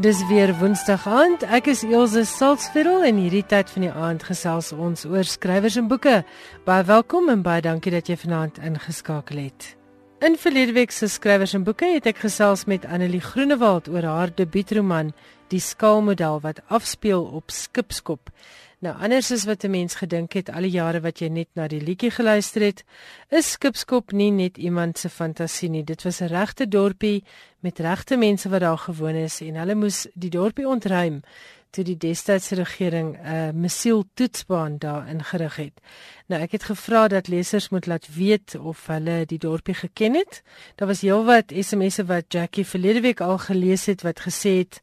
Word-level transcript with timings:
Dis 0.00 0.26
weer 0.28 0.54
Woensdag 0.56 1.02
aand. 1.04 1.42
Ek 1.44 1.66
is 1.68 1.82
Elsje 1.84 2.22
Salzveld 2.24 3.02
en 3.04 3.18
hierdie 3.20 3.42
tyd 3.44 3.68
van 3.68 3.84
die 3.84 3.90
aand 3.92 4.22
gesels 4.24 4.70
ons 4.72 5.04
oor 5.04 5.28
skrywers 5.28 5.76
en 5.76 5.90
boeke. 5.90 6.22
Baie 6.64 6.86
welkom 6.88 7.28
en 7.28 7.42
baie 7.44 7.60
dankie 7.60 7.92
dat 7.92 8.08
jy 8.08 8.16
vanaand 8.22 8.62
ingeskakel 8.64 9.42
het. 9.42 9.66
In 10.24 10.38
verlede 10.40 10.72
week 10.72 10.96
se 10.96 11.04
skrywers 11.04 11.52
en 11.52 11.66
boeke 11.68 11.90
het 11.98 12.08
ek 12.08 12.22
gesels 12.24 12.64
met 12.64 12.86
Annelie 12.88 13.20
Groenewald 13.20 13.92
oor 13.92 14.08
haar 14.08 14.32
debuutroman 14.32 15.12
Die 15.52 15.60
skaalmodel 15.60 16.40
wat 16.40 16.64
afspeel 16.72 17.24
op 17.36 17.52
Skipskop. 17.52 18.32
Nou 18.80 18.94
anders 18.96 19.28
as 19.32 19.44
wat 19.44 19.64
'n 19.64 19.70
mens 19.70 19.94
gedink 19.94 20.32
het 20.32 20.50
al 20.50 20.62
die 20.62 20.70
jare 20.70 21.00
wat 21.00 21.18
jy 21.18 21.28
net 21.28 21.48
na 21.52 21.68
die 21.68 21.80
liedjie 21.80 22.10
geluister 22.10 22.62
het, 22.62 22.84
is 23.28 23.50
Skipskop 23.50 24.12
nie 24.12 24.30
net 24.30 24.56
iemand 24.56 24.98
se 24.98 25.08
fantasie 25.08 25.68
nie. 25.68 25.84
Dit 25.84 26.02
was 26.02 26.20
'n 26.20 26.26
regte 26.26 26.68
dorpie 26.68 27.24
met 27.60 27.78
regte 27.78 28.16
mense 28.16 28.48
wat 28.48 28.60
daar 28.60 28.78
gewoon 28.78 29.14
is 29.14 29.40
en 29.40 29.54
hulle 29.54 29.74
moes 29.74 30.06
die 30.14 30.30
dorpie 30.30 30.68
ontruim 30.68 31.22
toe 31.70 31.84
die 31.84 31.96
destydse 31.96 32.54
regering 32.54 33.16
'n 33.16 33.26
uh, 33.26 33.50
missiel 33.52 34.04
toetsbaan 34.14 34.78
daar 34.78 35.08
ingerig 35.08 35.56
het. 35.56 35.80
Nou 36.26 36.42
ek 36.42 36.52
het 36.52 36.64
gevra 36.64 37.08
dat 37.08 37.28
lesers 37.28 37.68
moet 37.68 37.86
laat 37.86 38.14
weet 38.14 38.54
of 38.58 38.86
hulle 38.86 39.26
die 39.26 39.38
dorpie 39.38 39.74
geken 39.74 40.14
het. 40.14 40.42
Daar 40.74 40.88
was 40.88 41.00
heelwat 41.00 41.52
SMS'e 41.54 42.04
wat 42.04 42.24
Jackie 42.28 42.66
verlede 42.66 43.00
week 43.00 43.20
al 43.20 43.38
gelees 43.38 43.86
het 43.86 44.02
wat 44.02 44.20
gesê 44.20 44.58
het 44.58 44.80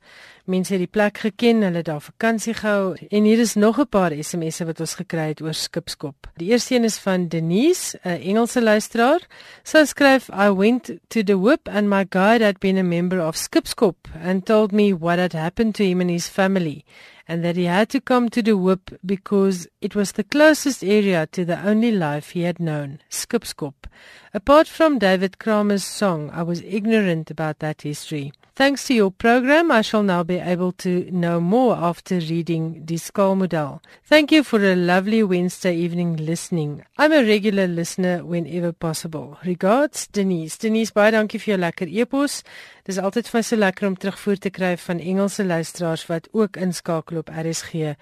mense 0.48 0.74
het 0.74 0.82
die 0.82 0.92
plek 0.92 1.18
geken, 1.22 1.62
hulle 1.68 1.82
daar 1.84 2.02
vakansie 2.02 2.54
gehou 2.58 2.96
en 2.96 3.28
hier 3.28 3.40
is 3.40 3.56
nog 3.56 3.80
'n 3.80 3.88
paar 3.90 4.12
SMS'e 4.12 4.66
wat 4.66 4.80
ons 4.80 4.96
gekry 4.96 5.28
het 5.28 5.42
oor 5.42 5.54
Skipskop. 5.54 6.16
Die 6.38 6.50
eerste 6.52 6.76
een 6.76 6.84
is 6.84 6.98
van 6.98 7.28
Denise, 7.28 8.00
'n 8.04 8.22
Engelse 8.22 8.62
luisteraar. 8.62 9.20
Sy 9.64 9.86
skryf 9.86 10.30
I 10.30 10.50
went 10.50 10.92
to 11.08 11.24
the 11.24 11.40
whip 11.40 11.68
and 11.68 11.90
my 11.90 12.06
guide 12.10 12.44
had 12.44 12.60
been 12.60 12.78
a 12.78 12.84
member 12.84 13.20
of 13.26 13.36
Skipskop 13.36 13.96
and 14.24 14.46
told 14.46 14.72
me 14.72 14.96
what 14.96 15.20
had 15.20 15.34
happened 15.34 15.76
to 15.76 15.84
him 15.84 16.02
and 16.02 16.10
his 16.10 16.28
family 16.28 16.84
and 17.28 17.44
that 17.44 17.56
he 17.56 17.66
had 17.66 17.90
to 17.90 18.02
come 18.02 18.30
to 18.30 18.42
the 18.42 18.56
whip 18.56 18.92
because 19.06 19.68
it 19.82 19.96
was 19.96 20.14
the 20.14 20.24
closest 20.24 20.84
area 20.84 21.28
to 21.28 21.44
the 21.44 21.60
only 21.68 21.92
life 21.92 22.32
he 22.32 22.42
had 22.42 22.60
known, 22.60 23.00
Skipskop. 23.10 23.74
Apart 24.34 24.68
from 24.68 25.00
David 25.00 25.40
Kramer's 25.40 25.84
song, 25.84 26.30
I 26.32 26.44
was 26.44 26.62
ignorant 26.62 27.32
about 27.32 27.60
that 27.60 27.82
history. 27.82 28.34
Thanks 28.58 28.88
to 28.88 28.94
your 28.96 29.12
program, 29.12 29.72
I 29.72 29.82
shall 29.84 30.02
now 30.02 30.24
be 30.24 30.38
able 30.40 30.72
to 30.84 31.12
know 31.12 31.40
more 31.40 31.76
after 31.76 32.16
reading 32.16 32.84
Die 32.86 32.96
Skaalmodel. 32.96 33.82
Thank 34.04 34.32
you 34.32 34.44
for 34.44 34.60
a 34.64 34.76
lovely 34.76 35.22
Wednesday 35.22 35.76
evening 35.76 36.16
listening. 36.16 36.84
I'm 36.98 37.12
a 37.12 37.24
regular 37.24 37.68
listener 37.68 38.26
whenever 38.26 38.72
possible. 38.72 39.38
Regards, 39.46 40.08
Denise. 40.08 40.58
Denise, 40.58 40.92
baie 40.92 41.12
dankie 41.14 41.38
vir 41.38 41.54
jou 41.54 41.60
lekker 41.62 41.94
e-pos. 42.02 42.42
Dis 42.88 43.02
altyd 43.04 43.28
vir 43.28 43.36
my 43.36 43.44
so 43.44 43.60
lekker 43.60 43.86
om 43.90 43.96
terugvoer 44.00 44.38
te 44.40 44.50
kry 44.56 44.70
van 44.80 45.02
Engelse 45.04 45.44
luisteraars 45.44 46.06
wat 46.08 46.30
ook 46.32 46.56
inskakel 46.56 47.18
op 47.20 47.28
RSG 47.28 47.98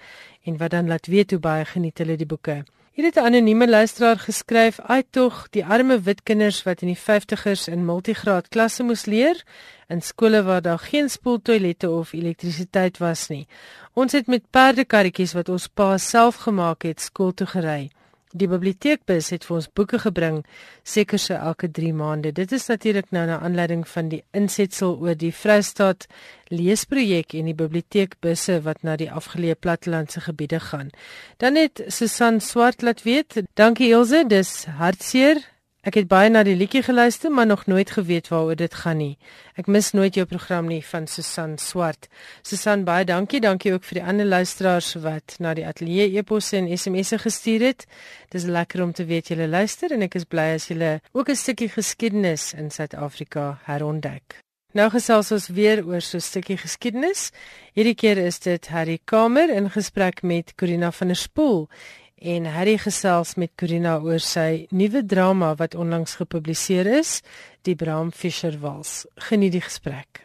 en 0.46 0.58
wat 0.60 0.70
dan 0.76 0.86
laat 0.86 1.10
weet 1.10 1.32
hoe 1.34 1.40
baie 1.42 1.64
geniet 1.66 1.98
hulle 1.98 2.14
die 2.20 2.28
boeke. 2.30 2.62
Hier 2.94 3.04
het 3.04 3.16
'n 3.16 3.26
anonieme 3.26 3.68
luisteraar 3.68 4.18
geskryf: 4.18 4.78
"Ai 4.80 5.02
tog, 5.10 5.48
die 5.50 5.64
arme 5.64 6.00
wit 6.00 6.22
kinders 6.22 6.62
wat 6.62 6.82
in 6.82 6.88
die 6.94 7.02
50's 7.08 7.68
in 7.68 7.84
multigraad 7.84 8.48
klasse 8.48 8.82
moes 8.82 9.04
leer 9.06 9.42
in 9.88 10.02
skole 10.02 10.42
waar 10.42 10.62
daar 10.62 10.78
geen 10.78 11.10
spoeltoilette 11.10 11.90
of 11.90 12.12
elektrisiteit 12.12 12.98
was 12.98 13.28
nie. 13.28 13.46
Ons 13.92 14.12
het 14.12 14.26
met 14.26 14.50
perdekarretjies 14.50 15.32
wat 15.32 15.48
ons 15.48 15.66
pa 15.66 15.98
self 15.98 16.34
gemaak 16.36 16.82
het 16.82 17.00
skool 17.00 17.34
toe 17.34 17.46
gery. 17.46 17.90
Die 18.34 18.48
biblioteekbus 18.50 19.28
het 19.30 19.44
vir 19.46 19.56
ons 19.56 19.68
boeke 19.70 20.00
gebring 20.02 20.40
seker 20.82 21.20
so 21.22 21.34
elke 21.34 21.70
3 21.70 21.92
maande. 21.94 22.32
Dit 22.34 22.52
is 22.52 22.66
natuurlik 22.66 23.12
nou 23.14 23.22
na 23.28 23.38
aanleiding 23.38 23.84
van 23.88 24.08
die 24.10 24.24
insetsel 24.34 24.96
oor 24.98 25.14
die 25.14 25.30
Vrystaat 25.32 26.08
leesprojek 26.50 27.36
en 27.38 27.46
die 27.46 27.54
biblioteekbusse 27.54 28.58
wat 28.66 28.82
na 28.82 28.96
die 28.98 29.10
afgeleë 29.10 29.54
plattelandse 29.54 30.24
gebiede 30.26 30.60
gaan. 30.60 30.90
Dan 31.38 31.54
het 31.54 31.84
Susan 31.86 32.40
Swart 32.40 32.82
laat 32.82 33.04
weet, 33.06 33.42
dankie 33.54 33.92
Elsje, 33.94 34.24
dis 34.26 34.64
hartseer 34.80 35.44
Ek 35.86 35.94
het 35.94 36.08
baie 36.10 36.26
na 36.26 36.40
die 36.42 36.56
liedjie 36.58 36.80
geluister, 36.82 37.30
maar 37.30 37.46
nog 37.46 37.68
nooit 37.70 37.92
geweet 37.94 38.26
waaroor 38.32 38.56
dit 38.58 38.72
gaan 38.74 38.96
nie. 38.98 39.18
Ek 39.54 39.68
mis 39.70 39.92
nooit 39.94 40.16
jou 40.18 40.24
program 40.26 40.66
nie 40.66 40.80
van 40.82 41.04
Susan 41.06 41.52
Swart. 41.62 42.08
Susan, 42.42 42.82
baie 42.88 43.04
dankie. 43.06 43.38
Dankie 43.44 43.70
ook 43.70 43.86
vir 43.86 44.00
die 44.00 44.02
ander 44.02 44.26
luisteraars 44.26 44.96
wat 45.04 45.36
na 45.38 45.52
die 45.54 45.62
ateljee 45.66 46.08
e-posse 46.18 46.56
en 46.58 46.66
SMS'e 46.74 47.20
gestuur 47.22 47.68
het. 47.68 47.86
Dis 48.34 48.48
lekker 48.50 48.82
om 48.82 48.90
te 48.92 49.06
weet 49.06 49.30
julle 49.30 49.46
luister 49.46 49.94
en 49.94 50.02
ek 50.02 50.18
is 50.18 50.26
bly 50.26 50.48
as 50.56 50.66
julle 50.72 50.98
ook 51.12 51.30
'n 51.30 51.38
stukkie 51.38 51.70
geskiedenis 51.70 52.52
in 52.58 52.70
Suid-Afrika 52.70 53.60
herontdek. 53.70 54.42
Nou 54.74 54.90
gesels 54.90 55.30
ons 55.30 55.48
weer 55.48 55.86
oor 55.86 56.00
so 56.00 56.16
'n 56.16 56.20
stukkie 56.20 56.56
geskiedenis. 56.58 57.30
Hierdie 57.74 57.94
keer 57.94 58.18
is 58.18 58.38
dit 58.40 58.66
Harry 58.68 58.98
Kamer 59.04 59.50
in 59.50 59.70
gesprek 59.70 60.22
met 60.22 60.54
Corina 60.56 60.90
van 60.90 61.06
der 61.06 61.16
Spool 61.16 61.68
en 62.16 62.46
Harry 62.48 62.78
gesels 62.80 63.34
met 63.36 63.52
Corina 63.60 63.98
oor 64.00 64.20
sy 64.22 64.66
nuwe 64.72 65.02
drama 65.04 65.54
wat 65.58 65.74
onlangs 65.76 66.16
gepubliseer 66.16 66.88
is, 66.98 67.20
Die 67.62 67.74
Bram 67.76 68.12
Fischer 68.12 68.56
Wals. 68.60 69.04
Geniet 69.28 69.52
die 69.52 69.60
gesprek. 69.60 70.22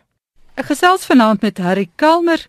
Ek 0.55 0.69
gesels 0.71 1.05
vanaand 1.09 1.41
met 1.41 1.59
Harry 1.59 1.89
Kalmer. 1.95 2.47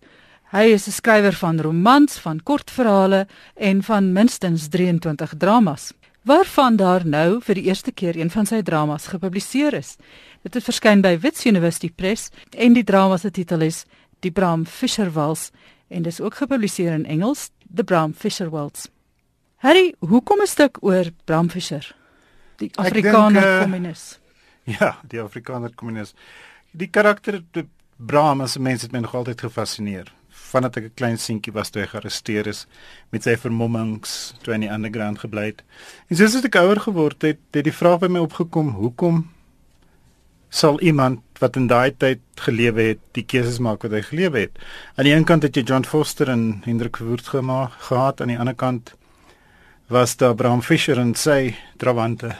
Hy 0.53 0.73
is 0.75 0.87
'n 0.87 0.93
skrywer 0.93 1.33
van 1.33 1.61
romans, 1.61 2.19
van 2.19 2.41
kortverhale 2.41 3.27
en 3.57 3.83
van 3.83 4.13
minstens 4.13 4.69
23 4.69 5.35
dramas. 5.39 5.93
Waarvan 6.25 6.77
daar 6.77 7.07
nou 7.07 7.41
vir 7.41 7.55
die 7.55 7.65
eerste 7.65 7.91
keer 7.91 8.17
een 8.17 8.31
van 8.31 8.47
sy 8.47 8.63
dramas 8.63 9.07
gepubliseer 9.07 9.75
is. 9.75 9.97
Dit 10.43 10.55
het 10.55 10.65
verskyn 10.65 11.01
by 11.01 11.19
Wits 11.19 11.47
University 11.47 11.91
Press 11.91 12.31
en 12.51 12.75
die 12.75 12.85
drama 12.85 13.17
se 13.17 13.31
titel 13.31 13.63
is 13.63 13.87
Die 14.21 14.31
Bram 14.31 14.67
Fischer 14.67 15.11
Wals 15.11 15.51
en 15.89 16.03
dis 16.03 16.21
ook 16.21 16.35
gepubliseer 16.35 16.93
in 16.93 17.07
Engels, 17.07 17.51
The 17.75 17.85
Bram 17.85 18.15
Fischer 18.15 18.51
Waltz. 18.51 18.92
Harry, 19.63 19.95
hoekom 19.99 20.41
'n 20.43 20.47
stuk 20.47 20.79
oor 20.81 21.07
Bram 21.25 21.49
Fischer? 21.51 21.95
Die 22.59 22.71
Afrikaner 22.75 23.47
uh, 23.47 23.61
kommunis. 23.61 24.19
Ja, 24.79 24.97
die 25.07 25.21
Afrikaner 25.21 25.71
kommunis. 25.75 26.15
Die 26.71 26.89
karakter 26.91 27.43
Bram 27.97 28.41
as 28.41 28.57
'n 28.59 28.63
mens 28.63 28.83
het 28.83 28.93
my 28.93 28.99
nog 28.99 29.15
altyd 29.15 29.41
gefassineer. 29.41 30.11
Vandat 30.29 30.77
ek 30.77 30.85
'n 30.85 30.95
klein 30.95 31.19
seentjie 31.19 31.53
was 31.53 31.71
toe 31.71 31.83
hy 31.83 31.87
gearresteer 31.89 32.47
is 32.47 32.67
met 33.11 33.23
sy 33.23 33.37
vermommings 33.37 34.35
toe 34.43 34.55
in 34.55 34.61
die 34.67 34.71
underground 34.71 35.19
gebly 35.19 35.45
het. 35.55 35.63
En 36.11 36.17
soos 36.17 36.35
ek 36.43 36.59
ouer 36.59 36.81
geword 36.81 37.23
het, 37.23 37.39
het 37.55 37.65
die 37.65 37.79
vraag 37.81 38.01
by 38.01 38.09
my 38.09 38.19
opgekom, 38.19 38.75
hoekom 38.75 39.31
sal 40.51 40.81
iemand 40.81 41.21
wat 41.39 41.57
in 41.57 41.67
daai 41.67 41.95
tyd 41.97 42.21
gelewe 42.35 42.83
het, 42.83 43.01
die 43.13 43.25
keuses 43.25 43.59
maak 43.59 43.83
wat 43.83 43.93
hy 43.93 44.03
gelewe 44.03 44.39
het? 44.39 44.59
Aan 44.97 45.05
die 45.05 45.15
een 45.15 45.25
kant 45.25 45.43
het 45.43 45.55
jy 45.55 45.63
John 45.63 45.85
Foster 45.85 46.29
en 46.29 46.63
Hendrik 46.65 46.97
Verwoerd 46.97 47.29
gemaak 47.29 47.79
gehad, 47.79 48.21
aan 48.21 48.29
die 48.29 48.39
ander 48.39 48.55
kant 48.59 48.97
was 49.93 50.17
daar 50.17 50.35
Bram 50.35 50.63
Fischer 50.63 50.99
en 50.99 51.13
sy 51.15 51.55
trawante. 51.77 52.33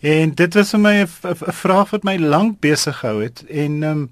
En 0.00 0.32
dit 0.34 0.54
was 0.54 0.70
vir 0.74 0.80
my 0.80 0.94
'n 1.02 1.52
vraag 1.62 1.90
wat 1.90 2.04
my 2.04 2.16
lank 2.16 2.60
besig 2.60 2.96
gehou 2.98 3.22
het 3.22 3.44
en 3.46 3.82
um, 3.82 4.10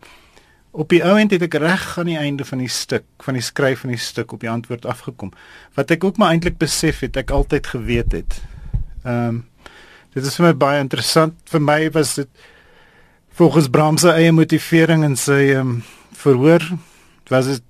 op 0.71 0.89
die 0.89 1.05
ouend 1.05 1.31
het 1.31 1.43
ek 1.43 1.55
reg 1.55 1.99
aan 1.99 2.07
die 2.07 2.19
einde 2.19 2.45
van 2.45 2.59
die 2.59 2.69
stuk, 2.69 3.05
van 3.19 3.35
die 3.35 3.43
skryf 3.43 3.81
van 3.81 3.91
die 3.91 3.99
stuk 3.99 4.33
op 4.33 4.41
die 4.41 4.51
antwoord 4.51 4.87
afgekom. 4.87 5.33
Wat 5.75 5.91
ek 5.91 6.05
ook 6.05 6.17
maar 6.17 6.31
eintlik 6.31 6.59
besef 6.59 7.01
het, 7.01 7.17
ek 7.17 7.31
altyd 7.31 7.67
geweet 7.67 8.13
het. 8.13 8.41
Ehm 9.05 9.29
um, 9.29 9.45
dit 10.15 10.27
is 10.27 10.37
vir 10.37 10.47
my 10.47 10.55
baie 10.57 10.81
interessant. 10.81 11.35
Vir 11.45 11.61
my 11.61 11.91
was 11.91 12.15
dit 12.15 12.29
volgens 13.31 13.69
Bram 13.69 13.99
se 13.99 14.11
eie 14.11 14.33
motivering 14.33 15.05
en 15.05 15.17
sy 15.17 15.55
ehm 15.55 15.59
um, 15.61 15.83
verhoor 16.13 16.63
was 17.29 17.47
dit 17.47 17.63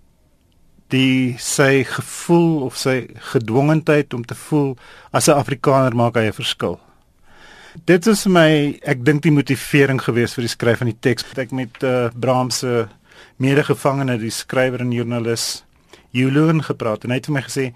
die 0.88 1.36
sy 1.38 1.84
gevoel 1.84 2.62
of 2.66 2.76
sy 2.76 3.08
gedwongenheid 3.32 4.14
om 4.14 4.24
te 4.24 4.34
voel 4.34 4.76
as 5.12 5.28
'n 5.28 5.36
Afrikaner 5.36 5.94
maak 5.94 6.16
hy 6.16 6.28
'n 6.28 6.32
verskil. 6.32 6.80
Dit 7.84 8.06
is 8.06 8.26
my 8.26 8.78
ek 8.82 9.04
dink 9.04 9.22
die 9.22 9.30
motivering 9.32 10.00
gewees 10.02 10.34
vir 10.34 10.42
die 10.42 10.54
skryf 10.56 10.78
van 10.78 10.90
die 10.90 11.00
teks 11.00 11.24
wat 11.28 11.38
ek 11.38 11.50
met 11.52 11.82
uh, 11.82 12.10
Brahms 12.14 12.58
se 12.58 12.88
medegevangene 13.36 14.18
die 14.18 14.30
skrywer 14.30 14.80
en 14.80 14.92
joernalis 14.92 15.64
Julian 16.10 16.62
gepraat 16.62 17.04
en 17.04 17.10
hy 17.10 17.16
het 17.16 17.26
vir 17.26 17.34
my 17.34 17.42
gesê 17.42 17.74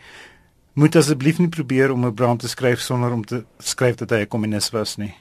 moet 0.75 0.97
asseblief 0.97 1.39
nie 1.39 1.49
probeer 1.49 1.93
om 1.93 2.07
'n 2.07 2.15
Brahms 2.15 2.43
te 2.43 2.49
skryf 2.49 2.81
sonder 2.81 3.13
om 3.13 3.25
te 3.25 3.45
skryf 3.59 3.97
dat 3.97 4.11
hy 4.11 4.21
'n 4.23 4.29
kommunis 4.29 4.71
was 4.73 4.97
nie. 4.97 5.15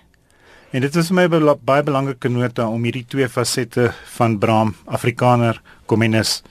En 0.72 0.82
dit 0.82 0.96
is 0.96 1.12
my 1.12 1.28
baie 1.28 1.84
belangrike 1.84 2.30
nota 2.30 2.68
om 2.68 2.84
hierdie 2.84 3.06
twee 3.06 3.28
fasette 3.28 3.94
van 4.18 4.38
Brahms 4.40 4.78
Afrikaner 4.86 5.62
kommunis 5.86 6.42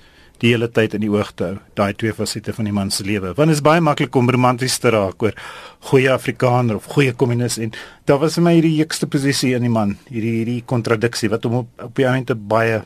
die 0.40 0.52
hele 0.54 0.70
tyd 0.72 0.94
in 0.96 1.04
die 1.04 1.10
oog 1.12 1.32
te 1.36 1.44
hou, 1.44 1.56
daai 1.76 1.92
twee 2.00 2.14
fasette 2.16 2.54
van 2.56 2.68
die 2.68 2.74
man 2.74 2.90
se 2.94 3.04
lewe. 3.04 3.34
Want 3.36 3.52
dit 3.52 3.58
is 3.58 3.64
baie 3.64 3.82
maklik 3.84 4.16
om 4.16 4.30
romanties 4.32 4.78
te 4.80 4.92
raak 4.94 5.22
oor 5.22 5.36
goeie 5.90 6.10
Afrikaner 6.12 6.78
of 6.80 6.88
goeie 6.94 7.12
kommunis 7.12 7.58
en 7.60 7.74
daar 8.08 8.22
was 8.22 8.38
vir 8.38 8.46
my 8.46 8.54
hierdie 8.56 8.80
ekste 8.84 9.08
posisie 9.10 9.52
in 9.56 9.66
die 9.66 9.72
man, 9.72 9.96
hierdie 10.08 10.38
hierdie 10.38 10.62
kontradiksie 10.66 11.30
wat 11.32 11.44
hom 11.48 11.60
op, 11.64 11.70
op 11.90 11.94
die 11.96 12.08
einde 12.08 12.34
baie 12.34 12.82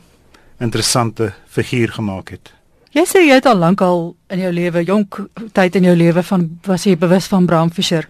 interessante 0.63 1.31
figuur 1.51 1.95
gemaak 1.95 2.35
het. 2.35 2.51
Jy 2.95 3.03
sê 3.07 3.25
jy 3.25 3.35
het 3.35 3.47
al 3.51 3.59
lank 3.59 3.81
al 3.83 4.13
in 4.31 4.39
jou 4.45 4.51
lewe, 4.55 4.83
jonk 4.87 5.19
tyd 5.55 5.75
in 5.79 5.89
jou 5.89 5.95
lewe 5.99 6.23
van 6.23 6.45
was 6.67 6.85
jy 6.87 6.95
bewus 6.99 7.27
van 7.31 7.47
Bram 7.47 7.71
Fischer. 7.75 8.07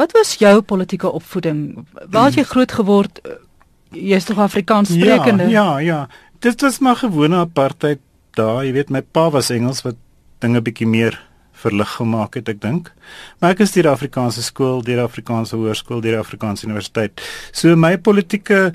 Wat 0.00 0.12
was 0.16 0.38
jou 0.40 0.60
politieke 0.64 1.10
opvoeding? 1.10 1.82
Waar 2.08 2.30
het 2.30 2.40
jy 2.40 2.46
groot 2.48 2.72
geword? 2.72 3.20
Jy 3.92 4.16
is 4.16 4.24
tog 4.24 4.40
Afrikaans 4.40 4.94
sprekende? 4.94 5.50
Ja, 5.52 5.78
ja, 5.80 5.84
ja. 5.84 6.30
Dit 6.40 6.64
was 6.64 6.80
maar 6.80 6.96
gewone 6.96 7.44
apartheid 7.44 8.00
daar, 8.38 8.62
jy 8.66 8.72
weet 8.76 8.90
my 8.90 9.02
pa 9.02 9.28
was 9.30 9.50
Engels 9.54 9.82
wat 9.86 9.98
dinge 10.42 10.62
bietjie 10.64 10.88
meer 10.88 11.18
verlig 11.62 11.90
gemaak 11.98 12.34
het 12.38 12.48
ek 12.50 12.60
dink. 12.62 12.90
Maar 13.40 13.54
ek 13.54 13.62
is 13.66 13.74
deur 13.76 13.90
die 13.90 13.94
Afrikaanse 13.94 14.42
skool, 14.42 14.82
deur 14.82 15.02
die 15.02 15.06
Afrikaanse 15.06 15.58
hoërskool, 15.58 16.02
deur 16.02 16.18
die 16.18 16.22
Afrikaanse 16.22 16.66
universiteit. 16.66 17.22
So 17.52 17.76
my 17.78 17.94
politieke 17.98 18.72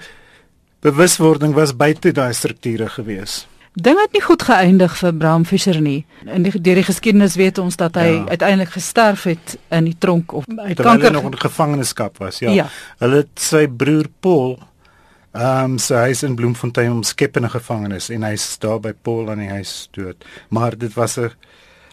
bewuswording 0.86 1.56
was 1.58 1.76
buite 1.76 2.14
daai 2.16 2.34
strukture 2.38 2.90
gewees. 2.94 3.46
Ding 3.78 4.00
het 4.02 4.16
nie 4.16 4.24
goed 4.26 4.42
geëindig 4.42 4.96
vir 4.98 5.12
Bram 5.14 5.44
Fischer 5.46 5.78
nie. 5.84 6.00
In 6.26 6.48
die 6.48 6.54
deur 6.56 6.80
die 6.80 6.86
geskiedenis 6.88 7.36
weet 7.38 7.60
ons 7.62 7.78
dat 7.78 8.00
hy 8.00 8.08
ja. 8.08 8.24
uiteindelik 8.32 8.72
gesterf 8.74 9.28
het 9.30 9.58
in 9.70 9.92
die 9.92 9.98
tronk 10.02 10.34
of 10.34 10.48
uit 10.50 10.80
kanker 10.82 11.12
hy 11.12 11.14
nog 11.14 11.28
in 11.30 11.38
gevangenskap 11.44 12.18
was, 12.24 12.42
ja. 12.42 12.56
Ja. 12.56 12.66
Hulle 13.04 13.22
het 13.22 13.44
sy 13.44 13.68
broer 13.70 14.10
Paul 14.24 14.58
Ehm 15.38 15.64
um, 15.72 15.78
so 15.78 15.96
hy's 16.02 16.24
in 16.24 16.36
Bloemfontein 16.36 16.92
omskep 16.92 17.38
in 17.38 17.46
'n 17.46 17.50
gevangenis 17.50 18.10
en 18.10 18.24
hy's 18.24 18.58
daar 18.58 18.80
by 18.80 18.94
Paul 19.02 19.30
aan 19.30 19.38
die 19.38 19.50
huis 19.50 19.88
dood. 19.92 20.26
Maar 20.50 20.78
dit 20.78 20.94
was 20.94 21.18
'n 21.18 21.30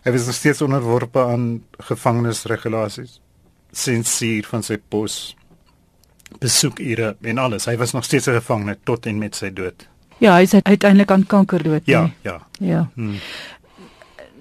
hy 0.05 0.13
was 0.13 0.27
nog 0.27 0.35
steeds 0.35 0.63
onderworpe 0.63 1.19
aan 1.19 1.63
gevangenisregulasies 1.79 3.21
hier 4.19 4.47
van 4.47 4.63
sy 4.63 4.79
pos 4.89 5.37
besoekure 6.39 7.17
en 7.23 7.39
alles. 7.39 7.67
Hy 7.67 7.77
was 7.77 7.93
nog 7.93 8.05
steeds 8.05 8.27
'n 8.29 8.35
gevangene 8.41 8.79
tot 8.85 9.07
en 9.07 9.19
met 9.19 9.37
sy 9.37 9.53
dood. 9.53 9.89
Ja, 10.19 10.35
hy 10.37 10.43
is 10.43 10.55
uiteindelik 10.55 11.11
aan 11.11 11.27
kanker 11.27 11.63
dood. 11.63 11.83
Ja, 11.85 12.01
nee. 12.01 12.13
ja. 12.23 12.47
Ja. 12.59 12.89
Hmm. 12.95 13.19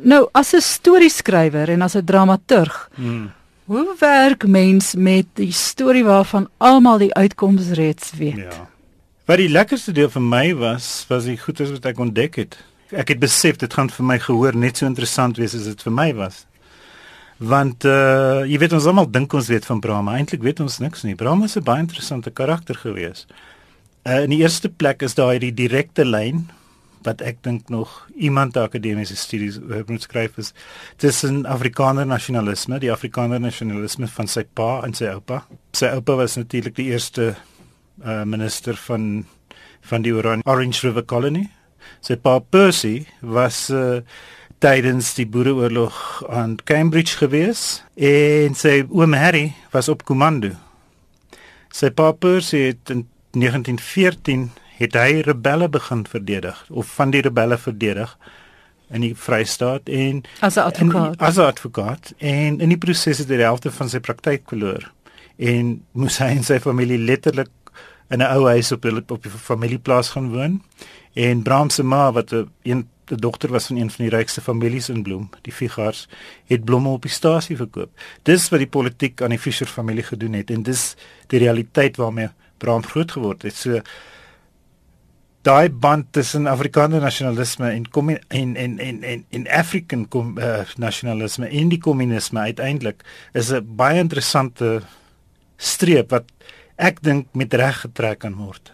Nou, 0.02 0.28
as 0.32 0.54
'n 0.54 0.62
storieskrywer 0.62 1.70
en 1.70 1.82
as 1.82 1.96
'n 1.96 2.06
dramaturg, 2.06 2.90
Hmm. 2.96 3.32
hoe 3.66 3.96
werk 4.00 4.48
mens 4.48 4.96
met 4.96 5.26
die 5.34 5.52
storie 5.52 6.04
waarvan 6.04 6.50
almal 6.58 6.98
die 6.98 7.14
uitkoms 7.14 7.70
reeds 7.70 8.12
weet? 8.18 8.36
Ja. 8.36 8.72
Wat 9.24 9.40
die 9.40 9.48
lekkerste 9.48 9.94
deel 9.96 10.10
vir 10.12 10.24
my 10.24 10.48
was, 10.60 10.86
was 11.08 11.24
die 11.30 11.38
goeie 11.40 11.70
wat 11.70 11.86
ek 11.88 12.00
ontdek 12.04 12.42
het. 12.42 12.58
Ek 12.92 13.14
het 13.14 13.22
besef 13.22 13.56
dit 13.62 13.72
gaan 13.72 13.88
vir 13.88 14.04
my 14.04 14.18
gehoor 14.20 14.58
net 14.60 14.82
so 14.82 14.86
interessant 14.90 15.38
wees 15.40 15.54
as 15.56 15.70
dit 15.70 15.86
vir 15.86 15.94
my 15.96 16.10
was. 16.18 16.42
Want 17.40 17.88
uh 17.88 18.44
jy 18.44 18.60
weet 18.60 18.76
ons 18.76 18.88
almal 18.92 19.08
dink 19.08 19.32
ons 19.32 19.48
weet 19.48 19.64
van 19.70 19.80
Brahma, 19.80 20.18
eintlik 20.20 20.44
weet 20.44 20.60
ons 20.60 20.76
niks 20.84 21.06
nie. 21.08 21.16
Brahma 21.16 21.48
'n 21.48 21.64
baie 21.64 21.80
interessante 21.80 22.32
karakter 22.32 22.76
gewees. 22.76 23.26
Uh 24.04 24.28
in 24.28 24.36
die 24.36 24.44
eerste 24.44 24.68
plek 24.68 25.02
is 25.02 25.16
daar 25.16 25.32
hierdie 25.32 25.56
direkte 25.56 26.04
lyn 26.04 26.50
wat 27.04 27.22
ek 27.22 27.40
dink 27.44 27.70
nog 27.70 28.08
iemand 28.16 28.58
akademiese 28.58 29.16
studies 29.16 29.58
oor 29.58 29.84
moet 29.88 30.02
skryf 30.02 30.38
is 30.38 30.54
tussen 30.98 31.46
Afrikaner 31.46 32.06
nasionalisme, 32.06 32.80
die 32.80 32.92
Afrikaner 32.92 33.40
nasionalisme 33.40 34.08
van 34.08 34.28
sy 34.28 34.44
pa 34.44 34.84
en 34.84 34.94
sy 34.94 35.06
oupa. 35.06 35.46
Sy 35.72 35.86
oupa 35.96 36.16
was 36.16 36.36
natuurlik 36.36 36.76
die 36.76 36.92
eerste 36.92 37.36
uh 38.02 38.24
minister 38.24 38.76
van 38.76 39.26
van 39.82 40.02
die 40.02 40.14
Oran 40.16 40.42
Orange 40.46 40.88
River 40.88 41.06
Colony. 41.06 41.50
Sy 42.02 42.16
pa 42.16 42.40
Percy 42.40 43.06
was 43.22 43.70
uh 43.70 44.02
tydens 44.64 45.12
die 45.18 45.26
Boereoorlog 45.28 46.24
aan 46.32 46.56
Cambridge 46.64 47.18
gewees 47.20 47.84
en 48.00 48.56
sy 48.56 48.86
oom 48.88 49.14
Harry 49.14 49.52
was 49.74 49.90
op 49.92 50.06
komando. 50.08 50.54
Sy 51.74 51.90
pa 51.92 52.14
Percy 52.16 52.70
het 52.70 52.94
in 52.94 53.04
1914 53.36 54.52
het 54.78 54.96
hy 54.96 55.20
rebelle 55.28 55.68
begin 55.70 56.06
verdedig 56.08 56.64
of 56.70 56.88
van 56.96 57.12
die 57.12 57.22
rebelle 57.26 57.58
verdedig 57.58 58.16
in 58.94 59.04
die 59.04 59.14
Vrystaat 59.18 59.90
en 59.90 60.24
As 60.40 60.56
'n 60.56 60.60
advokaat. 60.60 61.20
En, 61.20 61.28
as 61.28 61.38
'n 61.38 61.50
advokaat 61.52 62.14
en 62.18 62.60
in 62.60 62.70
die 62.70 62.78
proses 62.78 63.18
het 63.18 63.28
hy 63.28 63.36
die 63.36 63.50
helfte 63.50 63.72
van 63.72 63.90
sy 63.90 64.00
praktyk 64.00 64.48
verloor 64.48 64.92
en 65.38 65.84
moes 65.92 66.18
hy 66.18 66.32
en 66.38 66.44
sy 66.44 66.60
familie 66.60 66.98
letterlik 66.98 67.50
in 68.10 68.20
'n 68.20 68.32
ou 68.36 68.48
huis 68.48 68.72
op 68.72 68.84
hulle 68.84 69.04
op 69.08 69.24
die 69.24 69.32
familieplaas 69.32 70.10
gaan 70.10 70.32
woon 70.32 70.62
en 71.14 71.42
Bram 71.42 71.70
se 71.70 71.84
ma 71.84 72.12
wat 72.12 72.32
'n 72.32 72.50
een 72.64 72.88
die 73.06 73.18
dogter 73.18 73.52
was 73.52 73.66
van 73.66 73.78
een 73.78 73.92
van 73.92 74.06
die 74.06 74.16
rykste 74.16 74.42
families 74.42 74.90
in 74.90 75.04
Bloem, 75.04 75.30
die 75.42 75.54
Figars, 75.54 76.08
het 76.46 76.64
blomme 76.66 76.90
op 76.90 77.02
die 77.02 77.12
stasie 77.12 77.58
verkoop. 77.58 77.92
Dis 78.24 78.50
wat 78.50 78.64
die 78.64 78.70
politiek 78.70 79.22
aan 79.22 79.36
die 79.36 79.42
Fischer 79.42 79.68
familie 79.68 80.06
gedoen 80.08 80.34
het 80.40 80.52
en 80.54 80.64
dis 80.64 80.94
die 81.28 81.40
realiteit 81.44 81.98
waarmee 81.98 82.32
Bram 82.58 82.84
groot 82.84 83.12
geword 83.12 83.44
het. 83.44 83.56
So 83.56 83.82
daai 85.44 85.68
band 85.70 86.14
tussen 86.16 86.48
Afrikaner 86.48 87.02
nasionalisme 87.04 87.74
en 87.74 87.90
kom 87.92 88.10
en 88.10 88.22
en 88.56 88.78
en 88.80 89.04
en 89.04 89.26
en 89.30 89.48
African 89.52 90.08
kom 90.08 90.38
uh, 90.38 90.62
nasionalisme 90.80 91.50
en 91.50 91.70
die 91.70 91.80
kommunisme 91.84 92.40
uiteindelik 92.40 93.04
is 93.34 93.52
'n 93.52 93.76
baie 93.76 94.00
interessante 94.00 94.82
streep 95.58 96.10
wat 96.10 96.24
ek 96.84 97.02
dink 97.06 97.28
met 97.34 97.54
reg 97.54 97.82
getrek 97.88 98.20
kan 98.26 98.36
word. 98.36 98.72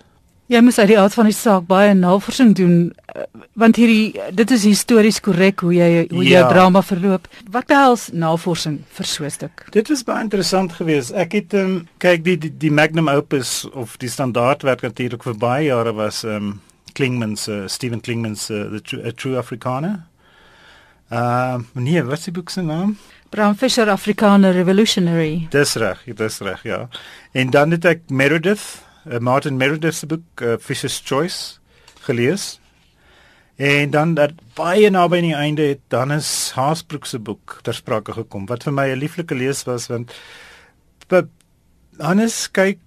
Jy 0.50 0.62
moet 0.66 0.80
uit 0.82 0.88
die 0.90 0.98
aard 0.98 1.14
van 1.14 1.28
die 1.30 1.34
saak 1.38 1.68
baie 1.70 1.92
navorsing 1.94 2.56
doen 2.58 2.78
eh, 3.14 3.22
want 3.54 3.78
hierdie 3.78 4.16
dit 4.34 4.52
is 4.56 4.64
histories 4.66 5.20
korrek 5.22 5.62
hoe 5.62 5.74
jy 5.76 6.08
hoe 6.10 6.24
jou 6.26 6.40
Ja. 6.42 6.48
drama 6.50 6.82
verloop. 6.82 7.28
Wat 7.54 7.68
behels 7.70 8.10
navorsing 8.14 8.80
vir 8.98 9.06
so 9.06 9.24
'n 9.26 9.30
stuk? 9.30 9.68
Dit 9.72 9.90
was 9.90 10.04
baie 10.04 10.24
interessant 10.24 10.74
geweest. 10.74 11.12
Ek 11.14 11.32
het 11.34 11.54
um, 11.54 11.88
kyk 12.00 12.24
die, 12.24 12.38
die 12.38 12.52
die 12.58 12.72
magnum 12.72 13.08
opus 13.10 13.68
of 13.74 13.98
die 13.98 14.10
standaardwerk 14.10 14.82
natuurlik 14.82 15.24
vir 15.24 15.38
baie 15.38 15.66
jare 15.70 15.94
was 15.94 16.24
ehm 16.24 16.36
um, 16.36 16.62
Klingman 16.94 17.38
se 17.38 17.64
Stephen 17.68 18.02
Klingman 18.02 18.36
se 18.36 18.68
The 18.72 18.82
True, 18.82 19.06
A 19.08 19.12
True 19.12 19.38
Afrikaner. 19.38 20.00
Ehm 21.10 21.66
uh, 21.74 21.84
nee, 21.84 22.04
wat 22.04 22.18
is 22.18 22.24
die 22.24 22.34
boek 22.34 22.50
se 22.50 22.62
naam? 22.62 22.98
Bram 23.30 23.56
Fischer 23.56 23.90
Afrikaner 23.90 24.54
Revolutionary. 24.54 25.48
Dis 25.50 25.74
reg, 25.76 26.04
dis 26.04 26.40
reg, 26.40 26.64
ja. 26.64 26.88
En 27.32 27.50
dan 27.50 27.72
het 27.72 27.86
ek 27.86 28.10
Meredith, 28.10 28.82
uh, 29.06 29.18
Martin 29.18 29.58
Meredith 29.58 29.96
se 29.96 30.06
boek 30.06 30.42
uh, 30.42 30.58
Fisher's 30.60 31.02
Choice 31.06 31.58
gelees. 32.06 32.60
En 33.56 33.90
dan 33.90 34.14
dat 34.14 34.32
baie 34.56 34.90
naby 34.90 35.18
aan 35.18 35.28
die 35.28 35.36
einde 35.36 35.62
het 35.62 35.82
dan 35.88 36.12
is 36.12 36.52
Haasbroek 36.56 37.06
se 37.06 37.20
boek 37.20 37.60
ter 37.62 37.74
sprake 37.74 38.14
gekom 38.16 38.46
wat 38.46 38.64
vir 38.64 38.74
my 38.74 38.88
'n 38.90 39.02
lieflike 39.02 39.36
lees 39.36 39.64
was 39.68 39.88
want 39.88 40.14
Hannes 42.00 42.48
kyk 42.52 42.80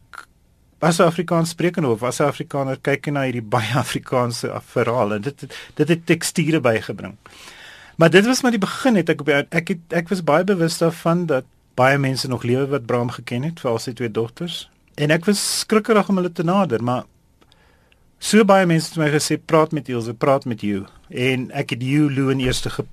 as 0.81 0.99
'n 0.99 1.07
Afrikaans 1.07 1.51
sprekende 1.51 1.89
of 1.89 2.03
as 2.03 2.21
'n 2.21 2.25
Afrikaner 2.25 2.79
kyk 2.81 3.07
hy 3.07 3.13
na 3.13 3.23
hierdie 3.27 3.45
baie 3.45 3.75
Afrikaanse 3.85 4.49
verhaal 4.73 5.15
en 5.15 5.23
dit 5.23 5.45
dit 5.75 5.89
het 5.89 6.07
teksture 6.07 6.61
bygebring. 6.61 7.19
Maar 8.03 8.11
dit 8.11 8.27
was 8.27 8.41
maar 8.43 8.51
die 8.51 8.59
begin 8.59 8.97
het 8.99 9.11
ek 9.13 9.21
op 9.23 9.29
ek 9.31 9.69
het, 9.71 9.83
ek 9.95 10.09
was 10.11 10.25
baie 10.27 10.43
bewus 10.43 10.75
daarvan 10.81 11.21
dat 11.31 11.45
baie 11.79 11.99
mense 12.03 12.27
nog 12.29 12.43
lewe 12.43 12.65
wat 12.73 12.87
Bram 12.87 13.13
geken 13.15 13.45
het, 13.47 13.61
veral 13.63 13.79
sy 13.79 13.93
twee 13.95 14.11
dogters. 14.11 14.57
En 14.99 15.15
ek 15.15 15.29
was 15.31 15.43
skrikkerig 15.61 16.11
om 16.11 16.19
hulle 16.19 16.33
te 16.35 16.43
nader, 16.43 16.83
maar 16.83 17.05
so 18.19 18.43
baie 18.43 18.67
mense 18.67 18.91
het 18.91 18.99
my 18.99 19.07
gesê 19.13 19.39
praat 19.39 19.71
met 19.71 19.87
Ilse, 19.87 20.17
praat 20.19 20.49
met 20.51 20.65
jou. 20.67 20.81
En 21.15 21.47
ek 21.55 21.77
het 21.77 21.87
jou 21.87 22.11
Lou 22.11 22.27
in 22.35 22.43
eerste 22.43 22.75
ge 22.75 22.89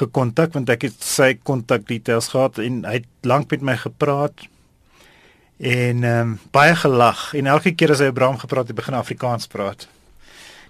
gekontak 0.00 0.56
want 0.56 0.72
ek 0.72 0.88
het 0.88 1.04
sy 1.04 1.34
kontak 1.44 1.84
details 1.84 2.30
gehad 2.32 2.62
en 2.64 2.80
hy 2.88 2.96
het 3.02 3.28
lank 3.28 3.52
met 3.52 3.68
my 3.72 3.76
gepraat 3.84 4.48
en 5.58 6.00
ehm 6.00 6.32
um, 6.32 6.34
baie 6.56 6.72
gelag 6.80 7.34
en 7.36 7.52
elke 7.58 7.76
keer 7.76 7.92
as 7.92 8.00
hy 8.00 8.08
oor 8.08 8.16
Bram 8.22 8.40
gepraat 8.40 8.72
het, 8.72 8.80
begin 8.80 8.96
Afrikaans 8.96 9.52
praat. 9.52 9.84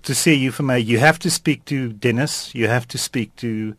To 0.03 0.15
say 0.15 0.35
you 0.35 0.53
for 0.53 0.65
me, 0.65 0.79
you 0.79 0.99
have 0.99 1.19
to 1.19 1.31
speak 1.31 1.65
to 1.65 1.89
Dennis, 1.93 2.51
you 2.55 2.69
have 2.69 2.87
to 2.89 2.99
speak 2.99 3.35
to 3.37 3.75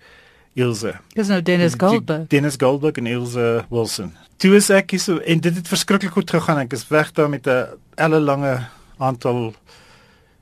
Ilse. 0.53 0.93
Dis 1.15 1.27
nou 1.27 1.41
Dennis 1.41 1.73
Goldberg. 1.77 2.27
Dennis 2.27 2.55
Goldberg 2.57 2.97
en 2.97 3.07
Ilse 3.07 3.65
Wilson. 3.69 4.15
Toe 4.39 4.55
is 4.55 4.69
ek 4.73 4.95
hier 4.95 5.03
so 5.03 5.19
en 5.19 5.41
dit 5.43 5.55
het 5.55 5.67
verskriklik 5.67 6.15
goed 6.15 6.29
gegaan. 6.31 6.61
Ek 6.65 6.73
is 6.75 6.87
weg 6.91 7.11
daar 7.17 7.29
met 7.29 7.47
'n 7.47 7.77
ellelange 7.95 8.67
aantal 8.97 9.53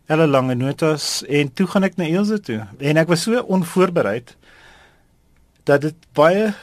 ellelange 0.07 0.55
notas 0.55 1.23
en 1.25 1.53
toe 1.53 1.67
gaan 1.67 1.83
ek 1.83 1.97
na 1.97 2.05
Ilse 2.05 2.39
toe. 2.39 2.67
En 2.79 2.97
ek 2.97 3.07
was 3.07 3.21
so 3.21 3.41
onvoorbereid 3.41 4.35
dat 5.63 5.81
dit 5.81 5.95
baie 6.13 6.53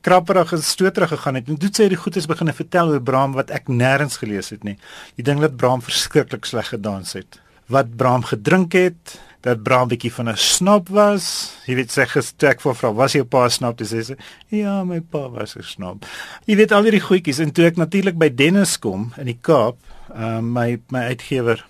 krapperig 0.00 0.52
en 0.52 0.62
stoterig 0.62 1.08
gegaan 1.08 1.34
het. 1.34 1.48
En 1.48 1.58
toe 1.58 1.68
het 1.68 1.76
sy 1.76 1.88
die 1.88 1.96
goedes 1.96 2.26
begin 2.26 2.52
vertel 2.54 2.88
oor 2.88 3.02
Bram 3.02 3.32
wat 3.32 3.50
ek 3.50 3.68
nêrens 3.68 4.18
gelees 4.18 4.50
het 4.50 4.64
nie. 4.66 4.78
Die 5.16 5.24
ding 5.24 5.40
dat 5.40 5.56
Bram 5.56 5.82
verskriklik 5.82 6.44
sleg 6.44 6.68
gedans 6.74 7.12
het. 7.18 7.40
Wat 7.72 7.96
Bram 7.96 8.24
gedrink 8.28 8.76
het, 8.76 9.16
dat 9.42 9.62
Bram 9.64 9.88
bietjie 9.88 10.12
van 10.12 10.28
'n 10.28 10.36
snob 10.36 10.88
was. 10.88 11.56
Jy 11.66 11.74
weet 11.74 11.90
sy 11.90 12.04
gestek 12.06 12.60
vir 12.60 12.74
vrou, 12.74 12.94
was 12.94 13.12
jou 13.12 13.24
pa 13.24 13.48
snob? 13.48 13.78
Dis 13.78 13.92
sê 13.92 14.02
sy, 14.04 14.16
ja, 14.48 14.84
my 14.84 15.00
pa 15.00 15.28
was 15.28 15.56
'n 15.56 15.62
snob. 15.62 16.04
Jy 16.46 16.56
weet 16.56 16.72
al 16.72 16.82
hierdie 16.82 17.00
goedjies 17.00 17.40
en 17.40 17.52
toe 17.52 17.64
ek 17.64 17.76
natuurlik 17.76 18.18
by 18.18 18.28
Dennis 18.28 18.78
kom 18.78 19.12
in 19.16 19.26
die 19.26 19.38
Kaap, 19.40 19.76
uh, 20.14 20.40
my 20.40 20.80
my 20.90 21.00
uitgewer 21.00 21.64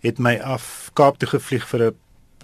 het 0.00 0.18
my 0.18 0.38
af 0.38 0.90
Kaap 0.94 1.18
toe 1.18 1.28
gevlieg 1.28 1.68
vir 1.68 1.80
'n 1.80 1.94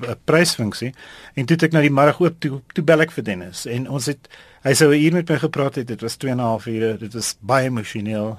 'n 0.01 0.17
prysfunksie 0.25 0.93
en 1.35 1.47
toe 1.47 1.57
het 1.57 1.63
ek 1.63 1.73
na 1.73 1.81
die 1.81 1.91
middag 1.91 2.21
oop 2.21 2.37
toe 2.41 2.61
toe 2.75 2.85
bel 2.85 3.01
ek 3.01 3.15
vir 3.17 3.25
Dennis 3.25 3.65
en 3.67 3.89
ons 3.89 4.07
het 4.07 4.29
hy 4.65 4.75
sou 4.75 4.93
'n 4.93 5.01
uur 5.01 5.13
met 5.13 5.29
my 5.29 5.39
gepraat 5.39 5.75
het 5.81 5.87
dit 5.87 6.01
was 6.01 6.17
2 6.17 6.33
en 6.33 6.37
'n 6.37 6.45
half 6.45 6.67
ure 6.67 6.99
dit 6.99 7.15
was 7.15 7.37
baie 7.41 7.67
emosioneel 7.67 8.39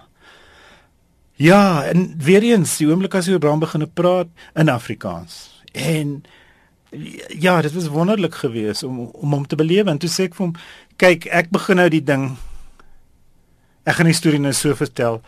ja 1.37 1.83
en 1.85 2.13
weer 2.17 2.43
eens 2.43 2.77
die 2.77 2.89
oomblik 2.89 3.15
as 3.15 3.29
hy 3.29 3.37
oor 3.37 3.43
Bram 3.43 3.61
begin 3.61 3.85
praat 3.93 4.29
in 4.55 4.69
Afrikaans 4.73 5.63
en 5.73 6.23
ja 7.37 7.61
dit 7.61 7.73
was 7.73 7.89
wonderlik 7.93 8.35
geweest 8.35 8.83
om 8.83 8.99
om 8.99 9.33
hom 9.33 9.47
te 9.47 9.59
belewe 9.59 9.91
en 9.91 10.01
toe 10.01 10.09
sê 10.09 10.29
ek 10.29 10.37
vir 10.37 10.47
hom 10.47 10.55
kyk 10.97 11.27
ek 11.41 11.51
begin 11.53 11.81
nou 11.81 11.89
die 11.93 12.03
ding 12.03 12.29
ek 13.85 13.99
gaan 13.99 14.09
die 14.09 14.17
storie 14.17 14.41
nou 14.41 14.53
so 14.55 14.75
vertel 14.75 15.21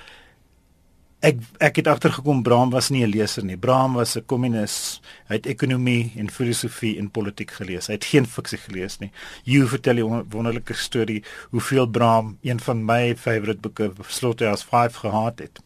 ek 1.20 1.40
ek 1.60 1.82
het 1.82 1.88
agtergekom 1.92 2.44
Bram 2.44 2.70
was 2.72 2.90
nie 2.90 3.04
'n 3.04 3.12
leser 3.12 3.44
nie. 3.44 3.58
Bram 3.58 3.94
was 3.94 4.16
'n 4.16 4.26
kommunis. 4.26 5.02
Hy 5.28 5.36
het 5.36 5.46
ekonomie 5.46 6.14
en 6.16 6.30
filosofie 6.30 6.98
en 6.98 7.12
politiek 7.12 7.52
gelees. 7.52 7.88
Hy 7.88 7.94
het 7.94 8.06
geen 8.06 8.26
fiksie 8.26 8.58
gelees 8.58 9.00
nie. 9.00 9.12
You 9.44 9.68
vertel 9.68 9.98
'n 9.98 10.30
wonderlike 10.30 10.74
storie 10.74 11.24
hoeveel 11.52 11.88
Bram, 11.88 12.38
een 12.42 12.60
van 12.60 12.86
my 12.86 13.16
favourite 13.16 13.60
boeke, 13.60 13.92
Slaughterhouse 14.08 14.66
5 14.66 14.96
gehad 14.96 15.40
het. 15.40 15.60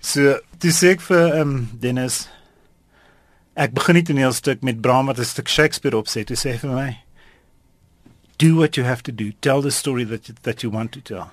So, 0.00 0.38
dis 0.58 0.82
ek 0.82 1.00
vir 1.00 1.24
ehm 1.28 1.54
um, 1.54 1.70
Dennis 1.80 2.28
Ek 3.58 3.72
begin 3.74 3.96
die 3.98 4.04
toneelstuk 4.06 4.60
met 4.62 4.78
Bram 4.80 5.08
wat 5.10 5.18
'n 5.18 5.24
stuk 5.26 5.48
Shakespeare 5.48 5.96
opset. 5.96 6.28
Hy 6.28 6.36
sê 6.36 6.58
vir 6.58 6.70
my, 6.70 6.98
"Do 8.38 8.54
what 8.54 8.76
you 8.76 8.86
have 8.86 9.02
to 9.02 9.12
do. 9.12 9.32
Tell 9.40 9.60
the 9.60 9.70
story 9.70 10.04
that 10.04 10.28
you, 10.28 10.36
that 10.42 10.62
you 10.62 10.70
want 10.70 10.92
to 10.92 11.00
tell." 11.00 11.30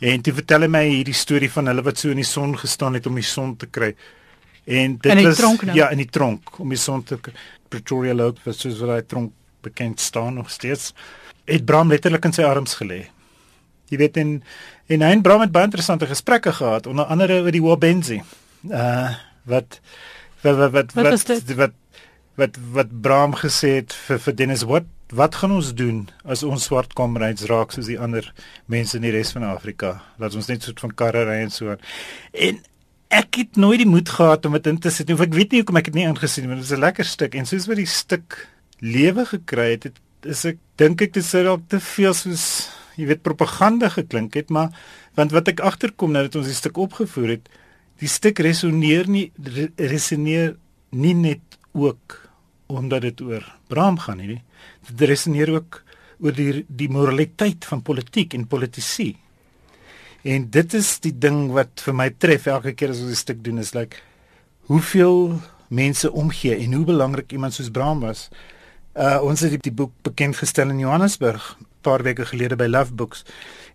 En 0.00 0.22
toe 0.22 0.32
vertel 0.32 0.60
hy 0.62 0.68
my 0.68 0.84
hierdie 0.88 1.14
storie 1.14 1.50
van 1.50 1.66
hulle 1.66 1.82
wat 1.82 1.98
so 1.98 2.10
in 2.10 2.16
die 2.16 2.24
son 2.24 2.56
gestaan 2.58 2.94
het 2.94 3.06
om 3.06 3.14
die 3.14 3.22
son 3.22 3.56
te 3.56 3.66
kry. 3.66 3.94
En 4.64 4.96
dit 4.96 5.22
was 5.22 5.38
nou. 5.38 5.76
ja, 5.76 5.90
in 5.90 5.98
die 5.98 6.10
tronk 6.10 6.58
om 6.58 6.68
die 6.68 6.78
son 6.78 7.02
te 7.04 7.18
Pretoria 7.68 8.14
Lake 8.14 8.40
was 8.44 8.58
soos 8.58 8.78
wat 8.80 8.88
hy 8.88 9.02
tronk 9.02 9.32
bekend 9.60 10.00
staan 10.00 10.34
nog 10.34 10.50
steeds. 10.50 10.94
Het 11.44 11.64
Bram 11.64 11.88
letterlik 11.88 12.24
in 12.24 12.32
sy 12.32 12.42
arms 12.42 12.74
gelê. 12.74 13.04
Jy 13.92 13.98
weet 13.98 14.16
en 14.16 14.42
en 14.86 15.04
hy 15.04 15.12
en 15.16 15.22
Bram 15.22 15.40
het 15.40 15.52
baie 15.54 15.68
interessante 15.68 16.06
gesprekke 16.06 16.52
gehad 16.52 16.86
onder 16.86 17.04
andere 17.04 17.42
oor 17.42 17.54
die 17.54 17.62
Wabenzi. 17.62 18.22
Uh 18.68 19.14
wat 19.44 19.80
wat 20.40 20.56
wat 20.56 20.72
wat 20.72 20.92
wat 20.94 21.28
wat, 21.28 21.54
wat, 21.56 21.72
wat, 22.34 22.58
wat 22.72 23.00
Bram 23.00 23.34
gesê 23.36 23.76
het 23.80 23.92
vir 24.06 24.18
vir 24.18 24.36
Dennis 24.36 24.64
wat 24.68 24.88
wat 25.14 25.34
gaan 25.34 25.52
ons 25.52 25.74
doen 25.76 26.06
as 26.24 26.42
ons 26.42 26.64
swart 26.64 26.94
komrades 26.96 27.46
raak 27.50 27.74
soos 27.74 27.90
die 27.90 27.98
ander 28.00 28.26
mense 28.66 28.96
in 28.96 29.04
die 29.04 29.12
res 29.14 29.32
van 29.36 29.44
Afrika? 29.46 29.98
Laat 30.18 30.34
ons 30.34 30.48
net 30.48 30.64
soort 30.64 30.80
van 30.80 30.94
karre 30.96 31.26
ry 31.28 31.42
en 31.44 31.52
so 31.52 31.70
aan. 31.70 31.82
En 32.32 32.58
ek 33.14 33.38
het 33.42 33.60
nooit 33.60 33.82
die 33.84 33.88
moed 33.88 34.08
gehad 34.10 34.46
om 34.48 34.56
dit 34.56 34.66
in 34.72 34.80
te 34.80 34.90
sit 34.90 35.08
nie. 35.08 35.18
Ek 35.20 35.36
weet 35.36 35.52
nie 35.52 35.60
hoekom 35.62 35.78
ek 35.78 35.90
dit 35.92 36.00
nie 36.00 36.08
ingesien 36.08 36.48
het 36.48 36.54
nie. 36.54 36.62
Dit 36.62 36.70
is 36.70 36.76
'n 36.76 36.82
lekker 36.82 37.04
stuk 37.04 37.34
en 37.34 37.46
soos 37.46 37.68
wat 37.70 37.76
die 37.76 37.86
stuk 37.86 38.48
lewe 38.80 39.24
gekry 39.26 39.70
het, 39.76 39.84
het 39.84 40.00
is 40.26 40.44
ek 40.44 40.58
dink 40.76 41.02
ek 41.02 41.12
dit 41.12 41.24
sou 41.24 41.44
dalk 41.44 41.68
te 41.68 41.80
veel 41.80 42.14
soos 42.14 42.68
jy 42.96 43.06
weet 43.06 43.22
propaganda 43.22 43.88
geklink 43.88 44.34
het, 44.34 44.50
maar 44.50 44.74
want 45.14 45.34
wat 45.34 45.48
ek 45.48 45.60
agterkom 45.60 46.12
nou 46.14 46.24
dat 46.26 46.36
ons 46.36 46.50
die 46.50 46.56
stuk 46.56 46.76
opgevoer 46.76 47.36
het, 47.36 47.48
die 48.02 48.10
stuk 48.10 48.38
resoneer 48.42 49.08
nie 49.10 49.30
resoneer 49.78 50.56
nie 50.94 51.14
net 51.14 51.58
ook 51.72 52.20
omdat 52.66 53.02
dit 53.02 53.20
oor 53.20 53.44
Bram 53.68 53.98
gaan 53.98 54.22
nie. 54.22 54.40
Dit 54.88 55.08
resoneer 55.08 55.50
ook 55.52 55.82
oor 56.22 56.34
die 56.34 56.64
die 56.68 56.88
moraliteit 56.88 57.66
van 57.68 57.82
politiek 57.82 58.34
en 58.34 58.46
politisie. 58.48 59.14
En 60.24 60.48
dit 60.50 60.74
is 60.74 60.98
die 61.04 61.12
ding 61.12 61.50
wat 61.52 61.82
vir 61.84 61.96
my 61.96 62.08
tref 62.16 62.48
elke 62.48 62.72
keer 62.72 62.94
as 62.94 63.02
ons 63.02 63.12
'n 63.12 63.24
stuk 63.24 63.44
doen 63.44 63.58
is 63.58 63.74
like 63.74 63.96
hoeveel 64.66 65.40
mense 65.68 66.12
omgee 66.12 66.56
en 66.56 66.72
hoe 66.72 66.84
belangrik 66.84 67.32
iemand 67.32 67.54
soos 67.54 67.70
Bram 67.70 68.00
was. 68.00 68.28
Uh 68.94 69.20
ons 69.22 69.40
het 69.40 69.62
die 69.62 69.72
boek 69.72 69.92
bekend 70.02 70.36
gestel 70.36 70.70
in 70.70 70.78
Johannesburg 70.78 71.58
paar 71.84 72.02
weke 72.06 72.26
gelede 72.26 72.56
by 72.56 72.66
Love 72.70 72.94
Books. 72.96 73.24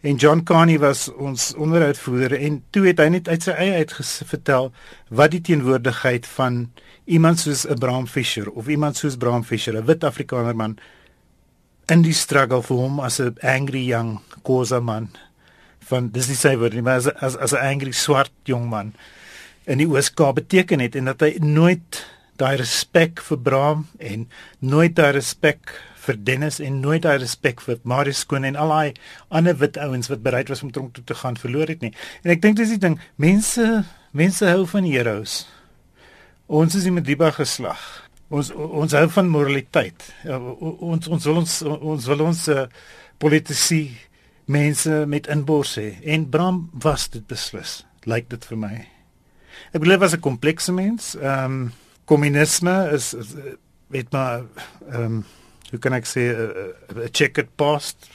En 0.02 0.16
John 0.16 0.44
Carney 0.48 0.80
was 0.80 1.08
ons 1.14 1.54
onderhoudvoerder 1.56 2.38
en 2.40 2.62
toe 2.76 2.86
het 2.88 3.02
hy 3.04 3.10
net 3.14 3.28
uit 3.28 3.44
sy 3.44 3.56
eie 3.56 3.82
uit 3.82 3.94
vertel 4.32 4.72
wat 5.10 5.34
die 5.36 5.42
teenwoordigheid 5.50 6.28
van 6.38 6.62
iemand 7.06 7.42
soos 7.44 7.66
Abraham 7.68 8.08
Fisher 8.08 8.50
of 8.52 8.70
iemand 8.72 8.98
soos 8.98 9.18
Abraham 9.20 9.44
Fisher, 9.44 9.76
'n 9.76 9.86
wit 9.86 10.04
Afrikaner 10.04 10.56
man 10.56 10.78
in 11.90 12.02
die 12.02 12.14
struggle 12.14 12.62
vir 12.64 12.78
hom 12.78 13.00
as 13.00 13.20
'n 13.20 13.36
angry 13.42 13.84
young 13.86 14.20
Khoza 14.44 14.80
man 14.80 15.10
van 15.90 16.10
dis 16.10 16.28
nie 16.28 16.36
sy 16.36 16.56
woord 16.56 16.74
nie, 16.74 16.82
maar 16.82 17.02
as 17.02 17.08
as 17.08 17.36
as 17.36 17.54
'n 17.54 17.66
angry 17.74 17.92
swart 17.92 18.32
jong 18.46 18.70
man 18.70 18.94
in 19.66 19.78
die 19.78 19.88
Ooskaap 19.88 20.36
beteken 20.36 20.80
het 20.80 20.96
en 20.96 21.06
dat 21.06 21.22
hy 21.22 21.38
nooit 21.42 22.06
daai 22.40 22.56
respek 22.58 23.22
vir 23.22 23.38
Abraham 23.38 23.88
en 24.00 24.28
nooit 24.60 24.96
daai 24.96 25.12
respek 25.12 25.74
vir 26.10 26.18
Dennis 26.26 26.60
en 26.64 26.82
nooit 26.82 27.04
daai 27.06 27.20
respek 27.22 27.62
vir 27.66 27.80
Marius 27.88 28.24
Skoon 28.26 28.48
en 28.50 28.58
al 28.58 28.74
daai 28.74 28.98
ander 29.40 29.58
wit 29.62 29.78
ouens 29.78 30.10
wat 30.10 30.26
bereid 30.26 30.50
was 30.50 30.64
om 30.66 30.74
tronk 30.74 30.96
toe 30.98 31.06
te 31.06 31.18
gaan 31.22 31.38
verloor 31.38 31.70
het 31.70 31.86
nie. 31.86 31.94
En 32.26 32.34
ek 32.34 32.42
dink 32.44 32.58
dis 32.58 32.74
die 32.74 32.82
ding, 32.82 32.98
mense 33.22 33.86
mense 34.18 34.46
hou 34.50 34.66
van 34.66 34.88
heroes. 34.90 35.44
Ons 36.50 36.80
is 36.80 36.88
die 36.88 36.94
Mediba 36.94 37.30
geslag. 37.36 37.82
Ons 38.34 38.50
ons 38.54 38.94
hou 38.98 39.06
van 39.14 39.30
moraliteit. 39.30 40.06
Ja, 40.26 40.40
ons 40.40 41.10
ons 41.10 41.30
wil 41.30 41.42
ons 41.44 41.58
ons 41.66 42.08
wil 42.10 42.26
ons 42.26 42.46
uh, 42.50 42.66
politici 43.22 43.84
mense 44.50 45.04
met 45.10 45.30
inbors 45.30 45.76
hê 45.78 45.92
en 46.10 46.26
Bram 46.30 46.64
was 46.74 47.08
dit 47.14 47.26
beslis. 47.30 47.84
Lyk 48.10 48.32
dit 48.34 48.50
vir 48.50 48.58
my. 48.58 48.74
Ek 49.78 49.84
glo 49.84 49.98
was 50.02 50.16
'n 50.16 50.26
komplekse 50.26 50.74
mens. 50.74 51.16
Ehm 51.16 51.46
um, 51.46 51.72
kommunisme 52.10 52.90
is, 52.94 53.14
is 53.14 53.36
weet 53.94 54.12
maar 54.12 54.46
ehm 54.90 55.04
um, 55.04 55.26
hoe 55.72 55.80
kan 55.80 55.94
ek 55.94 56.06
sê 56.06 56.30
'n 56.30 56.36
uh, 56.36 57.04
uh, 57.04 57.08
checkered 57.12 57.50
past 57.56 58.10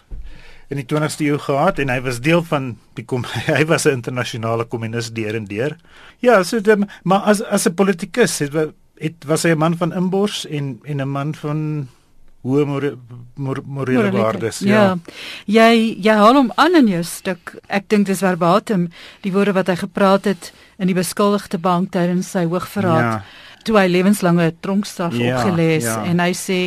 in 0.70 0.80
die 0.80 0.86
20ste 0.88 1.26
eeu 1.28 1.38
gehad 1.38 1.78
en 1.78 1.90
hy 1.92 2.00
was 2.04 2.20
deel 2.20 2.42
van 2.42 2.76
die 2.98 3.04
kom 3.04 3.24
hy 3.58 3.64
was 3.64 3.86
'n 3.86 4.00
internasionale 4.00 4.64
kommunis 4.64 5.12
deur 5.12 5.34
en 5.34 5.44
deur. 5.44 5.76
Ja, 6.20 6.42
so 6.42 6.60
dit, 6.60 6.86
maar 7.02 7.20
as 7.20 7.42
as 7.42 7.66
'n 7.66 7.74
politikus 7.74 8.38
het, 8.38 8.52
het 8.98 9.24
was 9.26 9.42
hy 9.42 9.50
'n 9.50 9.58
man 9.58 9.76
van 9.76 9.92
inbors 9.92 10.46
en 10.46 10.80
en 10.84 11.00
'n 11.00 11.08
man 11.08 11.34
van 11.34 11.88
hoë 12.44 12.64
morele 12.68 12.98
mor, 13.34 13.60
mor, 13.64 14.10
waardes. 14.12 14.60
Ja. 14.60 14.82
ja. 14.82 14.98
Jy 15.46 15.96
jy 16.04 16.16
haal 16.18 16.36
hom 16.36 16.52
aan 16.60 16.76
in 16.76 16.88
jou 16.88 17.02
stuk. 17.02 17.56
Ek 17.68 17.88
dink 17.88 18.06
dis 18.06 18.20
verbatim 18.24 18.90
die 19.24 19.32
woorde 19.32 19.54
wat 19.56 19.72
hy 19.72 19.78
gepraat 19.80 20.28
het 20.28 20.52
in 20.78 20.90
die 20.90 20.96
beskuldigde 20.96 21.58
bank 21.58 21.92
tydens 21.92 22.30
sy 22.34 22.44
hoogverraad. 22.44 23.00
Ja. 23.00 23.22
Toe 23.64 23.78
hy 23.78 23.86
lewenslange 23.88 24.50
tronkstraf 24.60 25.16
ja, 25.16 25.38
opgelees 25.38 25.88
ja. 25.88 26.02
en 26.04 26.20
hy 26.20 26.32
sê 26.36 26.58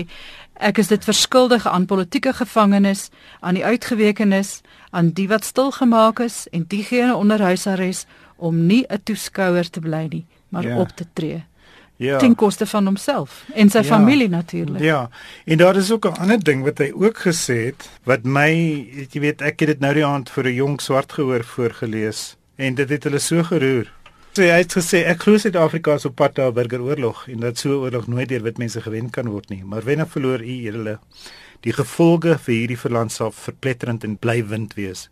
Ek 0.58 0.78
is 0.82 0.88
dit 0.90 1.04
verskuldig 1.04 1.68
aan 1.68 1.86
politieke 1.86 2.34
gevangenes, 2.34 3.10
aan 3.40 3.54
die 3.54 3.66
uitgewekenes, 3.66 4.62
aan 4.90 5.12
die 5.14 5.28
wat 5.30 5.46
stil 5.46 5.72
gemaak 5.72 6.20
is 6.20 6.48
en 6.52 6.66
diegene 6.68 7.16
onder 7.16 7.42
huisarrest 7.42 8.08
om 8.36 8.66
nie 8.66 8.86
'n 8.90 9.02
toeskouer 9.04 9.70
te 9.70 9.80
bly 9.80 10.08
nie, 10.10 10.26
maar 10.50 10.64
ja. 10.64 10.78
op 10.78 10.90
te 10.90 11.06
tree. 11.14 11.44
Ja. 11.96 12.18
Ten 12.18 12.36
koste 12.36 12.66
van 12.66 12.86
homself 12.86 13.46
en 13.54 13.70
sy 13.70 13.78
ja. 13.78 13.84
familie 13.84 14.30
natuurlik. 14.30 14.82
Ja. 14.82 15.10
En 15.46 15.58
daar 15.58 15.76
is 15.76 15.92
ook 15.92 16.06
'n 16.06 16.20
ander 16.20 16.44
ding 16.44 16.64
wat 16.64 16.78
hy 16.78 16.92
ook 16.94 17.18
gesê 17.18 17.66
het 17.66 17.90
wat 18.04 18.24
my, 18.24 18.50
jy 19.10 19.20
weet, 19.20 19.42
ek 19.42 19.60
het 19.60 19.68
dit 19.68 19.80
nou 19.80 19.94
die 19.94 20.06
aand 20.06 20.30
vir 20.30 20.44
'n 20.46 20.54
jong 20.54 20.82
swart 20.82 21.14
gehoor 21.14 21.44
voorgeles 21.44 22.38
en 22.56 22.76
dit 22.76 22.90
het 22.90 23.04
hulle 23.04 23.20
so 23.20 23.44
geroer 23.44 23.94
sê 24.38 24.52
hy 24.54 24.60
het 24.62 24.74
gesê 24.78 25.00
ek 25.10 25.24
glo 25.26 25.40
Suid-Afrika 25.42 25.96
is 25.98 26.06
op 26.06 26.14
pad 26.20 26.38
na 26.38 26.48
'n 26.48 26.54
burgeroorlog 26.54 27.28
en 27.34 27.40
dat 27.40 27.58
so 27.58 27.70
'n 27.70 27.82
oorlog 27.84 28.08
nooit 28.08 28.30
deur 28.30 28.44
wit 28.44 28.58
mense 28.58 28.82
gewen 28.82 29.10
kan 29.10 29.30
word 29.30 29.50
nie. 29.50 29.64
Maar 29.64 29.84
wen 29.84 30.02
of 30.02 30.12
verloor 30.12 30.42
u 30.42 30.46
edele, 30.46 31.00
die 31.62 31.74
gevolge 31.74 32.38
vir 32.38 32.54
hierdie 32.54 32.78
verland 32.78 33.12
sal 33.12 33.32
verpletterend 33.32 34.04
en 34.04 34.18
blywend 34.18 34.74
wees. 34.74 35.10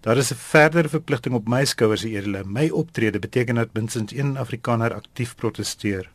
Daar 0.00 0.16
is 0.16 0.32
'n 0.32 0.36
verdere 0.36 0.88
verpligting 0.88 1.34
op 1.34 1.48
my 1.48 1.64
skouers, 1.64 2.04
edele. 2.04 2.44
My 2.44 2.68
optrede 2.70 3.18
beteken 3.18 3.54
dat 3.54 3.74
minstens 3.74 4.12
een 4.12 4.36
Afrikaner 4.36 4.94
aktief 4.94 5.34
proteseer. 5.36 6.10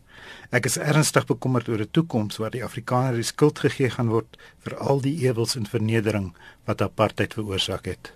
Ek 0.50 0.66
is 0.66 0.78
ernstig 0.78 1.26
bekommerd 1.26 1.70
oor 1.70 1.80
'n 1.80 1.92
toekoms 1.92 2.38
waar 2.38 2.52
die 2.52 2.64
Afrikaner 2.64 3.14
die 3.14 3.24
skuld 3.24 3.60
gegee 3.60 3.90
gaan 3.90 4.10
word 4.10 4.38
vir 4.60 4.78
al 4.78 5.02
die 5.02 5.28
ewels 5.28 5.56
en 5.56 5.66
vernedering 5.66 6.34
wat 6.66 6.82
apartheid 6.82 7.34
veroorsaak 7.34 7.86
het. 7.86 8.14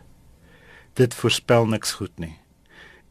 Dit 0.93 1.13
voorspel 1.13 1.65
niks 1.67 1.91
goed 1.91 2.19
nie. 2.19 2.40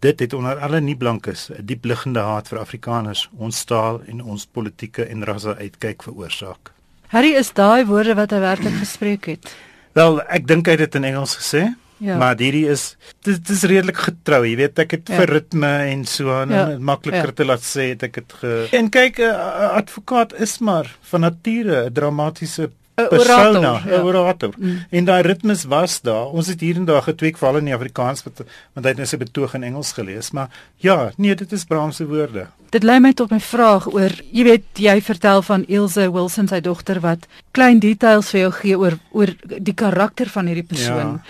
Dit 0.01 0.21
het 0.21 0.33
onder 0.33 0.59
alle 0.65 0.81
nie 0.81 0.97
blankes 0.97 1.51
'n 1.51 1.65
diep 1.65 1.85
liggende 1.85 2.21
haat 2.21 2.49
vir 2.49 2.59
Afrikaners, 2.59 3.29
ons 3.37 3.65
taal 3.65 4.01
en 4.07 4.23
ons 4.23 4.47
politieke 4.47 5.05
en 5.05 5.25
rasse 5.25 5.57
uitkyk 5.57 6.03
veroorsaak. 6.03 6.73
Harry 7.09 7.35
is 7.35 7.53
daai 7.53 7.85
woorde 7.85 8.15
wat 8.15 8.31
hy 8.31 8.39
werklik 8.41 8.79
gespreek 8.79 9.25
het. 9.27 9.57
Wel, 9.93 10.21
ek 10.23 10.47
dink 10.47 10.67
hy 10.67 10.73
het 10.73 10.79
dit 10.79 10.95
in 10.95 11.05
Engels 11.05 11.37
gesê. 11.37 11.75
Ja. 12.01 12.17
Maar 12.17 12.39
hierdie 12.41 12.65
is 12.69 12.97
dit 13.27 13.49
is 13.53 13.63
redelik 13.69 13.99
getrou, 14.01 14.41
jy 14.47 14.57
weet 14.57 14.79
ek 14.79 14.91
het 14.91 15.11
ja. 15.13 15.19
vir 15.21 15.33
ritme 15.35 15.73
en 15.93 16.05
so 16.09 16.33
aan 16.33 16.49
ja. 16.55 16.63
en 16.71 16.83
makliker 16.83 17.29
ja. 17.29 17.37
te 17.37 17.45
laat 17.45 17.61
sê 17.61 17.91
het 17.91 18.07
ek 18.09 18.15
dit 18.15 18.37
ge 18.41 18.53
En 18.73 18.89
kyk 18.89 19.21
'n 19.21 19.75
advokaat 19.83 20.33
is 20.41 20.59
maar 20.65 20.89
van 21.11 21.21
nature 21.21 21.85
'n 21.91 21.93
dramatiese 21.93 22.71
'n 23.09 24.03
orator, 24.03 24.51
ja. 24.59 24.65
Mm. 24.67 24.85
En 24.91 25.05
daai 25.05 25.23
ritmes 25.23 25.65
was 25.65 26.01
daar. 26.01 26.27
Ons 26.27 26.47
het 26.47 26.61
hier 26.61 26.77
en 26.77 26.85
daar 26.85 27.03
getweek 27.03 27.39
veral 27.39 27.57
in 27.57 27.65
die 27.65 27.75
Afrikaans 27.75 28.23
want 28.23 28.39
hy 28.75 28.89
het 28.89 28.97
net 28.97 29.09
sy 29.09 29.17
betoog 29.17 29.55
in 29.55 29.63
Engels 29.63 29.93
gelees, 29.93 30.31
maar 30.31 30.49
ja, 30.77 31.13
nee, 31.17 31.35
dit 31.35 31.53
is 31.53 31.65
Bram 31.65 31.93
se 31.93 32.07
woorde. 32.07 32.47
Dit 32.71 32.83
lei 32.83 33.01
my 33.01 33.13
tot 33.13 33.31
my 33.31 33.41
vraag 33.41 33.87
oor, 33.93 34.13
jy 34.33 34.45
weet, 34.45 34.65
jy 34.79 35.01
vertel 35.03 35.43
van 35.43 35.65
Ilse 35.69 36.11
Wilson 36.13 36.49
sy 36.49 36.61
dogter 36.61 37.01
wat 37.01 37.27
klein 37.51 37.79
details 37.79 38.31
vir 38.31 38.41
jou 38.41 38.53
gee 38.53 38.79
oor 38.79 38.99
oor 39.11 39.35
die 39.43 39.75
karakter 39.75 40.29
van 40.29 40.47
hierdie 40.47 40.67
persoon. 40.67 41.19
Ja. 41.19 41.23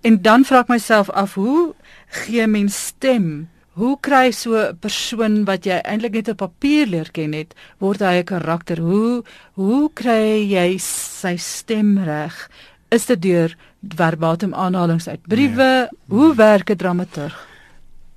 En 0.00 0.22
dan 0.22 0.44
vra 0.44 0.62
ek 0.64 0.68
myself 0.68 1.10
af, 1.10 1.34
hoe 1.34 1.74
gee 2.24 2.46
mens 2.46 2.86
stem 2.86 3.48
Hoe 3.76 3.98
kry 4.00 4.30
so 4.32 4.56
'n 4.56 4.78
persoon 4.80 5.44
wat 5.44 5.66
jy 5.68 5.76
eintlik 5.84 6.14
net 6.16 6.28
op 6.32 6.38
papier 6.38 6.86
leer 6.86 7.10
ken 7.12 7.32
het, 7.32 7.52
word 7.78 8.00
hy 8.00 8.20
'n 8.20 8.24
karakter? 8.24 8.78
Hoe 8.80 9.22
hoe 9.54 9.90
kry 9.92 10.48
jy 10.48 10.78
sy 10.78 11.36
stem 11.36 11.98
reg? 11.98 12.48
Is 12.90 13.04
dit 13.06 13.20
deur 13.22 13.56
verbatim 13.96 14.54
aanhalinge 14.54 15.10
uit 15.10 15.22
briewe? 15.28 15.88
Nee. 15.90 15.98
Hoe 16.08 16.34
werk 16.34 16.70
'n 16.70 16.76
dramaturg? 16.76 17.36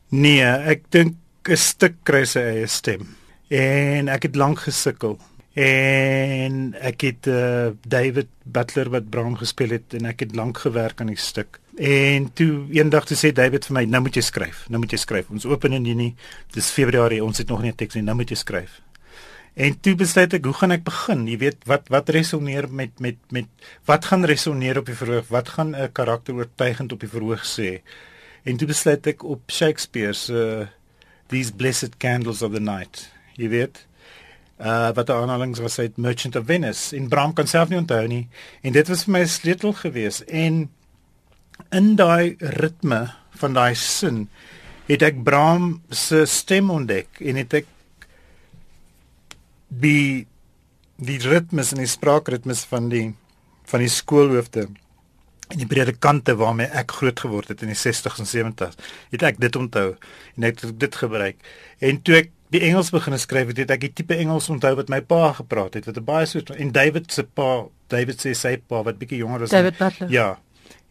Nee, 0.10 0.44
ek 0.44 0.82
dink 0.92 1.16
'n 1.50 1.58
stuk 1.58 1.96
kry 2.04 2.24
sy 2.26 2.40
eie 2.40 2.68
stem. 2.68 3.08
En 3.50 4.08
ek 4.08 4.24
het 4.24 4.36
lank 4.36 4.60
gesukkel. 4.60 5.20
En 5.54 6.76
ek 6.80 7.02
het 7.02 7.28
uh, 7.28 7.72
David 7.82 8.28
Butler 8.44 8.90
wat 8.90 9.10
Bram 9.10 9.36
gespeel 9.36 9.70
het 9.70 9.94
en 9.98 10.06
ek 10.06 10.20
het 10.20 10.36
lank 10.36 10.58
gewerk 10.58 11.02
aan 11.02 11.10
die 11.10 11.18
stuk. 11.18 11.60
En 11.80 12.28
toe 12.34 12.68
eendag 12.76 13.06
toe 13.06 13.18
sê 13.18 13.32
David 13.32 13.66
vir 13.66 13.74
my, 13.74 13.84
nou 13.88 14.02
moet 14.04 14.16
jy 14.20 14.22
skryf. 14.22 14.66
Nou 14.70 14.82
moet 14.84 14.92
jy 14.92 15.00
skryf. 15.00 15.30
Ons 15.32 15.48
open 15.50 15.74
in 15.74 15.86
Junie. 15.86 16.14
Dis 16.54 16.70
Februarie. 16.76 17.24
Ons 17.24 17.38
het 17.38 17.50
nog 17.50 17.62
nie 17.62 17.72
'n 17.72 17.76
teks 17.76 17.96
nie. 17.96 18.04
Nou 18.04 18.16
moet 18.16 18.30
jy 18.30 18.36
skryf. 18.36 18.82
En 19.60 19.80
toe 19.80 19.96
besluit 19.96 20.34
ek, 20.34 20.46
hoe 20.46 20.54
gaan 20.54 20.72
ek 20.72 20.84
begin? 20.84 21.28
Jy 21.28 21.38
weet, 21.38 21.66
wat 21.66 21.90
wat 21.90 22.10
resoneer 22.10 22.70
met 22.72 23.00
met 23.00 23.18
met 23.30 23.48
wat 23.86 24.06
gaan 24.06 24.26
resoneer 24.26 24.78
op 24.78 24.86
die 24.86 24.96
verhoog? 24.96 25.28
Wat 25.28 25.50
gaan 25.50 25.76
'n 25.76 25.92
karakter 25.92 26.34
oortuigend 26.34 26.92
op 26.92 27.00
die 27.00 27.10
verhoog 27.10 27.44
sê? 27.44 27.82
En 28.44 28.58
toe 28.58 28.68
besluit 28.68 29.08
ek 29.08 29.24
op 29.24 29.42
Shakespeare 29.52 30.14
se 30.14 30.34
uh, 30.34 30.68
These 31.28 31.54
Blessed 31.54 31.98
Candles 31.98 32.42
of 32.42 32.54
the 32.54 32.60
Night. 32.60 33.12
Jy 33.36 33.50
weet, 33.50 33.86
uh 34.60 34.90
wat 34.96 35.08
die 35.08 35.16
aanhalings 35.16 35.60
was 35.64 35.80
uit 35.80 35.98
Merchant 35.98 36.36
of 36.36 36.46
Venice. 36.46 36.96
In 36.96 37.08
Bram 37.08 37.34
kan 37.34 37.48
self 37.48 37.70
nie 37.70 37.80
onthou 37.80 38.08
nie. 38.08 38.28
En 38.62 38.76
dit 38.76 38.88
was 38.88 39.04
vir 39.04 39.12
my 39.12 39.22
'n 39.22 39.28
sleutel 39.28 39.74
geweest 39.74 40.22
en 40.28 40.70
in 41.72 41.96
daai 41.96 42.36
ritme 42.40 43.14
van 43.40 43.54
daai 43.54 43.76
sin 43.76 44.28
het 44.88 45.02
ek 45.02 45.24
Bram 45.24 45.82
se 45.90 46.26
stem 46.26 46.70
ontdek 46.70 47.22
en 47.22 47.36
het 47.36 47.54
ek 47.54 47.68
die 49.70 50.28
die 51.00 51.20
ritmes 51.24 51.72
en 51.72 51.84
die 51.84 51.90
spraakritmes 51.90 52.66
van 52.68 52.90
die 52.90 53.14
van 53.70 53.80
die 53.80 53.92
skoolhoofde 53.94 54.66
en 55.50 55.62
die 55.62 55.70
predikante 55.70 56.36
waarmee 56.38 56.68
ek 56.82 56.98
groot 57.00 57.20
geword 57.20 57.54
het 57.54 57.62
in 57.66 57.72
die 57.72 57.78
60s 57.78 58.20
en 58.20 58.30
70s 58.30 58.82
het 59.14 59.24
ek 59.30 59.40
dit 59.40 59.56
onthou 59.56 59.94
en 60.36 60.50
ek 60.50 60.60
het 60.66 60.76
dit 60.82 61.00
gebruik 61.04 61.38
en 61.86 62.02
toe 62.02 62.20
ek 62.24 62.34
die 62.54 62.62
Engels 62.66 62.90
begin 62.90 63.20
skryf 63.20 63.48
het, 63.48 63.58
het 63.58 63.72
ek 63.72 63.82
die 63.88 63.94
tipe 64.02 64.16
Engels 64.16 64.50
onthou 64.50 64.76
wat 64.80 64.90
my 64.90 65.02
pa 65.02 65.34
gepraat 65.38 65.74
het 65.78 65.86
wat 65.86 65.98
'n 65.98 66.06
baie 66.06 66.26
so 66.26 66.42
en 66.58 66.72
David 66.72 67.12
se 67.12 67.24
pa 67.24 67.66
David 67.88 68.26
sê 68.26 68.34
sy 68.34 68.58
pa 68.58 68.84
wat 68.84 68.98
bietjie 68.98 69.22
jonger 69.22 69.40
was 69.40 69.50
David 69.50 69.78
Butler 69.78 70.10
ja 70.10 70.38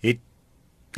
het 0.01 0.19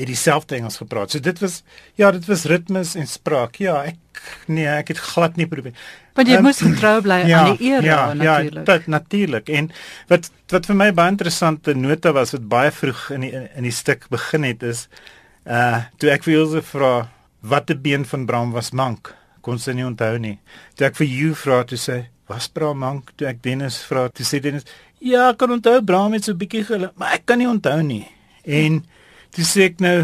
het 0.01 0.07
dieselfde 0.07 0.55
Engels 0.55 0.77
gepraat. 0.77 1.11
So 1.11 1.21
dit 1.21 1.39
was 1.39 1.63
ja, 1.95 2.11
dit 2.11 2.25
was 2.27 2.45
ritmes 2.45 2.95
en 2.95 3.07
spraak. 3.07 3.55
Ja, 3.61 3.83
ek 3.85 4.23
nee, 4.47 4.67
ek 4.67 4.89
het 4.95 4.99
glad 4.99 5.37
nie 5.37 5.47
probeer. 5.51 5.75
Want 6.15 6.29
jy 6.29 6.39
um, 6.39 6.47
moes 6.47 6.61
getrou 6.63 7.01
bly 7.05 7.21
ja, 7.31 7.45
aan 7.45 7.57
die 7.57 7.73
era 7.73 7.85
ja, 7.85 8.01
natuurlik. 8.15 8.67
Ja, 8.69 8.79
natuurlik. 8.87 9.49
En 9.49 9.71
wat 10.09 10.31
wat 10.53 10.67
vir 10.71 10.79
my 10.79 10.91
baie 10.97 11.15
interessante 11.15 11.75
nota 11.75 12.15
was 12.17 12.35
wat 12.37 12.49
baie 12.51 12.75
vroeg 12.75 13.07
in 13.17 13.27
die 13.27 13.33
in 13.37 13.67
die 13.69 13.75
stuk 13.75 14.09
begin 14.11 14.47
het 14.49 14.63
is 14.67 14.87
uh 15.47 15.87
toe 15.99 16.13
ek 16.15 16.27
vir 16.27 16.39
Jose 16.39 16.63
vra 16.73 16.95
wat 17.41 17.71
'n 17.71 17.83
been 17.83 18.05
van 18.05 18.27
Bram 18.27 18.53
was 18.53 18.71
mank. 18.71 19.15
Kon 19.41 19.59
sy 19.59 19.73
nie 19.73 19.85
onthou 19.85 20.19
nie. 20.19 20.39
Toe 20.77 20.87
ek 20.87 20.97
vir 20.97 21.07
jou 21.07 21.35
vra 21.35 21.65
toe 21.65 21.79
sê 21.79 22.07
was 22.29 22.49
Bram 22.49 22.79
mank? 22.79 23.13
Toe 23.17 23.29
ek 23.29 23.43
Dennis 23.43 23.83
vra 23.83 24.09
toe 24.09 24.25
sê 24.25 24.41
Dennis 24.41 24.65
ja, 25.01 25.31
ek 25.31 25.39
kan 25.39 25.51
onthou 25.51 25.81
Bram 25.83 26.13
het 26.13 26.25
so 26.25 26.33
'n 26.33 26.39
bietjie 26.39 26.65
gele, 26.65 26.93
maar 26.97 27.15
ek 27.15 27.27
kan 27.27 27.39
nie 27.39 27.49
onthou 27.49 27.83
nie. 27.83 28.07
En 28.45 28.83
Toe 29.31 29.47
sê 29.47 29.69
ek 29.69 29.79
nou, 29.83 29.99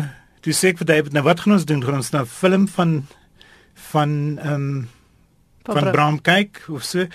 toe 0.45 0.55
sê 0.55 0.71
ek 0.71 0.81
vir 0.81 0.89
David, 0.93 1.15
nou 1.17 1.25
wat 1.27 1.43
gaan 1.43 1.57
ons 1.57 1.67
doen? 1.67 1.83
Gaan 1.83 1.99
ons 1.99 2.13
nou 2.15 2.23
'n 2.23 2.31
film 2.31 2.69
van 2.77 2.93
van 3.91 4.11
ehm 4.39 4.55
um, 4.55 4.89
van 5.67 5.91
Bram 5.91 6.19
kyk 6.23 6.63
of 6.71 6.85
so? 6.85 7.07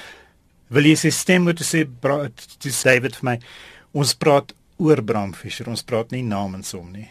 Wil 0.70 0.86
jy 0.92 0.96
sy 0.96 1.10
stem 1.10 1.44
moet 1.44 1.60
sê 1.60 1.88
dis 2.60 2.84
David 2.84 3.16
vir 3.16 3.26
my. 3.26 3.38
Ons 3.94 4.14
praat 4.14 4.54
oor 4.78 5.02
Bram 5.02 5.34
Fischer. 5.34 5.70
Ons 5.70 5.84
praat 5.84 6.12
nie 6.12 6.24
namens 6.24 6.72
hom 6.72 6.92
nie. 6.92 7.10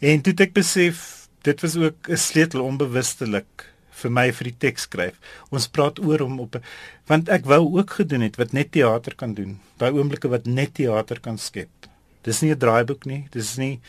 En 0.00 0.20
toe 0.20 0.34
ek 0.38 0.52
besef 0.52 1.28
dit 1.42 1.60
was 1.60 1.76
ook 1.76 2.08
'n 2.08 2.16
sleutel 2.16 2.60
onbewustelik 2.60 3.64
vir 4.02 4.10
my 4.10 4.26
vir 4.32 4.50
die 4.50 4.58
teks 4.66 4.86
skryf. 4.88 5.18
Ons 5.50 5.68
praat 5.68 5.98
oor 5.98 6.24
hom 6.24 6.38
op 6.44 6.60
want 7.08 7.28
ek 7.32 7.46
wou 7.48 7.62
ook 7.78 7.98
gedoen 8.00 8.26
het 8.26 8.36
wat 8.36 8.52
net 8.52 8.72
teater 8.76 9.14
kan 9.16 9.34
doen. 9.34 9.58
Daai 9.80 9.92
oomblikke 9.96 10.28
wat 10.28 10.46
net 10.46 10.74
teater 10.78 11.20
kan 11.24 11.38
skep. 11.38 11.88
Dis 12.22 12.42
nie 12.42 12.52
'n 12.52 12.58
draaiboek 12.58 13.06
nie. 13.06 13.28
Dis 13.30 13.56
nie 13.56 13.80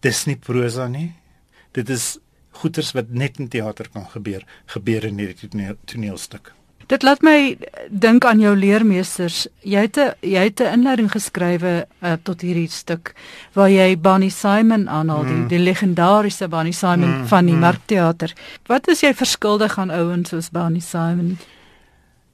dis 0.00 0.26
nie 0.26 0.36
prosa 0.36 0.88
nie. 0.88 1.14
Dit 1.72 1.90
is 1.90 2.18
goeters 2.50 2.92
wat 2.96 3.10
net 3.10 3.38
in 3.38 3.48
teater 3.48 3.88
kan 3.92 4.06
gebeur, 4.06 4.44
gebeur 4.66 5.04
in 5.04 5.18
hierdie 5.18 5.76
toneelstuk. 5.84 6.52
Dit 6.86 7.02
laat 7.02 7.22
my 7.26 7.56
dink 7.90 8.24
aan 8.24 8.38
jou 8.40 8.52
leermeesters. 8.56 9.46
Jy 9.66 9.80
het 9.88 9.98
'n 9.98 10.14
jy 10.20 10.44
het 10.44 10.60
'n 10.60 10.72
inleiding 10.72 11.10
geskrywe 11.10 11.86
uh, 12.02 12.12
tot 12.22 12.40
hierdie 12.40 12.70
stuk 12.70 13.14
waar 13.52 13.70
jy 13.70 13.98
Bonnie 13.98 14.30
Simon 14.30 14.88
aanhaal, 14.88 15.22
mm. 15.22 15.48
die, 15.48 15.58
die 15.58 15.64
legendariese 15.64 16.48
Bonnie 16.48 16.72
Simon 16.72 17.20
mm, 17.20 17.26
van 17.26 17.46
die 17.46 17.54
mm. 17.54 17.60
Markteater. 17.60 18.32
Wat 18.66 18.88
is 18.88 19.00
jy 19.00 19.14
verskuldig 19.14 19.78
aan 19.78 19.90
ouens 19.90 20.28
soos 20.28 20.50
Bonnie 20.50 20.80
Simon? 20.80 21.38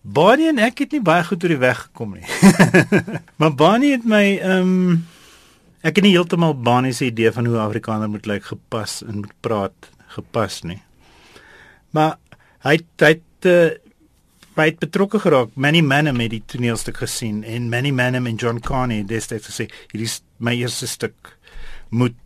Bonnie 0.03 0.49
en 0.49 0.59
ek 0.59 0.79
het 0.79 0.93
nie 0.93 1.03
baie 1.03 1.25
goed 1.25 1.43
oor 1.43 1.49
die 1.49 1.59
weg 1.59 1.83
gekom 1.83 2.13
nie. 2.13 2.27
maar 3.39 3.55
Bonnie 3.55 3.93
het 3.93 4.05
my 4.05 4.39
ehm 4.39 4.61
um, 4.61 5.07
Ek 5.83 5.97
het 5.99 6.05
nie 6.07 6.15
heeltemal 6.15 6.55
banies 6.55 7.01
idee 7.03 7.33
van 7.35 7.47
hoe 7.51 7.59
Afrikaner 7.59 8.11
moet 8.11 8.27
lyk 8.31 8.45
gepas 8.53 9.01
en 9.03 9.25
moet 9.25 9.33
praat 9.43 9.89
gepas 10.15 10.61
nie. 10.63 10.79
Maar 11.91 12.15
hy 12.63 12.77
hy 13.03 13.11
het 13.17 13.49
uh, 13.51 13.73
hy 14.57 14.67
het 14.71 14.79
betrokke 14.79 15.19
geraak. 15.19 15.55
Many 15.55 15.81
Manham 15.81 16.21
het 16.21 16.31
die 16.31 16.43
toneelstuk 16.47 16.97
gesien 16.97 17.43
en 17.45 17.69
Many 17.69 17.91
Manham 17.91 18.27
en 18.27 18.37
John 18.37 18.61
Carney 18.61 19.05
destyds 19.05 19.49
gesê 19.49 19.69
hierdie 19.93 20.09
is 20.11 20.21
my 20.39 20.55
eerste 20.59 20.87
stuk 20.87 21.37
moet 21.89 22.17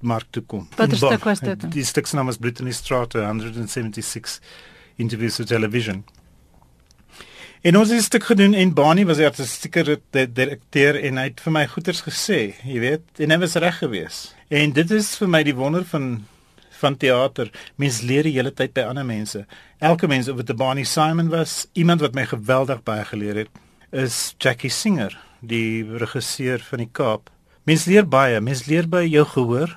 mark 0.00 0.26
toe 0.30 0.42
kom. 0.42 0.68
Wat 0.76 0.92
'n 0.92 0.96
stuk 0.96 1.24
was 1.24 1.40
dit? 1.40 1.70
Die 1.72 1.84
stuk 1.84 2.06
se 2.06 2.16
naam 2.16 2.28
is 2.28 2.36
Brittany 2.36 2.72
Strata 2.72 3.26
176 3.26 4.40
interviews 4.96 5.36
for 5.36 5.44
television. 5.44 6.04
En 7.60 7.76
ons 7.76 7.88
het 7.88 7.98
'n 7.98 8.02
stuk 8.02 8.24
gedoen 8.24 8.54
en 8.54 8.74
Bani 8.74 9.04
was 9.04 9.16
die 9.16 9.26
artistieke 9.26 10.00
direkteur 10.10 11.02
en 11.02 11.16
hy 11.16 11.24
het 11.24 11.40
vir 11.40 11.52
my 11.52 11.66
goeters 11.66 12.02
gesê, 12.02 12.54
jy 12.64 12.78
weet, 12.80 13.02
en 13.16 13.30
hy 13.30 13.38
was 13.38 13.54
reg 13.54 13.78
geweest. 13.78 14.34
En 14.48 14.72
dit 14.72 14.90
is 14.90 15.16
vir 15.16 15.28
my 15.28 15.42
die 15.42 15.54
wonder 15.54 15.84
van 15.84 16.26
van 16.78 16.96
teater. 16.96 17.50
Mens 17.76 18.00
leer 18.00 18.22
die 18.22 18.34
hele 18.36 18.52
tyd 18.54 18.72
by 18.76 18.86
ander 18.88 19.06
mense. 19.06 19.44
Elke 19.78 20.08
mens 20.08 20.26
dit 20.26 20.50
'n 20.50 20.56
Bani 20.56 20.84
Simon 20.84 21.28
was, 21.28 21.66
iemand 21.72 22.00
wat 22.00 22.14
my 22.14 22.24
geweldig 22.26 22.82
baie 22.82 23.04
geleer 23.04 23.36
het, 23.36 23.48
is 23.90 24.34
Jackie 24.38 24.70
Singer, 24.70 25.18
die 25.40 25.84
regisseur 25.84 26.58
van 26.58 26.78
die 26.78 26.90
Kaap. 26.92 27.30
Mens 27.64 27.84
leer 27.84 28.08
baie, 28.08 28.40
mens 28.40 28.66
leer 28.66 28.88
by 28.88 29.02
jou 29.02 29.24
gehoor. 29.24 29.76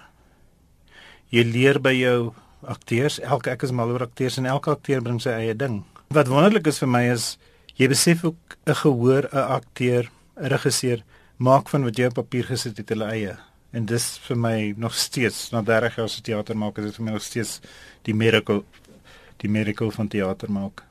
Jy 1.30 1.44
leer 1.44 1.82
by 1.82 1.94
jou 1.94 2.34
akteurs. 2.64 3.20
Elke 3.20 3.50
ek 3.50 3.64
is 3.64 3.72
mal 3.72 3.90
oor 3.90 4.02
akteurs 4.02 4.38
en 4.38 4.46
elke 4.46 4.70
akteur 4.70 5.02
bring 5.02 5.22
sy 5.22 5.30
eie 5.30 5.56
ding. 5.56 5.84
Wat 6.08 6.28
wonderlik 6.28 6.68
is 6.68 6.80
vir 6.80 6.88
my 6.88 7.12
is 7.12 7.38
Jy 7.82 7.88
besef 7.88 8.24
ook 8.24 8.58
'n 8.66 8.76
gehoor, 8.76 9.24
'n 9.32 9.38
akteur, 9.58 10.12
'n 10.36 10.48
regisseur 10.48 11.04
maak 11.38 11.70
van 11.70 11.84
wat 11.84 11.98
jy 11.98 12.06
op 12.06 12.14
papier 12.14 12.44
gesit 12.44 12.78
het 12.78 12.90
hulle 12.90 13.06
eie. 13.06 13.38
En 13.72 13.86
dis 13.86 14.06
vir 14.28 14.38
my 14.38 14.74
nog 14.78 14.96
steeds, 14.96 15.50
na 15.52 15.62
30 15.62 15.96
jaar 15.96 16.10
se 16.10 16.22
teater 16.22 16.58
maak, 16.58 16.78
is 16.78 16.90
dit 16.90 16.96
vir 16.96 17.06
my 17.06 17.12
nog 17.12 17.24
steeds 17.24 17.60
die 18.08 18.16
miracle 18.16 18.64
die 19.42 19.50
miracle 19.50 19.90
van 19.92 20.08
teater 20.08 20.52
maak. 20.54 20.84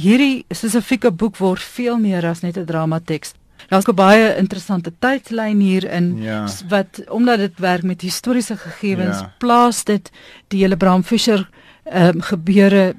Hierdie 0.00 0.44
spesifieke 0.48 1.10
boek 1.12 1.36
word 1.36 1.60
veel 1.60 1.98
meer 2.00 2.24
as 2.24 2.40
net 2.40 2.56
'n 2.56 2.64
dramateks. 2.64 3.34
Daar's 3.68 3.88
'n 3.88 3.94
baie 3.94 4.36
interessante 4.36 4.92
tydlyn 4.98 5.60
hier 5.60 5.84
in 5.84 6.22
ja. 6.22 6.48
wat 6.68 7.02
omdat 7.08 7.38
dit 7.38 7.58
werk 7.58 7.82
met 7.82 8.00
historiese 8.00 8.56
gegevens, 8.56 9.18
ja. 9.18 9.34
plaas 9.38 9.84
dit 9.84 10.10
die 10.48 10.62
hele 10.62 10.76
Bram 10.76 11.02
Fischer 11.02 11.48
ehm 11.84 12.16
um, 12.16 12.20
gebeure 12.20 12.94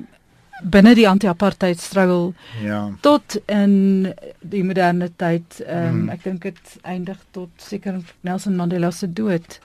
binne 0.62 0.94
die 0.98 1.08
anti-apartheid 1.08 1.80
struggle 1.80 2.34
ja. 2.64 2.82
tot 3.02 3.38
in 3.46 4.14
die 4.40 4.64
moderne 4.64 5.10
tyd 5.20 5.60
um, 5.66 6.04
mm. 6.04 6.14
ek 6.16 6.24
dink 6.24 6.48
dit 6.48 6.76
eindig 6.84 7.20
tot 7.36 7.50
seker 7.64 8.00
Nelson 8.28 8.58
Mandela 8.60 8.92
se 8.92 9.08
dood. 9.08 9.60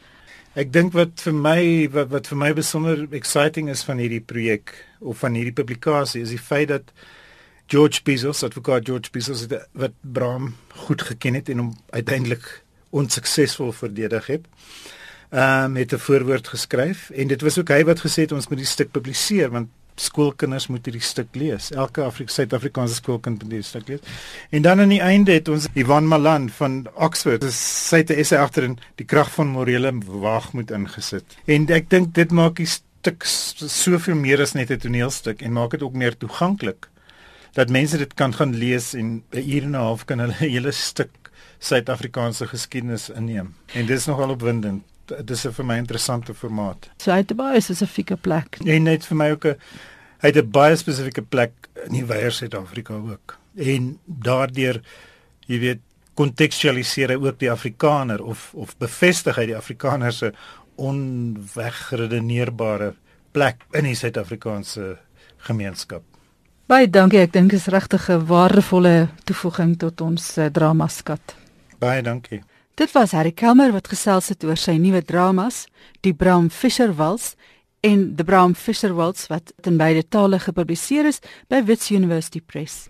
Ek 0.55 0.71
dink 0.73 0.95
wat 0.95 1.19
vir 1.25 1.35
my 1.35 1.61
wat, 1.95 2.11
wat 2.15 2.31
vir 2.31 2.41
my 2.41 2.53
besonder 2.55 3.07
exciting 3.17 3.71
is 3.73 3.83
van 3.87 4.03
hierdie 4.03 4.23
projek 4.23 4.77
of 5.01 5.25
van 5.25 5.35
hierdie 5.35 5.57
publikasie 5.57 6.23
is 6.23 6.35
die 6.35 6.43
feit 6.43 6.71
dat 6.71 6.95
George 7.67 8.03
Bezos 8.05 8.45
advokaat 8.45 8.85
George 8.87 9.11
Bezos 9.11 9.47
het, 9.47 9.57
wat 9.73 9.95
Bram 10.03 10.53
goed 10.87 11.03
geken 11.03 11.41
het 11.41 11.49
en 11.49 11.65
hom 11.65 11.73
uiteindelik 11.97 12.47
onsuksesvol 12.95 13.73
verdedig 13.75 14.31
het 14.37 14.47
ehm 15.35 15.65
um, 15.65 15.77
het 15.77 15.93
'n 15.93 15.99
voorwoord 15.99 16.49
geskryf. 16.49 17.11
En 17.11 17.27
dit 17.27 17.41
was 17.41 17.59
ook 17.59 17.69
hy 17.69 17.85
wat 17.85 18.01
gesê 18.01 18.23
het 18.23 18.33
ons 18.33 18.49
moet 18.49 18.59
die 18.59 18.67
stuk 18.67 18.91
publiseer 18.91 19.51
want 19.51 19.69
skoolkinders 20.01 20.67
moet 20.67 20.87
hierdie 20.87 21.03
stuk 21.05 21.35
lees. 21.39 21.71
Elke 21.73 22.03
Afrika 22.03 22.33
Suid-Afrikaanse 22.33 22.95
skoolkind 22.95 23.43
moet 23.43 23.53
hierdie 23.53 23.69
stuk 23.69 23.89
lees. 23.89 24.01
En 24.51 24.63
dan 24.63 24.81
aan 24.81 24.95
die 24.95 25.03
einde 25.03 25.33
het 25.33 25.49
ons 25.49 25.69
Ivan 25.75 26.09
Malan 26.11 26.49
van 26.51 26.87
Oxford, 26.95 27.45
sy 27.53 28.03
het 28.03 28.11
'n 28.11 28.19
essay 28.19 28.39
agter 28.39 28.65
in 28.65 28.79
die 28.97 29.07
krag 29.07 29.31
van 29.31 29.49
morele 29.49 29.93
waagmoed 30.07 30.71
ingesit. 30.71 31.25
En 31.47 31.69
ek 31.71 31.91
dink 31.91 32.15
dit 32.15 32.31
maak 32.31 32.57
die 32.57 32.67
stuk 32.67 33.23
soveel 33.25 34.15
meer 34.15 34.41
as 34.41 34.55
net 34.55 34.71
'n 34.71 34.79
toneelstuk 34.79 35.43
en 35.43 35.53
maak 35.53 35.71
dit 35.71 35.83
ook 35.83 35.95
meer 35.95 36.17
toeganklik 36.17 36.89
dat 37.55 37.71
mense 37.71 37.99
dit 37.99 38.15
kan 38.15 38.35
gaan 38.35 38.55
lees 38.55 38.95
en 38.95 39.23
'n 39.31 39.51
uur 39.51 39.63
en 39.63 39.71
'n 39.71 39.75
half 39.75 40.05
kan 40.05 40.19
hulle 40.19 40.33
'n 40.33 40.51
hele 40.55 40.73
stuk 40.73 41.11
Suid-Afrikaanse 41.59 42.47
geskiedenis 42.47 43.09
inneem. 43.09 43.55
En 43.73 43.87
dis 43.87 44.07
nogal 44.07 44.31
opwindend. 44.31 44.83
Dit 45.07 45.31
is 45.31 45.47
'n 45.47 45.53
vir 45.53 45.65
my 45.65 45.77
interessante 45.77 46.35
formaat. 46.35 46.91
So 46.97 47.11
hy 47.11 47.17
het 47.17 47.31
'n 47.31 47.37
baie 47.37 47.61
spesifieke 47.61 48.17
plek. 48.17 48.59
En 48.65 48.83
net 48.83 49.07
vir 49.07 49.17
my 49.17 49.31
ook 49.31 49.45
'n 49.45 49.57
hy 50.19 50.29
het 50.29 50.37
'n 50.37 50.51
baie 50.51 50.77
spesifieke 50.77 51.23
plek 51.23 51.53
in 51.87 51.93
die 51.93 52.05
wye 52.05 52.31
Suid-Afrika 52.31 52.95
ook. 52.95 53.39
En 53.57 53.99
daardeur 54.05 54.81
jy 55.47 55.59
weet 55.59 55.79
kontekstualiseer 56.15 57.09
hy 57.09 57.15
ook 57.15 57.39
die 57.39 57.51
Afrikaner 57.51 58.23
of 58.23 58.51
of 58.55 58.77
bevestig 58.79 59.37
hy 59.37 59.47
die 59.47 59.57
Afrikaner 59.57 60.13
se 60.13 60.33
onwegredeneerbare 60.77 62.95
plek 63.33 63.57
in 63.73 63.85
die 63.85 63.95
Suid-Afrikaanse 63.95 64.99
gemeenskap. 65.37 66.03
Baie 66.67 66.91
dankie, 66.91 67.21
ek 67.21 67.33
dink 67.33 67.53
is 67.53 67.67
regtig 67.67 68.09
'n 68.09 68.27
waardevolle 68.27 69.09
toevoeging 69.25 69.79
tot 69.79 70.01
ons 70.01 70.39
uh, 70.39 70.47
dramaskat. 70.47 71.37
Baie 71.79 72.03
dankie. 72.03 72.43
Dit 72.75 72.91
was 72.91 73.13
Harry 73.15 73.31
Kelmer 73.31 73.71
wat 73.71 73.87
gesels 73.87 74.33
het 74.33 74.43
oor 74.43 74.59
sy 74.59 74.73
nuwe 74.83 74.99
dramas, 75.07 75.69
Die 76.03 76.11
Bram 76.11 76.49
Fischer 76.51 76.91
Wals 76.99 77.37
en 77.87 78.17
The 78.19 78.25
Bram 78.27 78.57
Fischer 78.59 78.97
Wals 78.99 79.29
wat 79.31 79.53
in 79.63 79.77
beide 79.79 80.03
tale 80.03 80.41
gepubliseer 80.43 81.07
is 81.07 81.21
by 81.47 81.61
Wits 81.69 81.93
University 81.95 82.41
Press. 82.43 82.89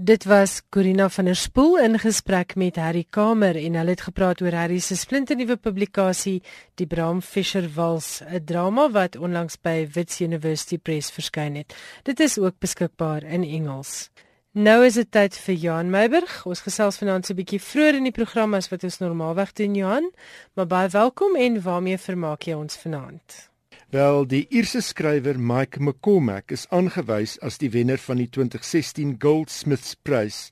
Dit 0.00 0.24
was 0.24 0.62
Corina 0.72 1.10
van 1.12 1.28
der 1.28 1.36
Spool 1.36 1.76
in 1.84 1.98
gesprek 2.00 2.56
met 2.56 2.80
Harry 2.80 3.04
Kamer 3.04 3.58
en 3.60 3.76
hulle 3.76 3.92
het 3.92 4.06
gepraat 4.06 4.40
oor 4.40 4.56
Harry 4.56 4.80
se 4.80 4.96
splinternuwe 4.96 5.58
publikasie 5.60 6.38
Die 6.80 6.88
Bram 6.88 7.20
Fischer 7.20 7.68
Wals, 7.76 8.22
'n 8.24 8.44
drama 8.44 8.88
wat 8.88 9.20
onlangs 9.20 9.60
by 9.60 9.84
Wits 9.92 10.20
University 10.24 10.78
Press 10.78 11.12
verskyn 11.12 11.54
het. 11.54 11.76
Dit 12.02 12.20
is 12.20 12.38
ook 12.38 12.56
beskikbaar 12.58 13.22
in 13.22 13.44
Engels. 13.44 14.08
Nou 14.50 14.80
is 14.82 14.96
dit 14.98 15.06
tyd 15.06 15.36
vir 15.38 15.54
Johan 15.54 15.90
Meiburg. 15.94 16.40
Ons 16.42 16.64
gesels 16.66 16.96
vanaand 16.98 17.22
so 17.26 17.32
'n 17.32 17.38
bietjie 17.38 17.60
vroeër 17.62 17.94
in 17.94 18.04
die 18.08 18.16
program 18.16 18.54
as 18.54 18.68
wat 18.68 18.82
ons 18.82 18.98
normaalweg 18.98 19.52
doen, 19.52 19.74
Johan. 19.74 20.10
Maar 20.54 20.66
baie 20.66 20.88
welkom 20.88 21.36
en 21.36 21.62
waarmee 21.62 21.98
vermaak 21.98 22.42
jy 22.42 22.54
ons 22.54 22.76
vanaand? 22.76 23.50
Wel, 23.90 24.26
die 24.26 24.46
Ierse 24.50 24.80
skrywer 24.80 25.38
Mike 25.38 25.80
McCormack 25.80 26.50
is 26.50 26.66
aangewys 26.70 27.38
as 27.40 27.58
die 27.58 27.70
wenner 27.70 27.98
van 27.98 28.16
die 28.16 28.28
2016 28.28 29.16
Goldsmiths 29.20 29.94
Prys 30.02 30.50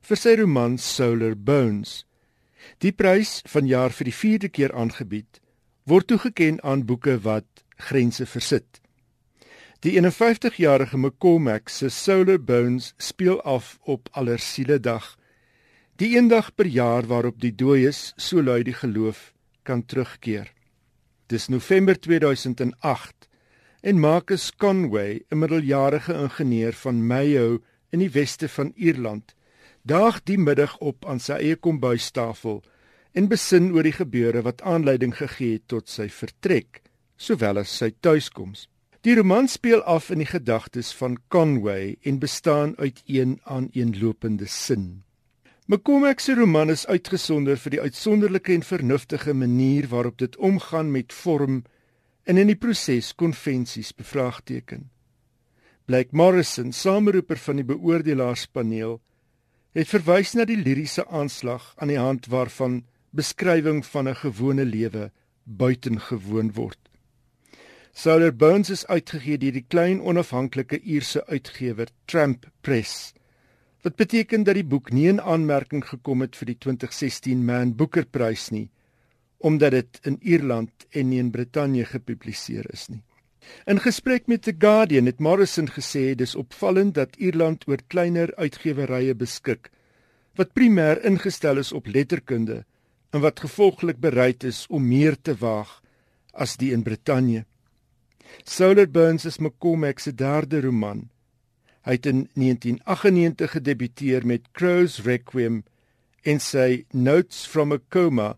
vir 0.00 0.16
sy 0.16 0.34
roman 0.34 0.78
Solar 0.78 1.36
Bones. 1.36 2.04
Die 2.78 2.92
prys, 2.92 3.42
vanjaar 3.46 3.90
vir 3.90 4.04
die 4.04 4.14
4de 4.14 4.48
keer 4.48 4.74
aangebied, 4.74 5.40
word 5.84 6.06
toegekend 6.06 6.60
aan 6.62 6.84
boeke 6.84 7.18
wat 7.22 7.46
grense 7.76 8.26
versit. 8.26 8.80
Die 9.84 9.92
51-jarige 10.00 10.96
McCormack 10.96 11.68
se 11.68 11.88
Solar 11.88 12.38
Bones 12.40 12.94
speel 12.96 13.42
af 13.42 13.78
op 13.84 14.08
Allersiele 14.12 14.80
Dag, 14.80 15.18
die 16.00 16.14
eendag 16.16 16.54
per 16.54 16.64
jaar 16.66 17.04
waarop 17.04 17.40
die 17.40 17.52
dooies, 17.52 18.14
so 18.16 18.40
lui 18.40 18.62
die 18.64 18.72
geloof, 18.72 19.34
kan 19.68 19.82
terugkeer. 19.84 20.48
Dis 21.28 21.50
November 21.52 22.00
2008 22.00 23.28
en 23.82 24.00
Marcus 24.00 24.48
Conway, 24.56 25.20
'n 25.28 25.38
middeljarige 25.38 26.14
ingenieur 26.14 26.72
van 26.72 27.06
Mayo 27.06 27.60
in 27.92 27.98
die 27.98 28.10
weste 28.10 28.48
van 28.48 28.72
Ierland, 28.76 29.34
daag 29.82 30.22
die 30.24 30.38
middag 30.38 30.78
op 30.78 31.04
aan 31.04 31.20
sy 31.20 31.32
eie 31.32 31.56
kombuistafel 31.56 32.62
en 33.12 33.28
besin 33.28 33.72
oor 33.72 33.82
die 33.82 33.92
gebeure 33.92 34.42
wat 34.42 34.62
aanleiding 34.62 35.16
gegee 35.16 35.52
het 35.52 35.68
tot 35.68 35.88
sy 35.88 36.08
vertrek, 36.08 36.80
sowel 37.16 37.58
as 37.58 37.76
sy 37.76 37.92
tuiskoms. 38.00 38.68
Die 39.06 39.14
roman 39.14 39.46
speel 39.46 39.84
af 39.86 40.08
in 40.10 40.18
die 40.18 40.26
gedagtes 40.26 40.88
van 40.98 41.12
Conway 41.30 41.92
en 42.02 42.16
bestaan 42.18 42.72
uit 42.76 43.04
een 43.06 43.36
aaneenlopende 43.44 44.48
sin. 44.50 45.04
McCormack 45.66 46.18
se 46.20 46.34
roman 46.34 46.72
is 46.74 46.82
uitgesonder 46.86 47.60
vir 47.62 47.76
die 47.76 47.80
uitsonderlike 47.84 48.50
en 48.50 48.64
vernuftige 48.66 49.34
manier 49.34 49.86
waarop 49.92 50.18
dit 50.18 50.34
omgaan 50.36 50.90
met 50.90 51.14
vorm 51.14 51.60
en 52.24 52.42
in 52.42 52.50
die 52.50 52.58
proses 52.58 53.12
konvensies 53.14 53.92
bevraagteken. 53.94 54.88
Blake 55.84 56.10
Morrison, 56.10 56.72
sameroeper 56.72 57.38
van 57.38 57.62
die 57.62 57.68
beoordelaarspaneel, 57.70 58.98
het 59.78 59.92
verwys 59.92 60.34
na 60.34 60.48
die 60.50 60.58
liriese 60.58 61.06
aanslag 61.06 61.76
aan 61.78 61.94
die 61.94 62.02
hand 62.02 62.26
waarvan 62.26 62.82
beskrywing 63.14 63.86
van 63.86 64.08
'n 64.08 64.18
gewone 64.24 64.64
lewe 64.64 65.12
buitengewoon 65.44 66.52
word. 66.58 66.86
Solar 67.96 68.34
Bones 68.36 68.68
is 68.68 68.82
uitgegee 68.92 69.38
deur 69.40 69.54
die 69.56 69.64
klein 69.72 70.02
onafhanklike 70.04 70.76
Ierse 70.84 71.22
uitgewer 71.32 71.88
Tramp 72.04 72.42
Press 72.60 73.14
wat 73.86 73.96
beteken 73.96 74.44
dat 74.44 74.58
die 74.58 74.66
boek 74.68 74.90
nie 74.92 75.06
in 75.08 75.20
aanmerking 75.20 75.80
gekom 75.80 76.20
het 76.20 76.36
vir 76.36 76.50
die 76.50 76.56
2016 76.66 77.46
Man 77.48 77.72
Booker 77.78 78.04
Prys 78.04 78.50
nie 78.52 78.66
omdat 79.48 79.78
dit 79.78 80.02
in 80.12 80.20
Ierland 80.20 80.84
en 80.92 81.08
nie 81.08 81.22
in 81.24 81.32
Brittanje 81.32 81.88
gepubliseer 81.88 82.68
is 82.76 82.84
nie. 82.92 83.00
In 83.64 83.80
gesprek 83.80 84.28
met 84.28 84.44
The 84.44 84.52
Guardian 84.52 85.08
het 85.08 85.24
Morrison 85.24 85.72
gesê 85.72 86.12
dis 86.20 86.36
opvallend 86.36 86.98
dat 87.00 87.16
Ierland 87.16 87.64
oor 87.64 87.80
kleiner 87.88 88.34
uitgewerrye 88.36 89.16
beskik 89.16 89.72
wat 90.36 90.52
primêr 90.52 91.00
ingestel 91.00 91.64
is 91.64 91.72
op 91.72 91.88
letterkunde 91.88 92.62
en 93.16 93.24
wat 93.24 93.40
gevolglik 93.48 94.04
bereid 94.04 94.44
is 94.44 94.66
om 94.68 94.84
meer 94.84 95.16
te 95.16 95.32
waag 95.40 95.78
as 96.36 96.60
die 96.60 96.74
in 96.76 96.84
Brittanje. 96.84 97.46
Solar 98.44 98.90
Burns 98.90 99.24
is 99.24 99.38
McCormack 99.38 99.98
se 99.98 100.14
derde 100.14 100.60
roman 100.60 101.06
Hy 101.86 101.94
het 101.94 102.06
in 102.10 102.24
1998 102.34 103.50
gedebuteer 103.50 104.26
met 104.26 104.48
Crow's 104.52 104.98
Requiem 105.06 105.60
en 106.26 106.40
sy 106.42 106.82
Notes 106.90 107.44
from 107.46 107.72
a 107.72 107.78
Coma 107.88 108.32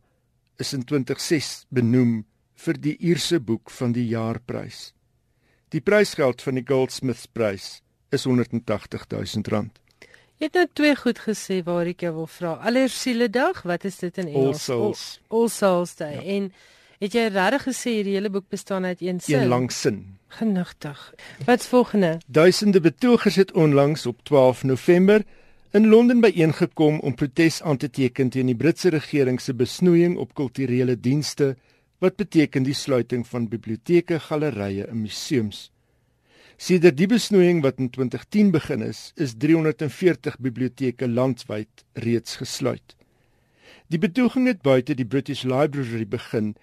is 0.61 0.75
in 0.77 0.85
2006 0.85 1.65
benoem 1.73 2.27
vir 2.61 2.77
die 2.77 2.93
Ierse 3.01 3.41
boek 3.41 3.73
van 3.73 3.95
die 3.97 4.05
jaarprys. 4.11 4.91
Die 5.73 5.81
prysgeld 5.81 6.45
van 6.45 6.61
die 6.61 6.67
Goldsmiths 6.69 7.25
prys 7.33 7.79
is 8.13 8.29
180 8.29 9.09
000 9.09 9.49
rand. 9.49 9.81
Jy 10.37 10.51
het 10.51 10.61
nou 10.61 10.69
twee 10.77 10.95
goed 11.01 11.25
gesê 11.25 11.63
waar 11.65 11.89
ek 11.89 12.05
jou 12.05 12.13
wil 12.21 12.29
vra. 12.29 12.59
Allersiele 12.69 13.31
dag, 13.33 13.65
wat 13.65 13.89
is 13.89 13.97
dit 14.05 14.21
in 14.21 14.29
Engels? 14.29 14.69
All 14.69 14.93
Souls. 14.93 15.07
All, 15.29 15.41
All 15.41 15.49
Souls 15.49 15.97
Day. 15.97 16.19
Ja. 16.21 16.27
En 16.37 16.53
het 16.99 17.15
jy 17.15 17.29
regtig 17.33 17.67
gesê 17.69 17.95
hierdie 17.99 18.17
hele 18.19 18.31
boek 18.31 18.49
bestaan 18.51 18.85
uit 18.85 19.01
een 19.01 19.21
sin? 19.21 19.41
Een 19.41 19.49
lang 19.49 19.73
sin. 19.73 20.19
Genigtig. 20.29 21.15
Wat's 21.47 21.67
volgende? 21.67 22.19
Duisende 22.27 22.81
betogers 22.81 23.37
het 23.37 23.53
onlangs 23.53 24.07
op 24.07 24.25
12 24.25 24.65
November 24.65 25.25
in 25.71 25.87
Londen 25.89 26.21
byeengekom 26.21 26.99
om 27.01 27.15
protes 27.15 27.63
aan 27.63 27.77
te 27.77 27.91
teken 27.91 28.29
teen 28.29 28.47
die 28.47 28.57
Britse 28.57 28.89
regering 28.89 29.41
se 29.41 29.55
besnoeiing 29.55 30.17
op 30.17 30.35
kulturele 30.35 31.01
dienste 31.01 31.57
wat 31.99 32.17
beteken 32.17 32.63
die 32.63 32.75
sluiting 32.75 33.27
van 33.27 33.49
biblioteke, 33.49 34.21
gallerye 34.21 34.87
en 34.87 35.03
museums. 35.03 35.71
Sedert 36.57 36.97
die 36.97 37.07
besnoeiing 37.07 37.61
wat 37.63 37.79
in 37.79 37.91
2010 37.91 38.51
begin 38.51 38.83
is, 38.83 39.13
is 39.15 39.35
340 39.39 40.39
biblioteke 40.39 41.09
landwyd 41.09 41.85
reeds 41.93 42.37
gesluit. 42.37 42.97
Die 43.89 43.99
betoging 43.99 44.47
het 44.47 44.63
buite 44.63 44.95
die 44.95 45.07
British 45.07 45.45
Library 45.45 46.07
begin 46.07 46.55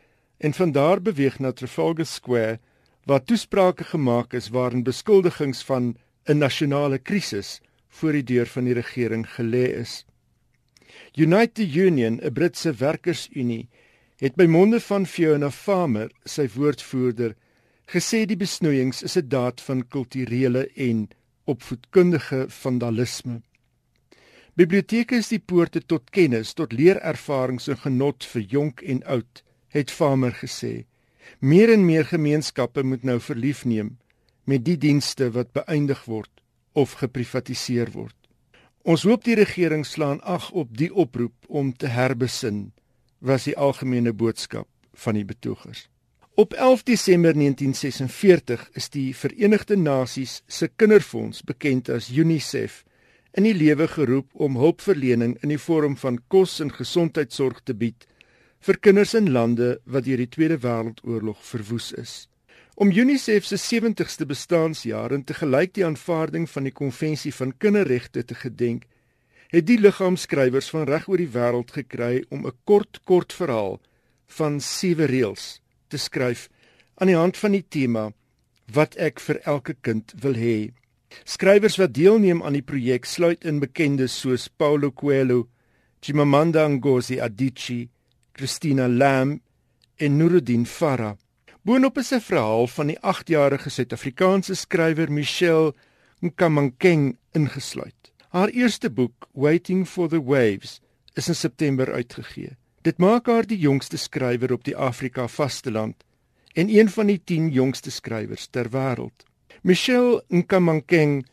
en 0.46 0.54
van 0.54 0.72
daar 0.72 1.02
beweeg 1.02 1.40
na 1.40 1.52
Trafalgar 1.52 2.06
Square 2.06 2.60
waar 3.04 3.24
toesprake 3.24 3.84
gemaak 3.84 4.34
is 4.34 4.50
waarin 4.54 4.84
beskuldigings 4.84 5.64
van 5.64 5.98
'n 6.26 6.38
nasionale 6.38 6.98
krisis 6.98 7.62
voor 7.88 8.12
die 8.12 8.24
deur 8.24 8.46
van 8.46 8.64
die 8.64 8.74
regering 8.74 9.26
gelê 9.38 9.66
is. 9.84 10.06
United 11.16 11.76
Union, 11.76 12.20
'n 12.22 12.34
Britse 12.34 12.74
werkersunie, 12.74 13.70
het 14.18 14.36
by 14.36 14.46
monde 14.46 14.80
van 14.80 15.06
Fiona 15.06 15.52
Farmer, 15.52 16.12
sy 16.26 16.48
woordvoerder, 16.56 17.36
gesê 17.86 18.26
die 18.26 18.38
besnoeiings 18.38 19.04
is 19.04 19.18
'n 19.18 19.28
daad 19.28 19.62
van 19.62 19.88
kulturele 19.88 20.70
en 20.76 21.10
opvoedkundige 21.44 22.46
vandalisme. 22.48 23.42
Biblioteke 24.54 25.16
is 25.16 25.28
die 25.28 25.40
poorte 25.40 25.86
tot 25.86 26.10
kennis, 26.10 26.54
tot 26.54 26.72
leerervarings 26.72 27.68
en 27.68 27.78
genot 27.78 28.26
vir 28.26 28.42
jonk 28.42 28.82
en 28.82 29.04
oud, 29.04 29.44
het 29.76 29.92
Farmer 29.92 30.32
gesê. 30.40 30.86
Meer 31.40 31.74
en 31.74 31.86
meer 31.86 32.06
gemeenskappe 32.08 32.84
moet 32.84 33.04
nou 33.04 33.20
verlief 33.20 33.66
neem 33.66 33.98
met 34.46 34.64
die 34.66 34.78
dienste 34.78 35.32
wat 35.34 35.52
beëindig 35.58 36.06
word 36.06 36.30
of 36.78 37.00
geprivatiseer 37.02 37.92
word. 37.96 38.16
Ons 38.86 39.04
hoop 39.10 39.26
die 39.26 39.36
regering 39.36 39.86
slaan 39.88 40.22
ag 40.22 40.52
op 40.54 40.76
die 40.78 40.92
oproep 40.94 41.50
om 41.50 41.74
te 41.74 41.90
herbesin, 41.90 42.70
was 43.20 43.48
die 43.50 43.58
algemene 43.58 44.14
boodskap 44.14 44.70
van 44.94 45.18
die 45.18 45.26
betogers. 45.26 45.88
Op 46.38 46.54
11 46.54 46.84
Desember 46.84 47.34
1946 47.34 48.70
is 48.78 48.90
die 48.94 49.16
Verenigde 49.16 49.76
Nasies 49.76 50.42
se 50.48 50.68
kinderfonds, 50.68 51.42
bekend 51.42 51.90
as 51.90 52.12
UNICEF, 52.12 52.84
in 53.34 53.48
die 53.48 53.56
lewe 53.56 53.88
geroep 53.88 54.30
om 54.34 54.60
hulpverlening 54.60 55.38
in 55.42 55.52
die 55.52 55.60
vorm 55.60 55.98
van 55.98 56.20
kos 56.28 56.60
en 56.64 56.72
gesondheidsorg 56.76 57.64
te 57.64 57.74
bied 57.74 58.06
vir 58.66 58.80
kinders 58.82 59.14
in 59.14 59.28
lande 59.30 59.76
wat 59.86 60.08
deur 60.08 60.18
die 60.18 60.32
Tweede 60.34 60.56
Wêreldoorlog 60.58 61.38
verwoes 61.46 61.92
is. 62.02 62.14
Om 62.76 62.90
UNICEF 62.90 63.46
se 63.46 63.60
70ste 63.62 64.26
bestaanjaar 64.26 65.14
en 65.14 65.24
te 65.24 65.36
gelyk 65.38 65.76
die 65.78 65.86
aanvaarding 65.86 66.48
van 66.50 66.66
die 66.66 66.74
konvensie 66.74 67.34
van 67.38 67.54
kinderregte 67.62 68.26
te 68.26 68.36
gedenk, 68.36 68.88
het 69.54 69.68
die 69.70 69.78
liggaamskrywers 69.78 70.72
van 70.74 70.90
reg 70.90 71.06
oor 71.08 71.22
die 71.22 71.30
wêreld 71.38 71.76
gekry 71.78 72.26
om 72.34 72.48
'n 72.48 72.58
kort 72.66 73.00
kort 73.06 73.38
verhaal 73.38 73.80
van 74.38 74.60
sewe 74.60 75.06
reëls 75.06 75.62
te 75.88 75.98
skryf 75.98 76.50
aan 76.98 77.08
die 77.08 77.22
hand 77.22 77.38
van 77.38 77.52
die 77.52 77.66
tema 77.70 78.12
wat 78.74 78.96
ek 78.98 79.20
vir 79.20 79.40
elke 79.46 79.76
kind 79.82 80.14
wil 80.22 80.34
hê. 80.34 80.74
Skrywers 81.24 81.78
wat 81.78 81.94
deelneem 81.94 82.42
aan 82.44 82.58
die 82.58 82.66
projek 82.66 83.06
sluit 83.06 83.46
in 83.46 83.60
bekendes 83.60 84.20
soos 84.20 84.50
Paulo 84.50 84.92
Coelho, 84.92 85.48
Chimamanda 86.02 86.68
Ngozi 86.68 87.20
Adichie, 87.20 87.90
Christina 88.36 88.88
Lamb 88.88 89.40
en 89.96 90.18
Nuruddin 90.18 90.66
Farah. 90.66 91.16
Boonop 91.62 91.98
is 91.98 92.12
'n 92.12 92.20
verhaal 92.20 92.68
van 92.68 92.88
die 92.88 93.00
8-jarige 93.00 93.70
Suid-Afrikaanse 93.70 94.56
skrywer 94.56 95.12
Michelle 95.12 95.74
Nkamankeng 96.20 97.18
ingesluit. 97.32 98.12
Haar 98.30 98.50
eerste 98.50 98.90
boek, 98.90 99.28
Waiting 99.32 99.88
for 99.88 100.10
the 100.10 100.24
Waves, 100.24 100.82
is 101.14 101.28
in 101.28 101.36
September 101.36 101.92
uitgegee. 101.92 102.58
Dit 102.82 102.98
maak 102.98 103.26
haar 103.26 103.48
die 103.48 103.58
jongste 103.58 103.98
skrywer 103.98 104.52
op 104.52 104.64
die 104.64 104.76
Afrika 104.76 105.28
vasteland 105.28 106.04
en 106.54 106.70
een 106.70 106.90
van 106.90 107.08
die 107.08 107.22
10 107.24 107.50
jongste 107.50 107.92
skrywers 107.92 108.48
ter 108.48 108.70
wêreld. 108.70 109.24
Michelle 109.62 110.24
Nkamankeng 110.28 111.26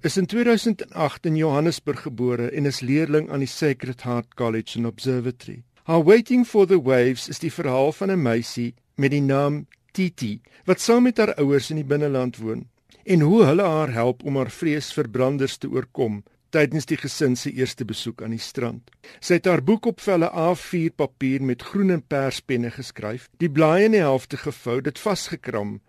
is 0.00 0.16
in 0.16 0.26
2008 0.26 1.26
in 1.26 1.36
Johannesburg 1.36 2.02
gebore 2.02 2.50
en 2.50 2.66
is 2.66 2.80
leerling 2.80 3.30
aan 3.30 3.38
die 3.38 3.48
Sacred 3.48 4.02
Heart 4.02 4.34
College 4.34 4.78
and 4.78 4.86
Observatory. 4.86 5.62
Her 5.90 5.98
Waiting 5.98 6.44
for 6.44 6.68
the 6.68 6.78
Waves 6.78 7.24
is 7.28 7.40
die 7.42 7.50
verhaal 7.50 7.90
van 7.90 8.12
'n 8.14 8.22
meisie 8.22 8.74
met 8.94 9.10
die 9.10 9.20
naam 9.20 9.66
Titi 9.92 10.40
wat 10.64 10.80
saam 10.80 11.02
met 11.02 11.18
haar 11.18 11.34
ouers 11.34 11.70
in 11.70 11.80
die 11.80 11.88
binneland 11.92 12.36
woon 12.36 12.68
en 13.04 13.20
hoe 13.20 13.40
hulle 13.44 13.66
haar 13.66 13.90
help 13.92 14.22
om 14.22 14.36
haar 14.36 14.50
vrees 14.50 14.92
vir 14.94 15.08
branders 15.10 15.56
te 15.58 15.66
oorkom 15.68 16.22
tydens 16.50 16.86
die 16.86 16.96
gesin 16.96 17.34
se 17.36 17.50
eerste 17.50 17.84
besoek 17.84 18.22
aan 18.22 18.30
die 18.30 18.38
strand. 18.38 18.90
Sy 19.20 19.34
het 19.40 19.50
haar 19.50 19.62
boek 19.62 19.86
op 19.86 20.00
velle 20.00 20.30
A4 20.30 20.94
papier 20.94 21.42
met 21.42 21.62
groen 21.62 21.90
en 21.90 22.02
pers 22.06 22.38
penne 22.40 22.70
geskryf, 22.70 23.26
die 23.38 23.50
blaaie 23.50 23.84
in 23.84 23.98
die 23.98 24.06
helfte 24.06 24.36
gevou, 24.36 24.80
dit 24.80 24.98
vasgekram 24.98 25.80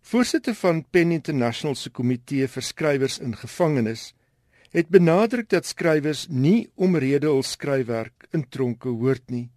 voorsitter 0.07 0.55
van 0.55 0.85
Pen 0.91 1.11
International 1.11 1.75
se 1.75 1.91
komitee 1.91 2.47
vir 2.47 2.63
skrywers 2.63 3.19
in 3.19 3.35
gevangenis, 3.35 4.13
het 4.71 4.87
benadruk 4.91 5.49
dat 5.51 5.67
skrywers 5.67 6.27
nie 6.31 6.69
omrede 6.75 7.27
hul 7.27 7.43
skryfwerk 7.43 8.29
in 8.31 8.47
tronke 8.47 8.95
hoort 8.95 9.27
nie. 9.31 9.49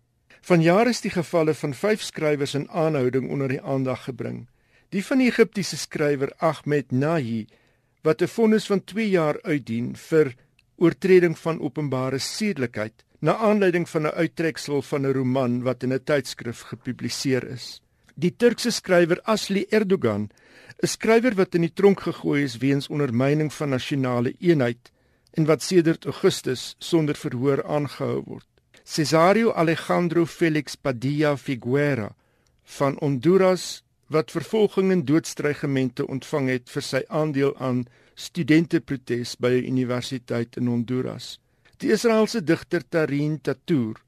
Vanjaar 0.42 0.90
is 0.90 1.02
die 1.04 1.14
gevalle 1.14 1.54
van 1.54 1.74
vyf 1.76 2.02
skrywers 2.02 2.56
in 2.58 2.66
aanhouding 2.70 3.30
onder 3.30 3.54
die 3.54 3.62
aandag 3.62 4.08
gebring. 4.08 4.48
Die 4.90 5.02
van 5.06 5.22
die 5.22 5.28
Egiptiese 5.30 5.78
skrywer 5.78 6.32
Ahmed 6.38 6.90
Nahi 6.90 7.46
wat 8.02 8.22
'n 8.22 8.34
vonnis 8.34 8.66
van 8.66 8.82
2 8.84 9.10
jaar 9.10 9.38
uitdien 9.42 9.94
vir 9.94 10.34
oortreding 10.80 11.36
van 11.38 11.60
openbare 11.60 12.18
sedelikheid 12.18 13.04
na 13.20 13.36
aanleiding 13.36 13.88
van 13.88 14.02
'n 14.02 14.16
uittreksel 14.22 14.82
van 14.82 15.06
'n 15.06 15.12
roman 15.12 15.62
wat 15.62 15.82
in 15.82 15.92
'n 15.92 16.04
tydskrif 16.04 16.60
gepubliseer 16.60 17.44
is. 17.48 17.82
Die 18.14 18.36
Turkse 18.36 18.70
skrywer 18.70 19.20
Asli 19.22 19.66
Erdogan, 19.70 20.30
'n 20.82 20.86
skrywer 20.86 21.34
wat 21.34 21.54
in 21.54 21.60
die 21.60 21.72
tronk 21.72 22.00
gegooi 22.00 22.42
is 22.42 22.56
weens 22.56 22.88
ondermyning 22.88 23.52
van 23.52 23.68
nasionale 23.68 24.34
eenheid 24.38 24.90
en 25.30 25.44
wat 25.44 25.62
sedert 25.62 26.04
Augustus 26.04 26.74
sonder 26.78 27.14
verhoor 27.14 27.64
aangehou 27.64 28.22
word. 28.26 28.46
Cesario 28.84 29.52
Alejandro 29.52 30.26
Felix 30.26 30.76
Padilla 30.76 31.36
Figuera 31.36 32.14
van 32.64 32.96
Honduras 32.98 33.82
wat 34.06 34.30
vervolging 34.30 34.90
en 34.90 35.04
doodstrygemente 35.04 36.06
ontvang 36.06 36.48
het 36.48 36.70
vir 36.70 36.82
sy 36.82 37.02
aandeel 37.08 37.52
aan 37.58 37.84
studenteprotes 38.20 39.36
by 39.36 39.50
'n 39.58 39.66
universiteit 39.72 40.56
in 40.56 40.66
Honduras. 40.66 41.38
Die 41.78 41.90
Israeliese 41.90 42.44
digter 42.44 42.82
Tarin 42.88 43.40
Tatour 43.40 44.02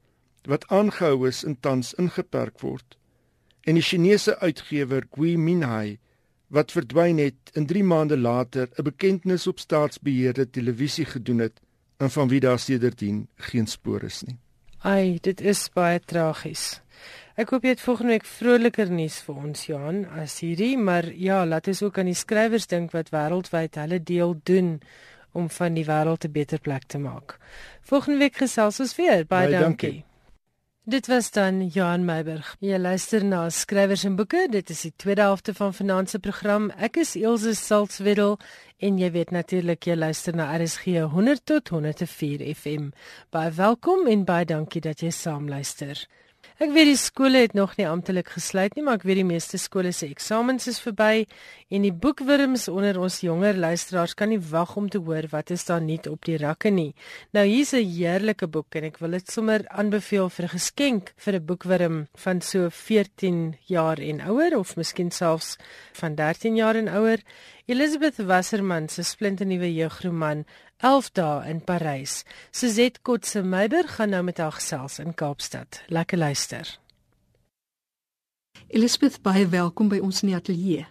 wat 0.45 0.67
aangehou 0.67 1.27
is 1.27 1.43
en 1.43 1.59
tans 1.59 1.93
ingeperk 1.93 2.59
word 2.59 2.97
en 3.63 3.79
die 3.79 3.85
Chinese 3.85 4.35
uitgewer 4.39 5.05
Gui 5.15 5.37
Minhai 5.37 5.97
wat 6.53 6.73
verdwyn 6.75 7.17
het 7.17 7.53
en 7.57 7.65
3 7.65 7.83
maande 7.83 8.17
later 8.17 8.69
'n 8.77 8.83
bekendnis 8.83 9.47
op 9.47 9.59
staatsbeheerde 9.59 10.49
televisie 10.49 11.05
gedoen 11.05 11.39
het 11.39 11.61
en 11.97 12.11
van 12.11 12.27
wie 12.27 12.39
daar 12.39 12.59
sedertdien 12.59 13.27
geen 13.35 13.67
spoor 13.67 14.03
is 14.03 14.23
nie. 14.23 14.37
Ai, 14.83 15.17
dit 15.21 15.41
is 15.41 15.69
baie 15.73 15.99
tragies. 15.99 16.81
Ek 17.33 17.49
hoop 17.49 17.63
jy 17.65 17.71
het 17.73 17.81
volgende 17.81 18.13
week 18.13 18.27
vroliker 18.29 18.91
nuus 18.93 19.15
vir 19.25 19.37
ons 19.41 19.61
Johan 19.65 20.03
as 20.21 20.35
hierdie, 20.43 20.75
maar 20.77 21.07
ja, 21.17 21.39
laat 21.49 21.65
ons 21.71 21.81
ook 21.81 21.97
aan 21.97 22.11
die 22.11 22.17
skrywers 22.17 22.67
dink 22.69 22.93
wat 22.93 23.09
wêreldwyd 23.09 23.79
hulle 23.81 23.97
deel 24.05 24.35
doen 24.45 24.75
om 25.33 25.47
van 25.49 25.73
die 25.73 25.85
wêreld 25.87 26.27
'n 26.27 26.31
beter 26.31 26.61
plek 26.61 26.85
te 26.85 27.01
maak. 27.01 27.39
Volgende 27.81 28.19
week 28.19 28.37
gesels 28.37 28.79
ons 28.79 28.95
weer. 28.95 29.25
Baie, 29.25 29.49
baie 29.49 29.49
dankie. 29.49 29.89
dankie. 29.89 30.05
Dit 30.85 31.07
was 31.07 31.31
dan 31.31 31.67
Johan 31.67 32.05
Meiberg. 32.05 32.55
Jy 32.59 32.77
luister 32.77 33.25
na 33.25 33.49
Skrywers 33.49 34.03
en 34.03 34.15
Boeke. 34.15 34.47
Dit 34.51 34.69
is 34.69 34.81
die 34.81 34.93
tweede 34.95 35.21
helfte 35.21 35.53
van 35.53 35.73
vanaand 35.73 36.09
se 36.09 36.19
program. 36.19 36.69
Ek 36.69 36.97
is 36.97 37.15
Elsje 37.15 37.55
Salzwetel 37.55 38.37
en 38.77 38.97
jy 38.97 39.11
weet 39.11 39.31
natuurlik 39.31 39.85
jy 39.85 39.95
luister 39.95 40.35
na 40.35 40.57
RSG 40.57 40.85
100 41.09 41.45
tot 41.45 41.69
104 41.69 42.55
FM. 42.55 42.91
Baie 43.29 43.51
welkom 43.51 44.07
en 44.07 44.23
baie 44.23 44.45
dankie 44.45 44.81
dat 44.81 44.99
jy 44.99 45.09
saam 45.09 45.49
luister. 45.49 46.07
Ek 46.61 46.69
weet 46.69 46.85
die 46.85 46.97
skole 47.01 47.39
het 47.41 47.55
nog 47.57 47.71
nie 47.79 47.87
amptelik 47.89 48.27
gesluit 48.35 48.75
nie, 48.77 48.83
maar 48.85 48.99
ek 48.99 49.05
weet 49.09 49.23
die 49.23 49.25
meeste 49.25 49.57
skole 49.57 49.89
se 49.89 50.05
eksamens 50.05 50.67
is 50.69 50.77
verby 50.83 51.23
en 51.73 51.81
die 51.81 51.93
boekwurms 52.03 52.67
onder 52.69 52.99
ons 53.01 53.23
jonger 53.25 53.57
luisteraars 53.57 54.13
kan 54.13 54.29
nie 54.29 54.37
wag 54.51 54.75
om 54.77 54.85
te 54.85 55.01
hoor 55.01 55.25
wat 55.31 55.49
is 55.55 55.65
daar 55.65 55.81
nuut 55.81 56.05
op 56.11 56.21
die 56.29 56.37
rakke 56.37 56.69
nie. 56.69 56.93
Nou 57.33 57.47
hier's 57.49 57.73
'n 57.73 57.81
heerlike 57.81 58.47
boek 58.47 58.75
en 58.75 58.83
ek 58.83 58.99
wil 59.01 59.17
dit 59.17 59.31
sommer 59.31 59.65
aanbeveel 59.69 60.29
vir 60.29 60.45
'n 60.45 60.55
geskenk 60.57 61.13
vir 61.17 61.33
'n 61.33 61.45
boekwurm 61.45 62.07
van 62.13 62.41
so 62.41 62.69
14 62.69 63.57
jaar 63.65 63.97
en 63.97 64.21
ouer 64.21 64.57
of 64.57 64.77
miskien 64.77 65.09
selfs 65.09 65.57
van 65.93 66.15
13 66.15 66.55
jaar 66.55 66.75
en 66.75 66.87
ouer. 66.87 67.17
Elizabeth 67.65 68.17
Wasserman 68.17 68.89
se 68.89 69.03
splinternuwe 69.03 69.73
jeugroman 69.73 70.45
11 70.77 71.11
dae 71.11 71.49
in 71.49 71.63
Parys. 71.63 72.23
Suzette 72.51 72.99
Kotse 73.01 73.43
Meiber 73.43 73.87
gaan 73.87 74.09
nou 74.09 74.23
met 74.23 74.37
haar 74.37 74.51
gesels 74.51 74.99
in 74.99 75.13
Kaapstad. 75.13 75.79
Lekker 75.87 76.17
luister. 76.17 76.79
Elizabeth, 78.67 79.21
baie 79.21 79.47
welkom 79.47 79.87
by 79.87 80.01
ons 80.03 80.19
in 80.25 80.33
die 80.33 80.35
ateljee. 80.35 80.83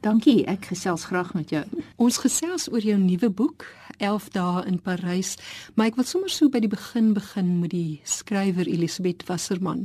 Dankie, 0.00 0.46
ek 0.48 0.70
gesels 0.72 1.04
graag 1.10 1.34
met 1.36 1.52
jou. 1.52 1.66
Ons 2.00 2.22
gesels 2.24 2.70
oor 2.72 2.80
jou 2.80 2.96
nuwe 2.96 3.28
boek, 3.28 3.68
11 4.00 4.32
dae 4.32 4.64
in 4.64 4.80
Parys, 4.80 5.36
maar 5.74 5.92
ek 5.92 6.00
wil 6.00 6.08
sommer 6.08 6.32
so 6.32 6.48
by 6.48 6.64
die 6.64 6.72
begin 6.72 7.12
begin 7.12 7.58
met 7.60 7.76
die 7.76 8.00
skrywer 8.08 8.64
Elisabeth 8.64 9.28
Wasserman. 9.28 9.84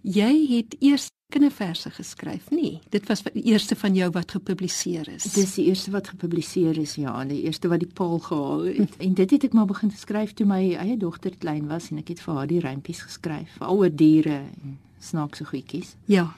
Jy 0.00 0.32
het 0.56 0.80
eers 0.80 1.12
kinderverse 1.32 1.90
geskryf, 1.90 2.50
nee. 2.52 2.78
Dit 2.94 3.08
was 3.10 3.22
die 3.32 3.44
eerste 3.52 3.76
van 3.78 3.96
jou 3.96 4.10
wat 4.14 4.34
gepubliseer 4.36 5.08
is. 5.14 5.26
Dis 5.34 5.56
die 5.56 5.66
eerste 5.70 5.90
wat 5.94 6.12
gepubliseer 6.12 6.78
is, 6.78 6.94
ja, 7.00 7.14
die 7.28 7.42
eerste 7.46 7.70
wat 7.72 7.82
die 7.84 7.90
paal 8.00 8.18
gehaal 8.18 8.68
het. 8.68 8.96
en 9.06 9.16
dit 9.18 9.34
het 9.36 9.48
ek 9.48 9.56
maar 9.56 9.70
begin 9.70 9.90
skryf 9.96 10.36
toe 10.38 10.46
my 10.46 10.60
eie 10.74 10.96
dogter 11.00 11.34
klein 11.38 11.66
was 11.72 11.90
en 11.90 12.02
ek 12.02 12.14
het 12.14 12.22
vir 12.24 12.34
haar 12.34 12.50
die 12.50 12.60
rympies 12.60 13.02
geskryf, 13.06 13.56
veral 13.58 13.82
oor 13.84 13.92
diere 14.04 14.42
en 14.62 14.78
snaakse 15.02 15.48
goedjies. 15.48 15.96
Ja. 16.06 16.30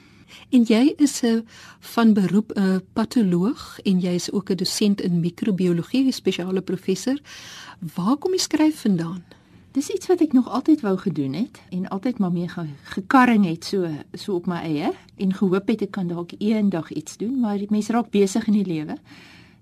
En 0.49 0.63
jy 0.65 0.93
is 0.97 1.21
'n 1.23 1.45
van 1.79 2.13
beroep 2.13 2.51
'n 2.55 2.81
patoloog 2.93 3.79
en 3.83 3.99
jy 3.99 4.15
is 4.15 4.31
ook 4.31 4.49
'n 4.49 4.55
dosent 4.55 5.01
in 5.01 5.19
microbiologie, 5.19 6.07
'n 6.07 6.11
spesiale 6.11 6.61
professor. 6.61 7.17
Waar 7.95 8.17
kom 8.17 8.31
jy 8.31 8.39
skryf 8.39 8.81
vandaan? 8.81 9.23
Dis 9.75 9.89
iets 9.89 10.07
wat 10.07 10.21
ek 10.23 10.31
nog 10.31 10.45
altyd 10.47 10.81
wou 10.85 10.93
gedoen 10.97 11.33
het 11.35 11.57
en 11.69 11.87
altyd 11.91 12.17
maar 12.23 12.31
mee 12.31 12.47
gekarring 12.95 13.43
het 13.45 13.65
so 13.67 13.89
so 14.13 14.35
op 14.39 14.45
my 14.47 14.61
eie 14.63 14.91
en 15.19 15.33
gehoop 15.35 15.67
het 15.67 15.81
ek 15.83 15.91
kan 15.97 16.07
dalk 16.07 16.31
eendag 16.37 16.93
iets 16.95 17.17
doen, 17.19 17.39
maar 17.39 17.59
mense 17.67 17.91
raak 17.91 18.07
besig 18.13 18.47
in 18.47 18.55
die 18.55 18.65
lewe. 18.65 18.95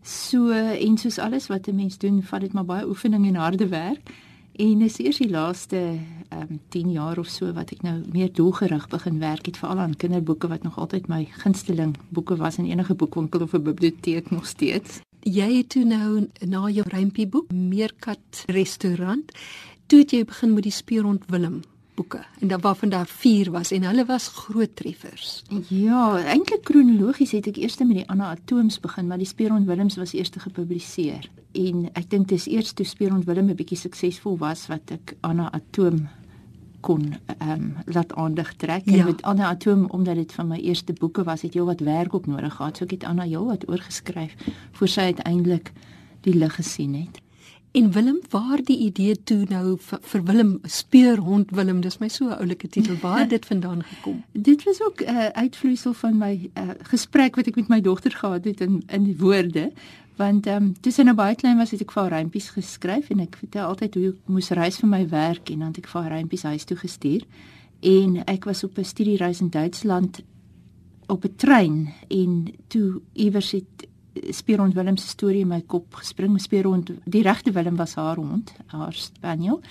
So 0.05 0.51
en 0.53 0.97
soos 1.01 1.17
alles 1.17 1.47
wat 1.49 1.67
'n 1.67 1.75
mens 1.75 1.97
doen, 1.97 2.21
vat 2.21 2.41
dit 2.41 2.53
maar 2.53 2.65
baie 2.65 2.87
oefening 2.87 3.25
en 3.27 3.35
harde 3.35 3.67
werk. 3.67 4.13
En 4.53 4.79
dis 4.79 4.97
eers 4.99 5.17
die 5.17 5.29
laaste 5.29 5.77
ehm 6.29 6.41
um, 6.49 6.59
10 6.69 6.91
jaar 6.91 7.17
of 7.17 7.27
so 7.27 7.53
wat 7.53 7.71
ek 7.71 7.81
nou 7.81 8.03
meer 8.11 8.33
doelgerig 8.33 8.87
begin 8.87 9.19
werk 9.19 9.45
het 9.45 9.57
veral 9.57 9.79
aan 9.79 9.95
kinderboeke 9.95 10.47
wat 10.47 10.63
nog 10.63 10.77
altyd 10.77 11.07
my 11.07 11.25
gunsteling 11.31 11.97
boeke 12.09 12.35
was 12.35 12.57
in 12.57 12.65
enige 12.65 12.93
boekwinkel 12.93 13.41
of 13.41 13.53
'n 13.53 13.63
biblioteek 13.63 14.29
nog 14.29 14.45
steeds. 14.45 14.99
Jy 15.23 15.57
het 15.57 15.69
toe 15.69 15.83
nou 15.83 16.27
na 16.45 16.69
jou 16.69 16.83
rympie 16.89 17.27
boek 17.27 17.51
Meerkat 17.51 18.43
restaurant 18.45 19.31
toe 19.93 20.01
het 20.01 20.13
jy 20.15 20.23
begin 20.25 20.55
met 20.55 20.65
die 20.65 20.73
speurhond 20.73 21.27
Willem 21.29 21.59
boeke 21.93 22.23
en 22.41 22.49
dan 22.49 22.61
waarvan 22.63 22.89
daar 22.89 23.05
4 23.05 23.51
was 23.53 23.69
en 23.71 23.83
hulle 23.85 24.05
was 24.09 24.27
groot 24.33 24.71
treffers. 24.75 25.43
Ja, 25.69 26.17
eintlik 26.17 26.63
kronologies 26.65 27.35
het 27.37 27.51
ek 27.51 27.59
eers 27.61 27.77
met 27.83 27.99
die 27.99 28.07
Anna 28.09 28.31
Atoms 28.33 28.79
begin, 28.81 29.05
maar 29.07 29.21
die 29.21 29.29
Speurhond 29.29 29.67
Willems 29.69 29.99
was 30.01 30.15
eers 30.17 30.33
gepubliseer. 30.33 31.29
En 31.53 31.85
ek 31.93 32.09
dink 32.09 32.31
dis 32.33 32.47
eers 32.49 32.73
toe 32.73 32.85
Speurhond 32.89 33.29
Willem 33.29 33.51
'n 33.53 33.55
bietjie 33.55 33.77
suksesvol 33.77 34.39
was 34.41 34.65
wat 34.67 34.89
ek 34.97 35.13
Anna 35.21 35.51
Atom 35.53 36.07
kon 36.81 37.13
ehm 37.37 37.51
um, 37.51 37.75
laat 37.85 38.13
aandag 38.13 38.55
trek 38.57 38.85
en 38.85 38.97
ja. 38.97 39.05
met 39.05 39.21
Anna 39.21 39.49
Atom 39.49 39.85
omdat 39.85 40.15
dit 40.15 40.33
van 40.33 40.47
my 40.47 40.57
eerste 40.57 40.93
boeke 40.93 41.23
was, 41.23 41.41
het 41.41 41.53
jy 41.53 41.61
wat 41.61 41.79
werk 41.79 42.13
op 42.13 42.25
nodig 42.25 42.55
gehad. 42.55 42.77
So 42.77 42.83
ek 42.83 42.91
het 42.91 43.03
Anna 43.03 43.23
heel 43.23 43.45
wat 43.45 43.69
oorgeskryf 43.69 44.33
voor 44.71 44.87
sy 44.87 45.01
uiteindelik 45.13 45.71
die 46.21 46.33
lig 46.33 46.55
gesien 46.55 46.93
het. 46.95 47.22
En 47.73 47.91
Willem, 47.91 48.19
waar 48.29 48.61
die 48.63 48.77
idee 48.77 49.23
toe 49.23 49.45
nou 49.49 49.77
vir, 49.81 49.99
vir 50.05 50.23
Willem 50.23 50.49
speurhond 50.69 51.49
Willem, 51.57 51.79
dis 51.81 51.97
my 51.97 52.07
so 52.07 52.27
'n 52.29 52.37
oulike 52.37 52.67
titel. 52.69 52.95
Waar 53.01 53.19
het 53.19 53.29
dit 53.29 53.45
vandaan 53.45 53.83
gekom? 53.83 54.23
dit 54.49 54.63
was 54.63 54.81
ook 54.81 55.01
'n 55.01 55.09
uh, 55.09 55.25
uitvloeisel 55.27 55.93
van 55.93 56.17
my 56.17 56.49
uh, 56.53 56.69
gesprek 56.81 57.35
wat 57.35 57.47
ek 57.47 57.55
met 57.55 57.67
my 57.67 57.81
dogter 57.81 58.11
gehad 58.11 58.45
het 58.45 58.61
in 58.61 58.83
in 58.87 59.03
die 59.03 59.17
woorde. 59.17 59.71
Want 60.15 60.45
ehm 60.45 60.63
um, 60.63 60.75
toe 60.81 60.91
sy 60.91 61.01
nou 61.01 61.15
baie 61.15 61.35
klein 61.35 61.57
was, 61.57 61.71
het 61.71 61.81
ek 61.81 61.91
vir 61.91 62.01
haar 62.01 62.11
rympies 62.11 62.49
geskryf 62.49 63.09
en 63.09 63.19
ek 63.19 63.35
vertel 63.35 63.65
altyd 63.67 63.93
hoe 63.93 64.07
ek 64.07 64.27
moes 64.27 64.49
reis 64.49 64.77
vir 64.77 64.89
my 64.89 65.09
werk 65.09 65.49
en 65.49 65.59
dan 65.59 65.67
het 65.67 65.77
ek 65.77 65.87
vir 65.87 66.01
haar 66.01 66.11
rympies 66.11 66.43
huis 66.43 66.63
toe 66.63 66.77
gestuur. 66.77 67.25
En 67.79 68.25
ek 68.25 68.43
was 68.43 68.63
op 68.63 68.77
'n 68.77 68.83
studiereis 68.83 69.41
in 69.41 69.49
Duitsland 69.49 70.21
op 71.07 71.25
'n 71.25 71.35
trein 71.35 71.93
en 72.07 72.53
toe 72.67 73.01
iewers 73.13 73.51
het 73.51 73.87
Speerhond 74.13 74.73
Willem 74.73 74.97
se 74.97 75.07
storie 75.07 75.41
in 75.41 75.47
my 75.47 75.61
kop 75.61 75.95
gespring. 75.95 76.39
Speerhond, 76.41 76.91
die 77.05 77.21
regte 77.21 77.51
Willem 77.51 77.75
was 77.75 77.95
haar 77.95 78.15
hond, 78.15 78.53
haar 78.67 78.93
spaniel. 78.93 79.61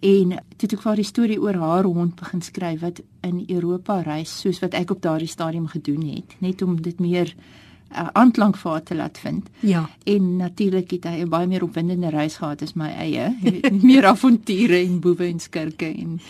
En 0.00 0.36
toe 0.56 0.68
ek 0.70 0.82
vir 0.82 1.00
die 1.00 1.06
storie 1.06 1.38
oor 1.42 1.56
haar 1.58 1.86
hond 1.88 2.14
begin 2.18 2.42
skryf 2.42 2.82
wat 2.84 3.00
in 3.26 3.40
Europa 3.48 4.00
reis 4.06 4.30
soos 4.44 4.60
wat 4.62 4.76
ek 4.78 4.92
op 4.94 5.02
daardie 5.02 5.30
stadium 5.30 5.66
gedoen 5.66 6.04
het, 6.06 6.36
net 6.38 6.62
om 6.62 6.76
dit 6.82 7.00
meer 7.02 7.32
uh, 7.34 8.06
aanklank 8.12 8.56
vir 8.60 8.70
haar 8.70 8.84
te 8.86 8.94
laat 8.94 9.18
vind. 9.18 9.48
Ja. 9.66 9.88
En 10.06 10.36
natuurlik 10.36 10.90
het 10.90 11.04
hy 11.10 11.24
'n 11.24 11.28
baie 11.28 11.46
meer 11.46 11.62
opwindende 11.66 12.10
reis 12.14 12.36
gehad 12.36 12.62
as 12.62 12.74
my 12.74 12.90
eie. 12.94 13.34
Weet, 13.42 13.82
meer 13.90 14.06
avonture 14.06 14.78
en 14.78 15.00
boewe 15.00 15.26
en 15.26 15.40
skurke 15.40 15.86
en 15.86 16.20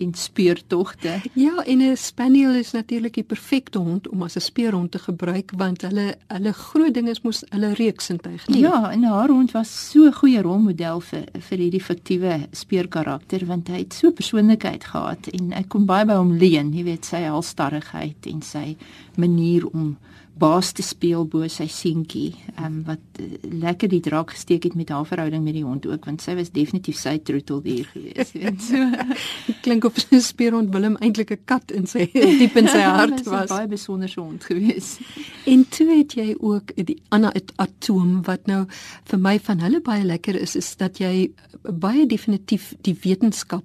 en 0.00 0.14
speurtogte. 0.14 1.20
Ja, 1.34 1.64
en 1.66 1.78
'n 1.82 1.96
spaniel 1.96 2.54
is 2.54 2.72
natuurlik 2.72 3.14
die 3.14 3.24
perfekte 3.24 3.78
hond 3.78 4.08
om 4.08 4.22
as 4.22 4.36
'n 4.36 4.40
speurhond 4.40 4.90
te 4.90 4.98
gebruik 4.98 5.52
want 5.56 5.82
hulle 5.82 6.16
hulle 6.26 6.52
groot 6.52 6.94
ding 6.94 7.08
is 7.08 7.20
mos 7.20 7.44
hulle 7.48 7.74
reuksintuig, 7.74 8.46
nee. 8.48 8.60
Ja, 8.60 8.90
en 8.90 9.02
haar 9.02 9.28
hond 9.28 9.50
was 9.50 9.90
so 9.90 10.04
'n 10.04 10.12
goeie 10.12 10.42
rolmodel 10.42 11.00
vir 11.00 11.24
vir 11.38 11.58
hierdie 11.58 11.82
fiktiewe 11.82 12.46
speurkarakter 12.50 13.46
want 13.46 13.68
hy 13.68 13.78
het 13.78 13.94
so 13.94 14.10
persoonlikheid 14.10 14.84
gehad 14.84 15.26
en 15.26 15.52
ek 15.52 15.68
kon 15.68 15.86
baie 15.86 16.04
by 16.04 16.14
hom 16.14 16.36
leen, 16.36 16.72
jy 16.72 16.84
weet, 16.84 17.04
sy 17.04 17.22
halstarrigheid 17.22 18.26
en 18.26 18.42
sy 18.42 18.76
manier 19.16 19.66
om 19.66 19.96
baas 20.40 20.72
te 20.72 20.82
speel 20.84 21.26
bo 21.28 21.48
sy 21.52 21.66
seentjie, 21.70 22.30
ehm 22.54 22.66
um, 22.66 22.76
wat 22.88 23.20
uh, 23.20 23.26
lekker 23.62 23.90
die 23.92 24.00
draak 24.04 24.32
gesteek 24.34 24.64
het 24.68 24.76
met 24.78 24.92
haar 24.92 25.06
verhouding 25.08 25.44
met 25.44 25.56
die 25.58 25.64
hond 25.66 25.86
ook 25.86 26.06
want 26.08 26.24
sy 26.24 26.34
was 26.38 26.52
definitief 26.54 26.96
sy 27.00 27.18
troeteldier 27.18 27.88
geweest, 27.92 28.32
weet 28.38 28.62
so. 28.70 29.56
Klink 29.64 29.84
of 29.88 30.00
'n 30.10 30.20
speurhond 30.24 30.72
Willem 30.74 30.96
eintlik 31.00 31.32
'n 31.34 31.44
kat 31.44 31.70
in 31.76 31.86
sy 31.86 32.08
diep 32.42 32.56
in 32.56 32.68
sy 32.68 32.80
hart 32.80 33.24
was. 33.26 33.50
'n 33.50 33.56
baie 33.56 33.68
besondere 33.68 34.20
hond 34.20 34.44
geweest. 34.44 35.00
En 35.46 35.66
toe 35.68 35.88
het 35.96 36.14
jy 36.14 36.34
ook 36.38 36.72
die 36.76 37.02
Anna 37.08 37.32
atoom 37.56 38.22
wat 38.24 38.46
nou 38.46 38.64
vir 39.04 39.18
my 39.18 39.38
van 39.38 39.60
hulle 39.60 39.80
baie 39.80 40.04
lekker 40.04 40.40
is 40.40 40.56
is 40.56 40.76
dat 40.76 40.98
jy 40.98 41.30
baie 41.62 42.06
definitief 42.06 42.74
die 42.82 42.96
wetenskap 43.02 43.64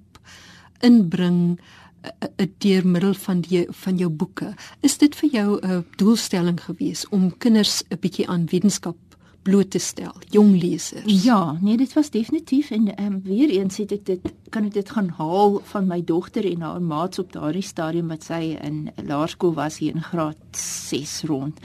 inbring 0.84 1.58
deur 2.58 2.86
middel 2.86 3.14
van 3.14 3.40
die 3.40 3.66
van 3.70 3.96
jou 3.96 4.10
boeke. 4.10 4.54
Is 4.80 4.98
dit 4.98 5.16
vir 5.16 5.30
jou 5.30 5.58
'n 5.60 5.84
doelstelling 5.96 6.60
gewees 6.60 7.08
om 7.08 7.36
kinders 7.38 7.82
'n 7.90 7.98
bietjie 8.00 8.28
aan 8.28 8.46
wetenskap 8.46 8.96
bloot 9.42 9.70
te 9.70 9.78
stel, 9.78 10.14
jong 10.30 10.56
lesers? 10.62 11.24
Ja, 11.24 11.58
nee, 11.60 11.76
dit 11.76 11.92
was 11.92 12.10
definitief 12.10 12.70
en 12.70 12.96
ehm 12.96 13.12
um, 13.12 13.20
weer 13.22 13.50
eens 13.50 13.76
het 13.76 13.92
ek 13.92 14.06
dit 14.06 14.32
kan 14.50 14.64
ek 14.64 14.74
dit 14.74 14.90
gaan 14.90 15.08
haal 15.08 15.60
van 15.64 15.86
my 15.86 16.00
dogter 16.04 16.44
en 16.44 16.60
haar 16.60 16.82
maats 16.82 17.18
op 17.18 17.32
daardie 17.32 17.62
stadium 17.62 18.08
wat 18.08 18.24
sy 18.24 18.56
in 18.62 18.88
laerskool 19.06 19.54
was 19.54 19.78
hier 19.78 19.94
in 19.94 20.02
graad 20.02 20.36
6 20.50 21.22
rond. 21.30 21.60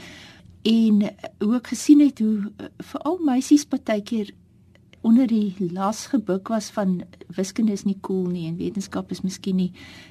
En 0.62 1.02
ek 1.02 1.66
gesien 1.66 2.00
het 2.00 2.18
hoe 2.18 2.52
veral 2.78 3.18
meisies 3.26 3.64
partykeer 3.64 4.30
onder 5.02 5.26
die 5.26 5.54
las 5.72 6.06
gebuk 6.06 6.48
was 6.48 6.70
van 6.70 7.02
wiskunde 7.34 7.72
is 7.72 7.84
nie 7.84 7.98
cool 8.00 8.28
nie 8.30 8.46
en 8.48 8.56
wetenskap 8.56 9.10
is 9.10 9.22
miskien 9.26 9.58
nie. 9.58 9.70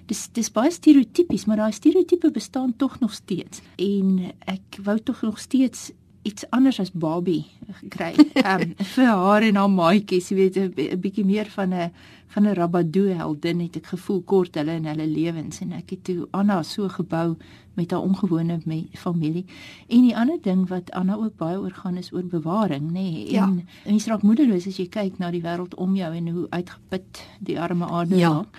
Dis 0.10 0.28
dis 0.36 0.52
baie 0.52 0.72
stereotypies, 0.72 1.46
maar 1.48 1.64
daai 1.64 1.72
stereotype 1.76 2.32
bestaan 2.32 2.76
tog 2.78 3.00
nog 3.00 3.14
steeds. 3.16 3.64
En 3.80 4.32
ek 4.52 4.82
wou 4.84 5.00
tog 5.00 5.22
nog 5.22 5.40
steeds 5.40 5.92
iets 6.22 6.46
anders 6.50 6.80
as 6.80 6.92
Barbie 6.92 7.46
kry. 7.90 8.14
Ehm 8.34 8.62
um, 8.62 8.74
vir 8.94 9.08
haar 9.10 9.46
en 9.46 9.56
haar 9.56 9.70
maatjies, 9.70 10.30
jy 10.30 10.36
weet 10.38 10.58
'n 10.58 11.00
bietjie 11.02 11.26
meer 11.26 11.50
van 11.50 11.74
'n 11.74 11.92
van 12.34 12.48
'n 12.48 12.56
Rabadoo 12.56 13.16
heldin 13.18 13.60
het 13.60 13.76
ek 13.76 13.86
gevoel 13.86 14.22
kort 14.22 14.56
hulle 14.56 14.72
in 14.72 14.86
hulle 14.86 15.08
lewens 15.08 15.60
en 15.62 15.72
ek 15.72 15.90
het 15.90 16.04
toe 16.04 16.28
Anna 16.32 16.64
so 16.64 16.88
gebou 16.88 17.36
met 17.74 17.92
haar 17.92 18.02
ongewone 18.02 18.60
me 18.66 18.88
familie. 18.94 19.46
En 19.88 20.02
die 20.02 20.18
ander 20.18 20.38
ding 20.42 20.68
wat 20.68 20.92
Anna 20.92 21.16
ook 21.16 21.36
baie 21.38 21.60
oor 21.60 21.72
gaan 21.72 21.98
is 21.98 22.14
oor 22.14 22.26
bewaring, 22.26 22.92
nê. 22.92 22.92
Nee, 22.92 23.32
ja. 23.32 23.44
En 23.44 23.66
mens 23.86 24.06
raak 24.06 24.22
moedeloos 24.22 24.68
as 24.68 24.78
jy 24.78 24.88
kyk 24.88 25.18
na 25.18 25.32
die 25.32 25.42
wêreld 25.42 25.76
om 25.76 25.96
jou 25.96 26.16
en 26.16 26.28
hoe 26.28 26.48
uitgeput 26.50 27.28
die 27.40 27.60
arme 27.60 27.86
aarde 27.86 28.16
ja. 28.16 28.30
raak. 28.30 28.58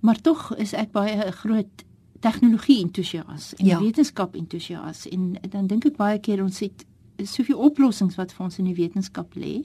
Maar 0.00 0.20
tog 0.20 0.56
is 0.56 0.72
ek 0.72 0.92
baie 0.92 1.16
'n 1.26 1.32
groot 1.32 1.84
tegnologie 2.20 2.82
entoesias 2.82 3.54
en 3.54 3.66
ja. 3.66 3.80
wetenskap 3.80 4.34
entoesias 4.34 5.08
en 5.08 5.36
dan 5.50 5.66
dink 5.66 5.84
ek 5.84 5.96
baie 5.96 6.18
keer 6.18 6.42
ons 6.42 6.58
het 6.58 6.86
soveel 7.18 7.58
oplossings 7.58 8.16
wat 8.20 8.32
vir 8.32 8.44
ons 8.44 8.58
in 8.58 8.68
die 8.70 8.76
wetenskap 8.78 9.34
lê. 9.34 9.62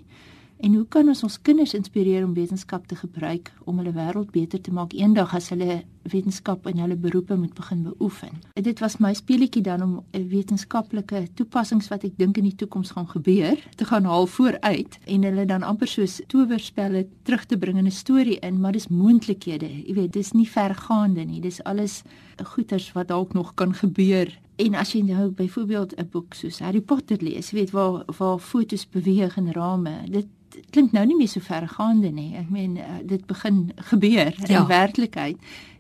En 0.57 0.73
hoe 0.73 0.85
kan 0.89 1.07
ons 1.07 1.23
ons 1.23 1.41
kinders 1.41 1.75
inspireer 1.77 2.25
om 2.25 2.33
wetenskap 2.33 2.87
te 2.87 2.95
gebruik 2.97 3.51
om 3.65 3.77
hulle 3.77 3.93
wêreld 3.93 4.31
beter 4.33 4.61
te 4.61 4.73
maak 4.73 4.93
eendag 4.97 5.35
as 5.37 5.51
hulle 5.53 5.83
wetenskap 6.11 6.67
in 6.67 6.79
hulle 6.79 6.95
beroepe 6.95 7.35
moet 7.35 7.53
begin 7.53 7.83
beoefen? 7.83 8.41
Dit 8.53 8.79
was 8.79 8.97
my 8.97 9.13
speletjie 9.13 9.61
dan 9.61 9.83
om 9.83 10.03
'n 10.11 10.27
wetenskaplike 10.27 11.27
toepassings 11.33 11.87
wat 11.87 12.03
ek 12.03 12.17
dink 12.17 12.37
in 12.37 12.43
die 12.43 12.55
toekoms 12.55 12.91
gaan 12.91 13.07
gebeur 13.07 13.57
te 13.75 13.85
gaan 13.85 14.05
haal 14.05 14.27
vooruit 14.27 14.99
en 15.05 15.23
hulle 15.23 15.45
dan 15.45 15.63
amper 15.63 15.87
soos 15.87 16.21
towerspelle 16.27 17.07
terug 17.23 17.45
te 17.45 17.57
bring 17.57 17.77
in 17.77 17.85
'n 17.85 17.91
storie 17.91 18.39
in, 18.39 18.59
maar 18.59 18.71
dis 18.71 18.87
moontlikhede. 18.87 19.87
Jy 19.87 19.93
weet, 19.93 20.13
dis 20.13 20.31
nie 20.31 20.49
vergaande 20.49 21.23
nie. 21.25 21.41
Dis 21.41 21.63
alles 21.63 22.03
goeters 22.43 22.91
wat 22.91 23.07
dalk 23.07 23.33
nog 23.33 23.53
kan 23.53 23.73
gebeur 23.73 24.39
En 24.57 24.73
as 24.73 24.91
jy 24.91 25.03
nou 25.05 25.29
byvoorbeeld 25.29 25.95
'n 25.95 26.07
boek 26.11 26.33
soos 26.33 26.59
Harry 26.59 26.81
Potter 26.81 27.17
lees, 27.21 27.51
weet 27.51 27.71
waar 27.71 28.03
waar 28.17 28.39
fotos 28.39 28.89
beweeg 28.89 29.37
in 29.37 29.51
rame, 29.51 29.91
dit 30.09 30.25
klink 30.69 30.91
nou 30.91 31.05
nie 31.05 31.15
meer 31.15 31.27
so 31.27 31.39
vergaande 31.39 32.09
nie. 32.09 32.35
Ek 32.35 32.49
meen 32.49 32.77
uh, 32.77 32.83
dit 33.05 33.25
begin 33.25 33.71
gebeur 33.75 34.33
in 34.47 34.53
ja. 34.53 34.65
werklikheid 34.65 35.37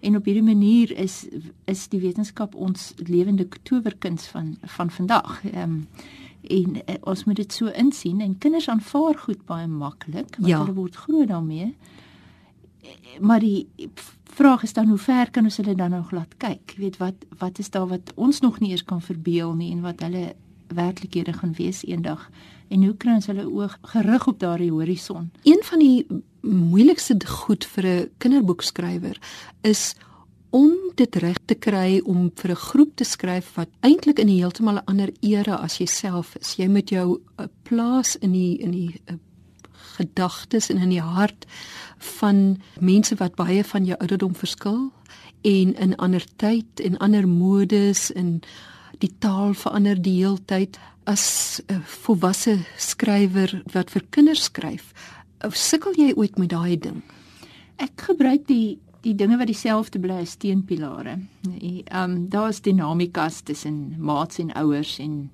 En 0.07 0.15
op 0.15 0.25
hierdie 0.25 0.45
manier 0.45 0.93
is 0.95 1.25
is 1.65 1.87
die 1.91 1.99
wetenskap 1.99 2.55
ons 2.55 2.93
lewende 2.95 3.47
towerkuns 3.67 4.27
van 4.31 4.55
van 4.77 4.91
vandag. 4.91 5.41
Ehm 5.43 5.63
um, 5.63 5.87
en 6.47 6.75
uh, 6.75 6.95
ons 7.03 7.23
moet 7.23 7.35
dit 7.35 7.53
so 7.53 7.67
insien 7.67 8.21
en 8.23 8.37
kinders 8.37 8.69
aanvaar 8.69 9.17
goed 9.19 9.41
baie 9.45 9.67
maklik 9.67 10.37
want 10.37 10.47
ja. 10.47 10.59
hulle 10.61 10.73
word 10.77 10.95
groot 10.95 11.27
daarmee. 11.27 11.73
Maar 13.19 13.39
die 13.43 13.67
vraag 14.23 14.63
is 14.63 14.73
dan 14.73 14.87
hoe 14.87 14.97
ver 14.97 15.31
kan 15.31 15.43
ons 15.43 15.57
hulle 15.57 15.75
dan 15.75 15.89
nog 15.89 16.11
laat 16.11 16.37
kyk? 16.37 16.75
Jy 16.75 16.81
weet 16.85 16.97
wat 16.97 17.25
wat 17.41 17.59
is 17.59 17.69
daar 17.69 17.87
wat 17.87 18.13
ons 18.15 18.39
nog 18.39 18.59
nie 18.59 18.71
eens 18.71 18.85
kan 18.85 19.01
verbeel 19.01 19.53
nie 19.53 19.71
en 19.71 19.81
wat 19.81 20.05
hulle 20.05 20.35
werklikhede 20.67 21.33
gaan 21.33 21.53
wees 21.57 21.83
eendag 21.85 22.29
en 22.67 22.83
hoe 22.83 22.95
kry 22.97 23.13
ons 23.17 23.29
hulle 23.29 23.45
oog 23.47 23.77
gerig 23.81 24.27
op 24.27 24.39
daardie 24.39 24.71
horison? 24.71 25.31
Een 25.43 25.63
van 25.63 25.79
die 25.79 26.05
moeilikste 26.41 27.17
goed 27.27 27.65
vir 27.65 27.85
'n 27.85 28.09
kinderboekskrywer 28.17 29.17
is 29.61 29.95
om 30.49 30.71
dit 30.95 31.15
reg 31.15 31.37
te 31.45 31.55
kry 31.55 32.01
om 32.05 32.31
vir 32.35 32.51
'n 32.51 32.55
groep 32.55 32.95
te 32.95 33.03
skryf 33.03 33.55
wat 33.55 33.69
eintlik 33.81 34.19
in 34.19 34.27
'n 34.27 34.37
heeltemal 34.37 34.75
'n 34.75 34.85
ander 34.85 35.11
era 35.21 35.55
as 35.55 35.77
jouself 35.77 36.35
is. 36.35 36.55
Jy 36.55 36.67
moet 36.67 36.89
jou 36.89 37.19
uh, 37.39 37.45
plaas 37.63 38.15
in 38.15 38.31
die 38.31 38.57
in 38.57 38.71
die 38.71 39.01
uh, 39.05 39.15
gedagtes 39.97 40.69
en 40.69 40.77
in 40.77 40.89
die 40.89 41.01
hart 41.01 41.45
van 41.97 42.61
mense 42.79 43.15
wat 43.15 43.35
baie 43.35 43.63
van 43.63 43.85
jou 43.85 43.97
ouderdom 43.97 44.35
verskil 44.35 44.91
en 45.41 45.75
in 45.75 45.95
ander 45.95 46.25
tyd 46.35 46.79
en 46.79 46.97
ander 46.97 47.27
modes 47.27 48.11
en 48.11 48.41
die 48.97 49.11
taal 49.19 49.53
verander 49.53 50.01
die 50.01 50.17
heeltyd 50.23 50.79
as 51.07 51.61
'n 51.67 51.81
volwasse 52.03 52.57
skrywer 52.77 53.61
wat 53.73 53.91
vir 53.91 54.03
kinders 54.09 54.43
skryf 54.49 54.93
sukkel 55.51 55.93
jy 55.95 56.13
ooit 56.15 56.37
met 56.37 56.49
daai 56.49 56.77
ding 56.77 57.01
ek 57.77 58.07
gebruik 58.09 58.47
die 58.47 58.79
die 59.01 59.15
dinge 59.15 59.37
wat 59.37 59.47
dieselfde 59.47 59.99
bly 59.99 60.21
as 60.21 60.35
teenpilare 60.35 61.19
ehm 61.47 61.83
um, 62.03 62.29
daar's 62.29 62.61
dinamikas 62.61 63.41
tussen 63.41 63.95
maats 63.99 64.39
en 64.39 64.51
ouers 64.53 64.99
en 64.99 65.29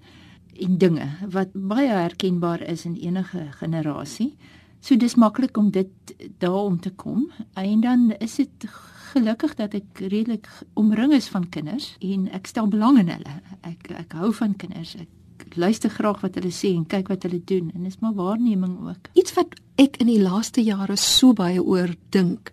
en 0.60 0.78
dinge 0.78 1.08
wat 1.32 1.50
baie 1.54 1.90
herkenbaar 1.90 2.62
is 2.62 2.86
in 2.86 2.96
enige 2.96 3.48
generasie 3.60 4.36
so 4.80 4.96
dis 4.96 5.16
maklik 5.16 5.58
om 5.58 5.72
dit 5.72 6.16
daaroor 6.38 6.80
te 6.80 6.92
kom 6.92 7.32
en 7.56 7.82
dan 7.82 8.12
is 8.20 8.36
dit 8.36 8.68
gelukkig 9.14 9.56
dat 9.56 9.74
ek 9.78 10.00
redelik 10.00 10.48
omring 10.74 11.14
is 11.14 11.28
van 11.30 11.46
kinders 11.50 11.94
en 12.02 12.28
ek 12.34 12.50
stel 12.50 12.68
belang 12.68 12.98
in 13.04 13.12
hulle. 13.14 13.36
Ek 13.62 13.92
ek 13.94 14.16
hou 14.18 14.32
van 14.34 14.56
kinders. 14.58 14.96
Ek 14.98 15.10
luister 15.56 15.90
graag 15.90 16.22
wat 16.22 16.36
hulle 16.36 16.52
sê 16.52 16.74
en 16.76 16.86
kyk 16.86 17.08
wat 17.08 17.24
hulle 17.24 17.42
doen 17.46 17.72
en 17.76 17.84
dis 17.84 18.00
maar 18.00 18.14
waarneming 18.14 18.78
ook. 18.88 19.10
Iets 19.14 19.34
wat 19.34 19.56
ek 19.76 19.98
in 19.98 20.08
die 20.08 20.22
laaste 20.22 20.64
jare 20.64 20.96
so 20.96 21.34
baie 21.34 21.62
oor 21.64 21.96
dink 22.10 22.52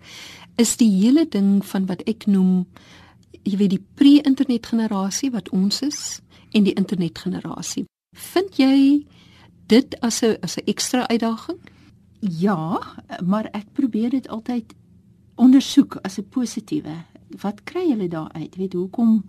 is 0.61 0.77
die 0.77 0.91
hele 0.91 1.27
ding 1.29 1.61
van 1.65 1.87
wat 1.87 2.03
ek 2.11 2.27
noem 2.27 2.67
jy 3.45 3.57
weet 3.57 3.75
die 3.77 3.85
pre-internet 3.97 4.67
generasie 4.67 5.31
wat 5.33 5.49
ons 5.57 5.83
is 5.87 6.21
en 6.53 6.67
die 6.67 6.77
internet 6.77 7.19
generasie. 7.19 7.87
Vind 8.17 8.59
jy 8.59 9.07
dit 9.71 9.95
as 10.03 10.23
'n 10.23 10.37
as 10.43 10.59
'n 10.59 10.67
ekstra 10.67 11.07
uitdaging? 11.09 11.59
Ja, 12.21 12.81
maar 13.25 13.49
ek 13.53 13.73
probeer 13.73 14.11
dit 14.11 14.29
altyd 14.29 14.75
ondersoek 15.37 15.97
as 16.03 16.19
'n 16.19 16.29
positiewe. 16.29 17.05
Wat 17.41 17.65
kry 17.65 17.89
julle 17.89 18.09
daar 18.09 18.33
uit? 18.33 18.57
Weet 18.57 18.73
hoekom 18.73 19.25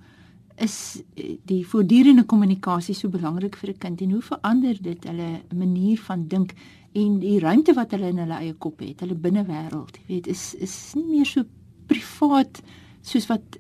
is 0.62 1.02
eh, 1.16 1.38
die 1.50 1.64
voortdurende 1.68 2.26
kommunikasie 2.30 2.96
so 2.96 3.10
belangrik 3.10 3.58
vir 3.58 3.74
'n 3.74 3.78
kind 3.78 4.02
en 4.02 4.12
hoe 4.12 4.22
verander 4.22 4.78
dit 4.82 5.04
hulle 5.04 5.42
manier 5.54 5.98
van 5.98 6.28
dink 6.28 6.54
en 6.94 7.20
die 7.20 7.40
ruimte 7.40 7.74
wat 7.74 7.92
hulle 7.92 8.12
in 8.12 8.18
hulle 8.18 8.38
eie 8.38 8.54
kop 8.54 8.80
het, 8.80 9.00
hulle 9.00 9.16
binnewêreld, 9.16 9.98
jy 9.98 10.08
weet, 10.08 10.28
is 10.28 10.54
is 10.60 10.94
nie 10.96 11.08
meer 11.18 11.26
so 11.26 11.44
privaat 11.88 12.62
soos 13.02 13.28
wat 13.28 13.58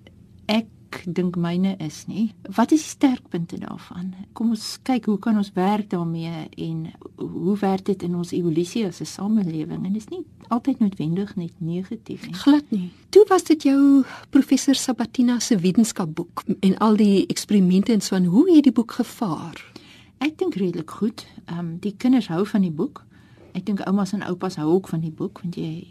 ek 0.47 0.67
dink 1.05 1.35
myne 1.35 1.75
is 1.79 2.05
nie. 2.07 2.31
Wat 2.55 2.71
is 2.71 2.83
die 2.83 2.89
sterkpunte 2.89 3.57
daarvan? 3.61 4.13
Kom 4.33 4.53
ons 4.55 4.79
kyk 4.87 5.05
hoe 5.09 5.17
kan 5.19 5.37
ons 5.37 5.51
werk 5.55 5.89
daarmee 5.89 6.47
en 6.49 6.91
hoe 7.15 7.57
werk 7.61 7.85
dit 7.85 8.03
in 8.03 8.15
ons 8.15 8.31
evolusie 8.31 8.85
as 8.85 9.01
'n 9.01 9.05
samelewing? 9.05 9.85
En 9.85 9.93
dit 9.93 10.01
is 10.01 10.09
nie 10.09 10.25
altyd 10.47 10.79
noodwendig 10.79 11.35
net 11.35 11.51
negatief 11.57 12.25
nie. 12.25 12.33
Glad 12.33 12.63
nie. 12.69 12.91
Toe 13.09 13.25
was 13.27 13.43
dit 13.43 13.63
jou 13.63 14.03
professor 14.29 14.75
Sabatina 14.75 15.39
se 15.39 15.57
wetenskapboek 15.57 16.43
en 16.59 16.77
al 16.77 16.95
die 16.95 17.25
eksperimente 17.27 17.91
en 17.91 18.01
so 18.01 18.15
en 18.15 18.25
hoe 18.25 18.55
het 18.55 18.63
die 18.63 18.71
boek 18.71 18.91
gevaar? 18.91 19.71
Ek 20.17 20.37
dink 20.37 20.55
redelik 20.55 20.89
goed. 20.89 21.25
Ehm 21.45 21.59
um, 21.59 21.77
die 21.79 21.95
kinders 21.97 22.27
hou 22.27 22.45
van 22.45 22.61
die 22.61 22.71
boek. 22.71 23.05
Ek 23.53 23.65
dink 23.65 23.79
oumas 23.87 24.13
en 24.13 24.23
oupas 24.23 24.55
hou 24.55 24.67
ook 24.73 24.87
van 24.87 24.99
die 24.99 25.11
boek 25.11 25.41
want 25.41 25.55
jy 25.55 25.87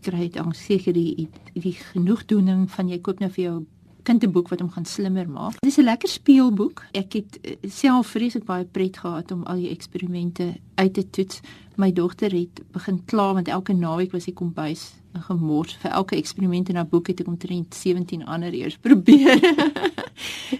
kry 0.00 0.28
dan 0.32 0.52
seker 0.56 0.92
die 0.96 1.28
die 1.54 1.76
genoegdoening 1.92 2.68
van 2.70 2.88
jy 2.88 3.00
koop 3.04 3.20
nou 3.20 3.30
vir 3.30 3.44
jou 3.44 3.56
kind 4.02 4.24
'n 4.24 4.32
boek 4.32 4.48
wat 4.48 4.60
hom 4.60 4.70
gaan 4.70 4.84
slimmer 4.84 5.28
maak. 5.28 5.54
Dis 5.60 5.78
'n 5.78 5.84
lekker 5.84 6.08
speelboek. 6.08 6.84
Ek 6.92 7.12
het 7.12 7.38
uh, 7.42 7.56
self 7.70 8.06
vreeslik 8.06 8.44
baie 8.44 8.64
pret 8.64 8.96
gehad 8.96 9.30
om 9.30 9.42
al 9.42 9.56
die 9.56 9.70
eksperimente 9.70 10.54
uit 10.74 10.94
te 10.94 11.10
toets. 11.10 11.40
My 11.76 11.92
dogter 11.92 12.32
het 12.32 12.60
begin 12.72 13.04
kla 13.04 13.32
want 13.32 13.48
elke 13.48 13.72
naweek 13.72 14.12
was 14.12 14.24
hy 14.24 14.32
kombuis 14.32 14.92
gemors 15.18 15.74
vir 15.82 15.90
elke 15.90 16.16
eksperiment 16.16 16.68
in 16.68 16.76
haar 16.76 16.86
boek 16.86 17.10
het 17.10 17.20
ek 17.20 17.28
omtrent 17.28 17.74
17 17.74 18.24
ander 18.24 18.54
eers 18.54 18.76
probeer. 18.86 19.40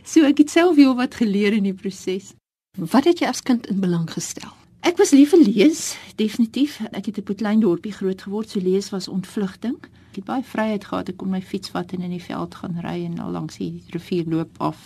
so 0.04 0.24
ek 0.24 0.38
het 0.38 0.50
self 0.50 0.76
heel 0.76 0.96
wat 0.96 1.14
geleer 1.14 1.52
in 1.52 1.68
die 1.68 1.74
proses. 1.74 2.34
Wat 2.78 3.04
het 3.04 3.20
jy 3.20 3.26
as 3.26 3.42
kind 3.42 3.66
in 3.66 3.80
belang 3.80 4.10
gestel? 4.10 4.50
Ek 4.80 4.96
was 4.96 5.10
lief 5.12 5.34
vir 5.34 5.42
lees, 5.44 5.96
definitief. 6.16 6.78
Ek 6.90 7.10
het 7.10 7.18
op 7.18 7.30
'n 7.30 7.40
klein 7.42 7.60
dorpie 7.60 7.92
groot 7.92 8.22
geword, 8.22 8.50
so 8.50 8.60
lees 8.60 8.90
was 8.90 9.08
ontvlugting. 9.08 9.76
Ek 10.10 10.16
het 10.16 10.26
baie 10.26 10.42
vryheid 10.42 10.84
gehad. 10.84 11.08
Ek 11.12 11.20
kon 11.22 11.30
my 11.30 11.42
fiets 11.42 11.70
vat 11.70 11.92
en 11.94 12.02
in 12.02 12.10
die 12.10 12.24
veld 12.24 12.54
gaan 12.58 12.80
ry 12.82 12.96
en 13.06 13.20
al 13.22 13.30
langs 13.30 13.60
die 13.60 13.84
rivier 13.94 14.26
loop 14.26 14.58
af 14.58 14.80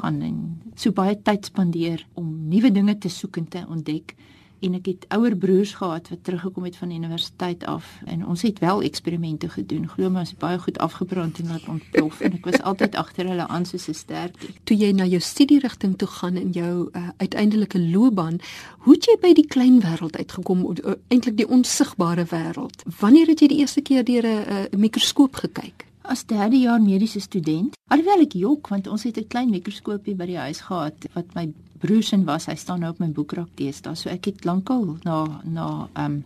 gaan 0.00 0.20
en 0.26 0.38
so 0.74 0.90
baie 0.92 1.14
tyd 1.22 1.46
spandeer 1.46 2.02
om 2.18 2.32
nuwe 2.50 2.72
dinge 2.74 2.96
te 2.98 3.08
soek 3.08 3.38
en 3.38 3.46
te 3.48 3.62
ontdek 3.70 4.16
en 4.64 4.76
ek 4.78 4.88
het 4.88 5.04
ouer 5.14 5.36
broers 5.36 5.74
gehad 5.78 6.08
wat 6.08 6.22
teruggekom 6.24 6.64
het 6.64 6.76
van 6.80 6.92
die 6.92 6.98
universiteit 6.98 7.64
af 7.68 7.88
en 8.08 8.24
ons 8.26 8.42
het 8.46 8.58
wel 8.58 8.82
eksperimente 8.82 9.48
gedoen. 9.48 9.88
Glo 9.88 10.10
my, 10.10 10.24
ons 10.24 10.32
het 10.32 10.40
baie 10.40 10.58
goed 10.58 10.78
afgebrand 10.78 11.38
en 11.42 11.52
laat 11.52 11.68
ontplof 11.68 12.20
en 12.24 12.38
ek 12.38 12.48
was 12.48 12.60
altyd 12.62 12.96
agter 13.00 13.28
hulle 13.28 13.46
aan 13.46 13.66
soos 13.68 13.88
'n 13.88 13.94
sterkie. 13.94 14.54
Toe 14.64 14.76
jy 14.76 14.92
na 14.92 15.04
jou 15.04 15.20
studierigting 15.20 15.96
toe 15.98 16.08
gaan 16.08 16.36
in 16.36 16.50
jou 16.50 16.88
uh, 16.92 17.08
uiteindelike 17.16 17.80
loopbaan, 17.80 18.40
hoe 18.78 18.94
het 18.94 19.04
jy 19.04 19.16
by 19.20 19.32
die 19.32 19.46
klein 19.46 19.80
wêreld 19.80 20.16
uitgekom, 20.16 20.64
uh, 20.64 20.94
eintlik 21.08 21.36
die 21.36 21.48
onsigbare 21.48 22.24
wêreld? 22.24 22.84
Wanneer 23.00 23.26
het 23.26 23.40
jy 23.40 23.48
die 23.48 23.58
eerste 23.58 23.82
keer 23.82 24.04
deur 24.04 24.24
'n 24.24 24.48
uh, 24.48 24.78
mikroskoop 24.78 25.36
gekyk? 25.36 25.86
As 26.02 26.26
derde 26.26 26.56
jaar 26.56 26.80
mediese 26.80 27.20
student, 27.20 27.76
alhoewel 27.88 28.20
ek 28.20 28.32
jok 28.32 28.68
want 28.68 28.86
ons 28.86 29.02
het 29.02 29.16
'n 29.18 29.28
klein 29.28 29.50
mikroskoopie 29.50 30.14
by 30.14 30.26
die 30.26 30.38
huis 30.38 30.60
gehad 30.60 30.94
wat 31.14 31.34
my 31.34 31.52
broers 31.84 32.12
en 32.16 32.24
was 32.24 32.48
hy 32.48 32.56
staan 32.56 32.80
nou 32.84 32.94
op 32.94 33.00
my 33.02 33.10
boekrak 33.12 33.52
deesdae 33.60 33.96
so 33.98 34.10
ek 34.12 34.30
het 34.30 34.44
lankal 34.48 34.96
na 35.04 35.20
na 35.44 35.68
ehm 35.92 36.18
um, 36.18 36.24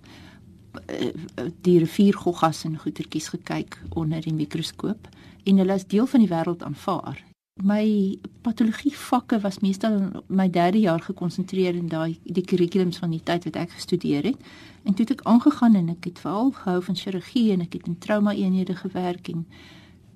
die 1.64 1.78
riviergoggas 1.82 2.64
en 2.68 2.76
goetertjies 2.78 3.30
gekyk 3.34 3.78
onder 3.98 4.22
die 4.22 4.34
mikroskoop 4.34 5.09
en 5.48 5.62
hulle 5.62 5.74
is 5.74 5.86
deel 5.88 6.06
van 6.06 6.22
die 6.22 6.30
wêreld 6.30 6.62
aanvaar. 6.62 7.24
My 7.64 8.18
patologie 8.46 8.92
vakke 8.94 9.40
was 9.42 9.59
meestal 9.64 9.96
my 10.26 10.46
derde 10.50 10.78
jaar 10.78 11.00
gekonsentreer 11.02 11.74
in 11.74 11.88
daai 11.90 12.18
die 12.22 12.44
kurrikulums 12.44 13.00
van 13.02 13.11
die 13.11 13.22
tyd 13.24 13.48
wat 13.48 13.56
ek 13.64 13.74
gestudeer 13.74 14.28
het. 14.30 14.38
En 14.84 14.94
toe 14.94 15.06
het 15.06 15.16
ek 15.16 15.24
aangegaan 15.26 15.74
en 15.74 15.88
ek 15.96 16.11
het 16.12 16.22
veral 16.22 16.52
gehou 16.61 16.82
van 16.90 17.00
chirurgie 17.00 17.48
en 17.56 17.64
ek 17.66 17.74
het 17.80 17.90
in 17.90 17.98
trauma 17.98 18.36
eenhede 18.36 18.76
gewerk 18.78 19.32
en 19.32 19.46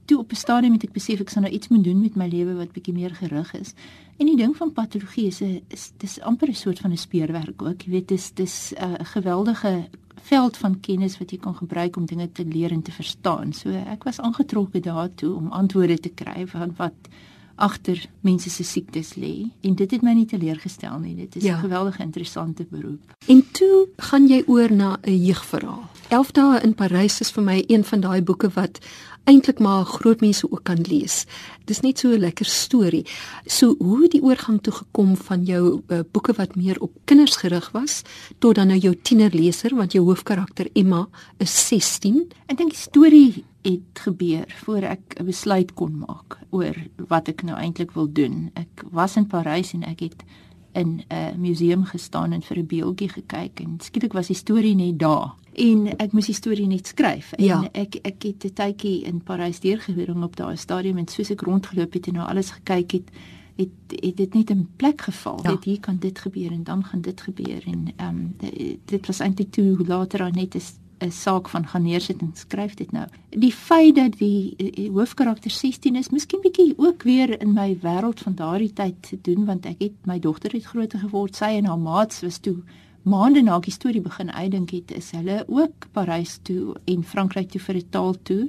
toe 0.05 0.19
op 0.19 0.33
'n 0.33 0.37
stadium 0.37 0.73
het 0.73 0.85
ek 0.85 0.93
besef 0.93 1.21
ek 1.21 1.31
sal 1.31 1.43
nou 1.43 1.55
iets 1.55 1.69
moet 1.69 1.85
doen 1.85 2.01
met 2.01 2.15
my 2.15 2.29
lewe 2.29 2.55
wat 2.55 2.73
bietjie 2.73 2.95
meer 2.95 3.15
gerig 3.15 3.55
is. 3.55 3.75
En 4.19 4.27
die 4.27 4.37
ding 4.37 4.57
van 4.57 4.73
patologie 4.73 5.27
is 5.27 5.41
'n 5.41 5.63
is 5.69 5.93
dis 5.97 6.21
amper 6.21 6.49
'n 6.49 6.55
soort 6.55 6.79
van 6.79 6.93
'n 6.93 6.97
speurwerk 6.97 7.63
ook. 7.63 7.83
Jy 7.83 7.91
weet 7.91 8.09
dis 8.09 8.33
dis 8.35 8.73
'n 8.77 8.85
uh, 8.85 8.95
geweldige 9.03 9.89
veld 10.23 10.57
van 10.57 10.81
kennis 10.81 11.19
wat 11.19 11.31
jy 11.31 11.39
kan 11.39 11.55
gebruik 11.55 11.97
om 11.97 12.07
dinge 12.07 12.33
te 12.33 12.45
leer 12.45 12.71
en 12.71 12.83
te 12.83 12.93
verstaan. 12.93 13.53
So 13.53 13.71
ek 13.71 14.05
was 14.05 14.21
aangetrokke 14.21 14.81
daartoe 14.81 15.35
om 15.35 15.49
antwoorde 15.49 15.99
te 15.99 16.09
kry 16.09 16.47
van 16.47 16.75
wat 16.77 17.09
agter 17.55 18.07
mense 18.21 18.51
se 18.51 18.65
siektes 18.65 19.15
lê. 19.15 19.51
En 19.61 19.75
dit 19.75 19.91
het 19.91 20.03
my 20.03 20.15
nie 20.17 20.27
teleurgestel 20.27 20.99
nie. 20.99 21.17
Dit 21.17 21.37
is 21.37 21.43
'n 21.43 21.47
ja. 21.47 21.59
geweldige 21.59 22.03
interessante 22.03 22.67
beroep. 22.69 23.15
En 23.27 23.45
toe 23.53 23.89
gaan 23.97 24.27
jy 24.27 24.43
oor 24.47 24.73
na 24.73 24.99
'n 25.03 25.25
jeugverhaal. 25.25 25.91
11 26.09 26.31
dae 26.31 26.61
in 26.61 26.75
Parys 26.75 27.21
is 27.21 27.31
vir 27.31 27.43
my 27.43 27.65
een 27.67 27.85
van 27.85 28.01
daai 28.01 28.23
boeke 28.23 28.49
wat 28.49 28.79
eintlik 29.25 29.59
maar 29.59 29.85
groot 29.85 30.21
mense 30.21 30.51
ook 30.51 30.65
kan 30.65 30.81
lees. 30.89 31.25
Dis 31.65 31.81
net 31.81 31.99
so 31.99 32.09
'n 32.09 32.19
lekker 32.19 32.47
storie. 32.47 33.07
So 33.47 33.75
hoe 33.79 34.03
het 34.03 34.11
die 34.11 34.23
oorgang 34.23 34.63
toe 34.63 34.73
gekom 34.73 35.17
van 35.17 35.45
jou 35.45 35.83
uh, 35.89 36.01
boeke 36.11 36.33
wat 36.33 36.57
meer 36.57 36.81
op 36.81 36.93
kinders 37.05 37.37
gerig 37.37 37.71
was 37.71 38.03
tot 38.39 38.55
dan 38.55 38.67
nou 38.67 38.79
jou 38.79 38.95
tienerleser 39.03 39.75
want 39.75 39.93
jou 39.93 40.05
hoofkarakter 40.05 40.69
Emma 40.73 41.09
is 41.39 41.69
16. 41.69 42.33
Ek 42.47 42.57
dink 42.57 42.71
die 42.71 42.79
storie 42.79 43.45
het 43.63 43.99
gebeur 44.05 44.47
voor 44.65 44.83
ek 44.83 45.21
'n 45.21 45.25
besluit 45.25 45.75
kon 45.75 45.99
maak 45.99 46.39
oor 46.51 46.75
wat 47.09 47.29
ek 47.29 47.43
nou 47.43 47.57
eintlik 47.57 47.93
wil 47.93 48.13
doen. 48.13 48.51
Ek 48.55 48.85
was 48.91 49.17
in 49.17 49.27
Parys 49.27 49.73
en 49.73 49.83
ek 49.83 50.01
het 50.01 50.25
in 50.73 51.03
'n 51.09 51.41
museum 51.41 51.85
gestaan 51.85 52.33
en 52.33 52.43
vir 52.43 52.59
'n 52.59 52.67
beeldjie 52.67 53.09
gekyk 53.09 53.61
en 53.61 53.79
skielik 53.81 54.13
was 54.13 54.27
die 54.27 54.37
storie 54.37 54.75
net 54.75 54.99
daar. 54.99 55.35
En 55.55 55.87
ek 55.99 56.13
moes 56.13 56.27
die 56.27 56.35
storie 56.35 56.67
net 56.67 56.87
skryf 56.87 57.33
en 57.33 57.45
Ja. 57.45 57.69
ek 57.73 57.95
ek 58.03 58.23
het 58.23 58.45
'n 58.45 58.53
tydjie 58.55 59.03
in 59.05 59.21
Parys 59.23 59.61
deurgebring 59.61 60.23
op 60.23 60.37
daai 60.37 60.57
stadium 60.57 60.99
en 60.99 61.09
soos 61.09 61.31
ek 61.31 61.41
rondgeloop 61.41 61.93
het 61.93 62.07
en 62.07 62.15
na 62.15 62.27
alles 62.29 62.51
gekyk 62.51 62.93
het 62.93 63.11
het 63.57 64.03
het 64.03 64.17
dit 64.17 64.35
net 64.35 64.51
in 64.51 64.69
plek 64.77 65.01
geval. 65.01 65.41
Ja. 65.43 65.51
Dit 65.51 65.65
hier 65.65 65.81
kan 65.81 65.97
dit 65.99 66.19
gebeur 66.19 66.53
en 66.53 66.65
dan 66.65 66.85
gaan 66.85 67.01
dit 67.01 67.21
gebeur 67.21 67.63
en 67.67 67.93
ehm 67.97 68.09
um, 68.09 68.37
dit 68.85 69.07
was 69.07 69.21
eintlik 69.21 69.51
toe 69.51 69.77
later 69.87 70.19
dan 70.19 70.33
net 70.35 70.55
is 70.55 70.73
'n 71.03 71.11
saak 71.11 71.49
van 71.49 71.67
gaan 71.67 71.83
neersit 71.83 72.21
en 72.21 72.31
skryf 72.35 72.75
dit 72.75 72.93
nou. 72.93 73.07
Die 73.29 73.53
feit 73.53 73.95
dat 73.95 74.19
die, 74.19 74.55
die 74.57 74.91
hoofkarakter 74.91 75.51
16 75.51 75.97
is, 75.97 76.09
miskien 76.09 76.41
bietjie 76.41 76.75
ook 76.77 77.03
weer 77.03 77.41
in 77.41 77.53
my 77.53 77.79
wêreld 77.83 78.21
van 78.21 78.35
daardie 78.35 78.73
tyd 78.73 78.95
te 79.01 79.19
doen 79.23 79.45
want 79.45 79.67
ek 79.67 79.81
het 79.83 80.07
my 80.07 80.19
dogter 80.19 80.53
het 80.53 80.65
groter 80.65 80.99
geword. 80.99 81.37
Sy 81.37 81.45
en 81.45 81.65
haar 81.65 81.79
maats 81.79 82.21
was 82.21 82.39
toe 82.39 82.57
maande 83.03 83.43
na 83.43 83.59
die 83.61 83.73
storie 83.73 84.01
begin 84.01 84.31
uitdink 84.31 84.71
het, 84.71 84.91
is 84.93 85.11
hulle 85.11 85.45
ook 85.49 85.89
Parys 85.93 86.39
toe 86.43 86.75
en 86.87 87.03
Frankryk 87.05 87.51
toe 87.51 87.61
vir 87.61 87.75
'n 87.77 87.89
taaltoer. 87.91 88.49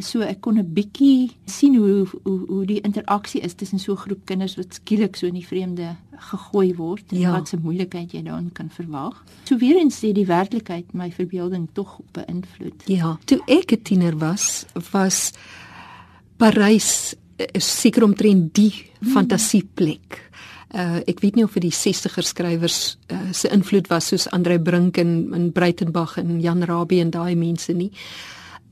So 0.00 0.20
ek 0.22 0.40
kon 0.40 0.58
'n 0.58 0.72
bietjie 0.74 1.30
sien 1.46 1.76
hoe 1.76 2.06
hoe 2.24 2.46
hoe 2.48 2.66
die 2.66 2.80
interaksie 2.80 3.40
is 3.40 3.54
tussen 3.54 3.78
so 3.78 3.92
'n 3.92 3.96
groep 3.96 4.24
kinders 4.26 4.56
wat 4.56 4.74
skielik 4.74 5.16
so 5.16 5.26
in 5.26 5.34
die 5.34 5.46
vreemde 5.46 5.96
gegooi 6.18 6.74
word 6.74 7.12
en 7.12 7.18
Ja. 7.20 7.32
wat 7.32 7.48
se 7.48 7.56
moeilikheid 7.56 8.12
jy 8.12 8.22
daarin 8.22 8.52
kan 8.52 8.70
verwag. 8.70 9.24
So 9.44 9.56
weer 9.56 9.76
eens 9.76 9.96
sê 10.04 10.12
die 10.12 10.26
werklikheid 10.26 10.92
my 10.94 11.10
verbeelding 11.12 11.68
tog 11.72 12.00
beïnvloed. 12.12 12.82
Ja, 12.86 13.18
toe 13.24 13.40
ek 13.46 13.72
'n 13.72 13.82
tiener 13.82 14.18
was, 14.18 14.66
was 14.92 15.32
Parys 16.36 17.14
eh, 17.36 17.46
seker 17.60 18.04
omtrent 18.04 18.54
die 18.54 18.72
fantasieplek. 19.00 20.30
Uh 20.74 21.00
ek 21.06 21.20
weet 21.22 21.36
nie 21.38 21.44
of 21.46 21.52
vir 21.54 21.62
die 21.68 21.74
60er 21.74 22.26
skrywers 22.26 22.96
uh, 23.12 23.30
se 23.32 23.48
invloed 23.54 23.86
was 23.92 24.08
soos 24.10 24.26
Andrei 24.34 24.58
Brink 24.58 24.98
en 24.98 25.30
en 25.34 25.52
Breitenberg 25.54 26.16
en 26.18 26.40
Jan 26.42 26.64
Rabie 26.66 27.00
en 27.00 27.12
daai 27.14 27.36
mense 27.38 27.72
nie. 27.72 27.92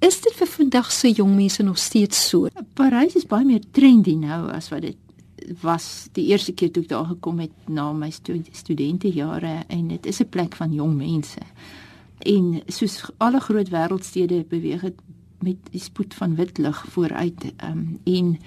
Is 0.03 0.19
dit 0.21 0.35
vir 0.35 0.51
vandag 0.51 0.91
se 0.91 1.13
jong 1.15 1.37
mense 1.37 1.63
nog 1.63 1.79
steeds 1.79 2.19
so? 2.29 2.49
Parys 2.75 3.15
is 3.15 3.29
baie 3.31 3.47
meer 3.47 3.63
trendy 3.71 4.17
nou 4.19 4.49
as 4.51 4.73
wat 4.73 4.83
dit 4.83 4.99
was 5.63 6.09
die 6.17 6.27
eerste 6.31 6.55
keer 6.59 6.73
toe 6.73 6.83
ek 6.83 6.91
daar 6.91 7.07
gekom 7.13 7.39
het 7.43 7.71
na 7.71 7.93
my 7.95 8.11
stu 8.11 8.41
studentejare 8.51 9.63
en 9.69 9.89
dit 9.89 10.07
is 10.07 10.21
'n 10.21 10.29
plek 10.29 10.57
van 10.57 10.73
jong 10.73 10.97
mense. 10.97 11.41
En 12.19 12.63
soos 12.67 13.11
alle 13.19 13.41
groot 13.41 13.69
wêreldstede 13.69 14.45
beweeg 14.49 14.81
dit 14.81 14.99
met 15.43 15.57
die 15.71 15.81
spoed 15.81 16.15
van 16.15 16.35
wit 16.35 16.59
lig 16.59 16.85
vooruit. 16.89 17.45
Um, 17.65 17.99
en 18.05 18.39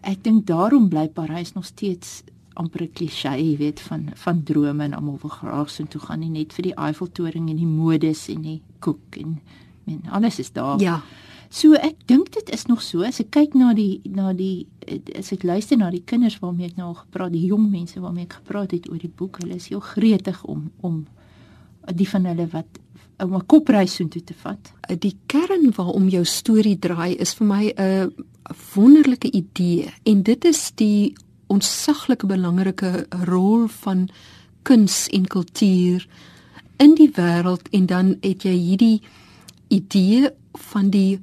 ek 0.00 0.22
dink 0.24 0.46
daarom 0.46 0.88
bly 0.88 1.08
Parys 1.08 1.52
nog 1.52 1.64
steeds 1.64 2.22
amper 2.58 2.82
'n 2.82 2.92
klise, 2.92 3.30
jy 3.30 3.56
weet, 3.56 3.80
van 3.80 4.10
van 4.14 4.42
drome 4.42 4.84
en 4.84 4.94
almal 4.94 5.18
wil 5.22 5.30
graag 5.30 5.70
so 5.70 5.84
toe 5.84 6.00
gaan 6.00 6.20
nie 6.20 6.30
net 6.30 6.52
vir 6.52 6.62
die 6.62 6.74
Eiffeltoring 6.74 7.48
en 7.50 7.56
die 7.56 7.66
modes 7.66 8.28
en 8.28 8.42
die 8.42 8.62
koek 8.80 9.16
en 9.20 9.40
men 9.84 10.02
alles 10.10 10.38
is 10.38 10.52
daar. 10.52 10.80
Ja. 10.80 11.02
So 11.48 11.72
ek 11.72 11.96
dink 12.06 12.32
dit 12.32 12.50
is 12.52 12.66
nog 12.66 12.82
so 12.82 13.02
as 13.02 13.20
ek 13.20 13.30
kyk 13.30 13.54
na 13.54 13.72
die 13.74 14.00
na 14.04 14.32
die 14.36 14.66
as 15.16 15.32
ek 15.32 15.46
luister 15.48 15.78
na 15.78 15.90
die 15.90 16.04
kinders 16.04 16.38
waarmee 16.42 16.66
ek 16.66 16.76
nou 16.76 16.88
al 16.88 16.98
gepraat, 17.04 17.32
die 17.32 17.46
jong 17.46 17.70
mense 17.70 18.00
waarmee 18.00 18.24
ek 18.24 18.40
gepraat 18.42 18.74
het 18.76 18.90
oor 18.90 18.98
die 18.98 19.12
boek, 19.16 19.40
hulle 19.40 19.56
is 19.56 19.68
heel 19.68 19.80
gretig 19.80 20.44
om 20.44 20.70
om 20.82 21.06
die 21.94 22.08
van 22.08 22.26
hulle 22.28 22.48
wat 22.52 22.80
om 23.18 23.34
'n 23.34 23.46
kopreis 23.46 23.94
soontoe 23.94 24.24
te 24.24 24.34
vat. 24.34 24.72
die 24.98 25.16
kern 25.26 25.72
waarom 25.76 26.08
jou 26.08 26.24
storie 26.24 26.78
draai 26.78 27.16
is 27.18 27.34
vir 27.34 27.46
my 27.46 27.72
'n 27.76 28.12
wonderlike 28.74 29.30
idee 29.30 29.88
en 30.04 30.22
dit 30.22 30.44
is 30.44 30.72
die 30.74 31.14
ontsaglike 31.48 32.26
belangrike 32.26 33.06
rol 33.28 33.66
van 33.82 34.08
kuns 34.62 35.06
en 35.08 35.26
kultuur 35.26 36.06
in 36.78 36.94
die 36.94 37.10
wêreld 37.16 37.68
en 37.74 37.86
dan 37.86 38.16
het 38.20 38.44
jy 38.46 38.54
hierdie 38.54 39.02
idee 39.68 40.30
van 40.72 40.90
die 40.94 41.18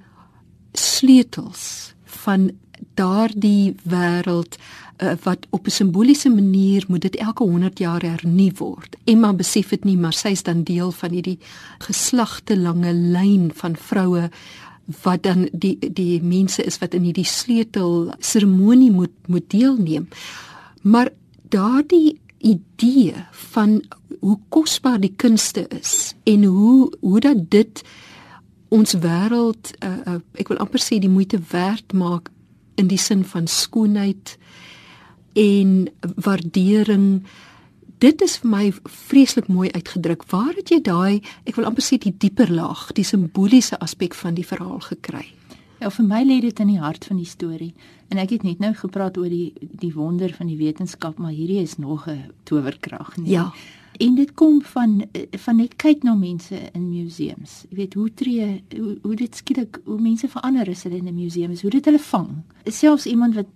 sleutels 0.74 1.94
van 2.26 2.50
daardie 2.96 3.76
wêreld 3.88 4.58
uh, 4.58 5.14
wat 5.24 5.48
op 5.50 5.66
'n 5.66 5.72
simboliese 5.72 6.30
manier 6.30 6.86
moet 6.88 7.02
dit 7.02 7.16
elke 7.16 7.44
100 7.44 7.80
jaar 7.80 8.02
hernu 8.02 8.52
word. 8.58 8.96
Emma 9.04 9.34
besef 9.34 9.70
dit 9.70 9.84
nie, 9.84 9.98
maar 9.98 10.14
sy 10.14 10.28
is 10.28 10.44
dan 10.44 10.64
deel 10.64 10.92
van 10.92 11.10
hierdie 11.10 11.40
geslagtelange 11.78 12.94
lyn 12.94 13.52
van 13.54 13.76
vroue 13.76 14.30
wat 15.02 15.24
dan 15.24 15.48
die 15.52 15.78
die 15.80 16.22
mense 16.22 16.64
is 16.64 16.78
wat 16.82 16.94
in 16.94 17.08
hierdie 17.08 17.28
sleutel 17.28 18.14
seremonie 18.20 18.92
moet 18.92 19.14
moet 19.28 19.50
deelneem. 19.50 20.08
Maar 20.82 21.10
daardie 21.50 22.20
idee 22.38 23.14
van 23.32 23.82
hoe 24.20 24.38
kosbaar 24.50 25.00
die 25.00 25.14
kunste 25.16 25.68
is 25.70 26.14
en 26.24 26.44
hoe 26.44 26.94
hoe 27.00 27.20
dat 27.20 27.50
dit 27.50 27.82
ons 28.68 28.94
wêreld 29.02 29.72
uh, 29.84 29.98
uh, 30.06 30.20
ek 30.34 30.50
wil 30.52 30.62
amper 30.62 30.82
sê 30.82 31.00
die 31.00 31.12
moeite 31.12 31.40
werd 31.52 31.94
maak 31.94 32.30
in 32.76 32.90
die 32.92 33.00
sin 33.02 33.24
van 33.26 33.48
skoonheid 33.48 34.36
en 35.36 35.88
waardering 36.16 37.24
dit 38.00 38.22
is 38.22 38.38
vir 38.38 38.50
my 38.50 38.74
vreeslik 39.08 39.48
mooi 39.48 39.72
uitgedruk 39.72 40.24
waar 40.32 40.54
het 40.56 40.70
jy 40.70 40.82
daai 40.82 41.22
ek 41.46 41.56
wil 41.56 41.66
amper 41.66 41.84
sê 41.84 41.98
die 41.98 42.16
dieper 42.18 42.52
laag 42.52 42.92
die 42.94 43.04
simboliese 43.04 43.80
aspek 43.80 44.14
van 44.14 44.36
die 44.36 44.46
verhaal 44.46 44.80
gekry 44.80 45.26
Ja, 45.80 45.92
vir 45.92 46.06
my 46.08 46.24
lê 46.24 46.40
dit 46.42 46.60
in 46.64 46.72
die 46.72 46.80
hart 46.80 47.06
van 47.06 47.20
die 47.20 47.28
storie. 47.28 47.74
En 48.10 48.20
ek 48.22 48.38
het 48.38 48.46
net 48.48 48.62
nou 48.64 48.72
gepraat 48.78 49.18
oor 49.20 49.30
die 49.30 49.54
die 49.60 49.92
wonder 49.94 50.32
van 50.34 50.48
die 50.48 50.58
wetenskap, 50.60 51.20
maar 51.20 51.36
hierdie 51.36 51.62
is 51.62 51.78
nog 51.78 52.08
'n 52.08 52.32
towerkrag 52.44 53.18
nie. 53.18 53.32
Ja. 53.32 53.52
En 54.00 54.16
dit 54.16 54.34
kom 54.34 54.62
van 54.62 55.04
van 55.32 55.56
net 55.56 55.76
kyk 55.76 56.04
na 56.04 56.16
mense 56.16 56.56
in 56.74 56.90
museums. 56.90 57.66
Jy 57.70 57.76
weet 57.76 57.94
hoe 57.94 58.14
tree 58.14 58.64
hoe, 58.78 58.98
hoe 59.02 59.16
dit 59.16 59.36
skielik 59.36 59.80
hoe 59.86 60.02
mense 60.02 60.28
verander 60.28 60.70
as 60.70 60.84
hulle 60.84 60.98
in 60.98 61.08
'n 61.08 61.16
museum 61.16 61.52
is, 61.52 61.62
hoe 61.62 61.72
dit 61.72 61.86
hulle 61.86 62.00
vang. 62.00 62.30
Selfs 62.64 63.06
iemand 63.06 63.36
wat 63.36 63.48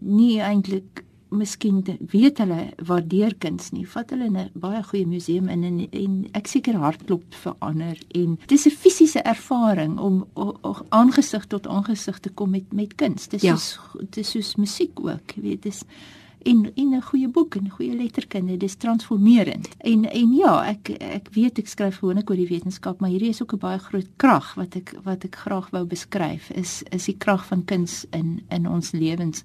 nie 0.00 0.40
eintlik 0.40 1.04
miskien 1.30 1.84
weet 2.10 2.38
hulle 2.38 2.72
waardeer 2.86 3.34
kuns 3.38 3.70
nie. 3.72 3.84
Vat 3.86 4.10
hulle 4.10 4.24
in 4.24 4.36
'n 4.36 4.50
baie 4.54 4.82
goeie 4.82 5.06
museum 5.06 5.48
in 5.48 5.64
en 5.64 5.88
en 5.92 6.26
ek 6.34 6.46
seker 6.46 6.74
hartklop 6.74 7.24
verander 7.34 7.98
en 8.14 8.38
dis 8.46 8.66
'n 8.66 8.70
fisiese 8.70 9.22
ervaring 9.24 9.98
om 9.98 10.24
o- 10.34 10.56
o- 10.62 10.84
aangesig 10.90 11.46
tot 11.46 11.66
aangesig 11.66 12.18
te 12.20 12.30
kom 12.30 12.50
met 12.50 12.72
met 12.72 12.94
kuns. 12.94 13.28
Dis 13.28 13.42
Ja. 13.42 13.56
soos 13.56 13.78
dis 14.10 14.30
soos 14.30 14.56
musiek 14.56 15.00
ook, 15.00 15.30
jy 15.36 15.42
weet, 15.42 15.62
dis 15.62 15.82
en 16.44 16.70
en 16.76 16.94
'n 16.94 17.02
goeie 17.02 17.28
boek 17.28 17.56
en 17.56 17.70
goeie 17.70 17.94
letterkunde, 17.96 18.56
dis 18.56 18.74
transformerend. 18.76 19.68
En 19.80 20.04
en 20.04 20.32
ja, 20.34 20.64
ek 20.68 20.88
ek 20.90 21.28
weet 21.34 21.58
ek 21.58 21.66
skryf 21.68 21.96
gewoonlik 21.98 22.30
oor 22.30 22.36
die 22.36 22.46
wetenskap, 22.48 23.00
maar 23.00 23.10
hierdie 23.10 23.28
is 23.30 23.42
ook 23.42 23.52
'n 23.54 23.58
baie 23.58 23.78
groot 23.78 24.08
krag 24.16 24.54
wat 24.54 24.76
ek 24.76 24.94
wat 25.04 25.24
ek 25.24 25.34
graag 25.36 25.70
wou 25.70 25.84
beskryf 25.84 26.50
is 26.50 26.82
is 26.92 27.04
die 27.06 27.16
krag 27.18 27.46
van 27.46 27.64
kuns 27.64 28.06
in 28.12 28.42
in 28.50 28.66
ons 28.68 28.92
lewens. 28.92 29.42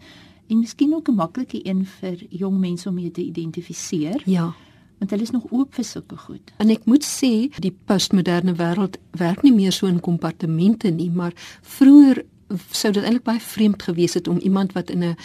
En 0.52 0.60
miskien 0.60 0.93
ook 0.93 1.08
'n 1.08 1.16
maklike 1.16 1.60
een 1.64 1.86
vir 1.86 2.26
jong 2.30 2.60
mense 2.60 2.89
om 2.89 2.95
mee 2.95 3.12
te 3.12 3.24
identifiseer, 3.24 4.22
ja 4.26 4.54
want 5.02 5.14
hulle 5.14 5.24
is 5.26 5.32
nog 5.34 5.45
oop 5.49 5.74
vir 5.74 5.84
sulke 5.84 6.18
goed. 6.18 6.52
En 6.62 6.70
ek 6.70 6.84
moet 6.86 7.06
sê, 7.06 7.49
die 7.64 7.74
postmoderne 7.89 8.54
wêreld 8.54 8.99
werk 9.18 9.41
nie 9.41 9.54
meer 9.54 9.74
so 9.74 9.89
in 9.89 9.97
kompartemente 9.99 10.91
nie, 10.93 11.10
maar 11.10 11.34
vroeër 11.62 12.22
sou 12.70 12.91
dit 12.93 13.02
eintlik 13.02 13.26
baie 13.26 13.41
vreemd 13.41 13.82
gewees 13.82 14.14
het 14.14 14.30
om 14.30 14.38
iemand 14.45 14.76
wat 14.78 14.93
in 14.93 15.04
'n 15.04 15.16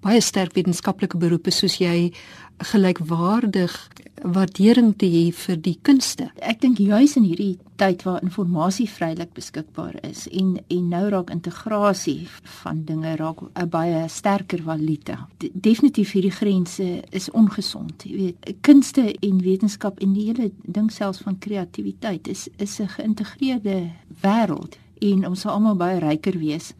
baie 0.00 0.20
sterk 0.20 0.56
wetenskaplike 0.56 1.16
beroep 1.16 1.46
is 1.46 1.58
soos 1.58 1.78
jy 1.78 2.12
gelykwaardig 2.60 3.88
waardering 4.22 4.92
te 4.98 5.08
hê 5.08 5.30
vir 5.32 5.56
die 5.64 5.76
kunste. 5.82 6.28
Ek 6.44 6.60
dink 6.60 6.80
juis 6.82 7.16
in 7.16 7.24
hierdie 7.24 7.58
tyd 7.80 8.02
waar 8.04 8.20
inligting 8.20 8.90
vrylik 8.92 9.32
beskikbaar 9.36 9.96
is 10.04 10.26
en 10.28 10.58
en 10.68 10.88
nou 10.92 11.06
raak 11.08 11.30
integrasie 11.32 12.28
van 12.60 12.84
dinge 12.84 13.16
raak 13.16 13.40
'n 13.40 13.68
baie 13.68 14.08
sterker 14.08 14.62
valuta. 14.62 15.28
De, 15.38 15.50
definitief 15.54 16.12
hierdie 16.12 16.36
grense 16.36 17.02
is 17.10 17.30
ongesond. 17.30 18.04
Jy 18.04 18.16
weet, 18.16 18.56
kunste 18.60 19.14
en 19.20 19.40
wetenskap 19.40 19.98
en 20.00 20.12
die 20.12 20.26
hele 20.26 20.52
ding 20.62 20.92
selfs 20.92 21.22
van 21.24 21.38
kreatiwiteit 21.38 22.28
is 22.28 22.48
is 22.58 22.80
'n 22.80 22.88
geïntegreerde 22.88 23.90
wêreld 24.22 24.76
en 25.00 25.26
ons 25.26 25.40
sal 25.40 25.52
almal 25.52 25.76
baie 25.76 25.98
ryker 25.98 26.38
wees 26.38 26.74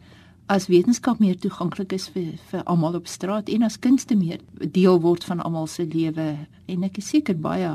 as 0.47 0.67
wetenskap 0.67 1.19
meer 1.19 1.37
toeganklik 1.39 1.93
is 1.93 2.09
vir 2.09 2.33
vir 2.51 2.63
almal 2.65 2.95
op 2.95 3.07
straat 3.07 3.49
en 3.49 3.63
as 3.63 3.79
kunste 3.79 4.15
meer 4.15 4.39
deel 4.71 4.99
word 5.01 5.23
van 5.23 5.39
almal 5.41 5.67
se 5.67 5.85
lewe 5.85 6.37
en 6.67 6.83
ek 6.83 6.97
is 6.97 7.07
seker 7.09 7.35
baie 7.39 7.71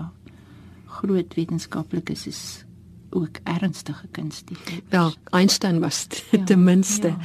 groot 0.86 1.34
wetenskaplikes 1.36 2.26
is 2.26 2.40
ook 3.16 3.38
ernstige 3.44 4.06
kunstenaars. 4.12 4.80
Wel, 4.90 5.12
Einstein 5.30 5.80
was 5.80 6.06
Ja, 6.30 6.44
ten 6.44 6.64
minste. 6.64 7.08
ja. 7.08 7.18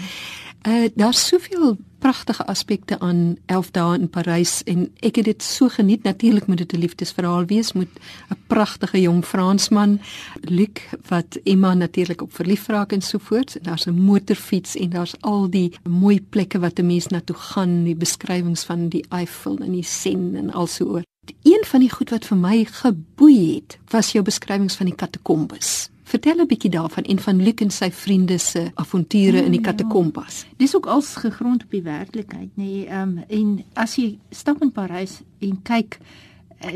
Uh 0.68 0.90
daar's 0.94 1.28
soveel 1.28 1.78
pragtige 1.98 2.46
aspekte 2.46 3.00
aan 3.00 3.38
11 3.46 3.72
dae 3.72 3.98
in 3.98 4.10
Parys 4.10 4.64
en 4.70 4.84
ek 5.02 5.18
het 5.18 5.26
dit 5.26 5.44
so 5.44 5.70
geniet. 5.70 6.04
Natuurlik 6.04 6.46
moet 6.48 6.58
dit 6.58 6.74
'n 6.74 6.78
liefdesverhaal 6.78 7.46
wees 7.46 7.74
met 7.74 7.88
'n 8.30 8.38
pragtige 8.48 9.02
jong 9.02 9.26
Fransman, 9.26 10.00
Luc 10.42 10.86
wat 11.08 11.40
Emma 11.44 11.74
natuurlik 11.74 12.22
op 12.22 12.34
verlief 12.34 12.68
raak 12.68 12.92
en 12.92 13.02
so 13.02 13.18
voort. 13.18 13.58
Daar's 13.62 13.86
'n 13.86 14.02
motorfiets 14.02 14.76
en 14.76 14.90
daar's 14.90 15.16
al 15.20 15.50
die 15.50 15.74
mooi 15.90 16.22
plekke 16.22 16.60
wat 16.60 16.80
'n 16.80 16.86
mens 16.86 17.08
na 17.08 17.22
toe 17.22 17.36
gaan, 17.36 17.84
die 17.84 17.96
beskrywings 17.96 18.64
van 18.64 18.90
die 18.90 19.06
Eiffel 19.10 19.58
en 19.58 19.72
die 19.72 19.84
Seine 19.86 20.38
en 20.38 20.52
alsoor. 20.52 21.02
Een 21.44 21.64
van 21.66 21.80
die 21.80 21.92
goed 21.92 22.10
wat 22.10 22.26
vir 22.26 22.38
my 22.38 22.66
geboei 22.66 23.56
het, 23.56 23.78
was 23.90 24.12
jou 24.12 24.24
beskrywings 24.24 24.76
van 24.76 24.86
die 24.86 24.96
katakombes 24.96 25.90
Vertel 26.12 26.42
'n 26.44 26.48
bietjie 26.48 26.70
daarvan 26.70 27.04
en 27.04 27.20
van 27.20 27.44
Luke 27.44 27.64
en 27.64 27.72
sy 27.72 27.88
vriende 27.92 28.38
se 28.38 28.72
avonture 28.76 29.44
in 29.46 29.52
die 29.52 29.62
Ja. 29.62 29.72
katakombas. 29.72 30.46
Dis 30.58 30.76
ook 30.76 30.86
als 30.86 31.16
gegrond 31.16 31.64
op 31.64 31.72
die 31.72 31.82
werklikheid, 31.82 32.50
nê. 32.56 32.64
Nee. 32.64 32.86
Ehm 32.86 33.02
um, 33.18 33.24
en 33.30 33.64
as 33.74 33.96
jy 33.96 34.18
stap 34.30 34.62
in 34.62 34.72
Parys 34.72 35.22
en 35.40 35.62
kyk 35.62 36.00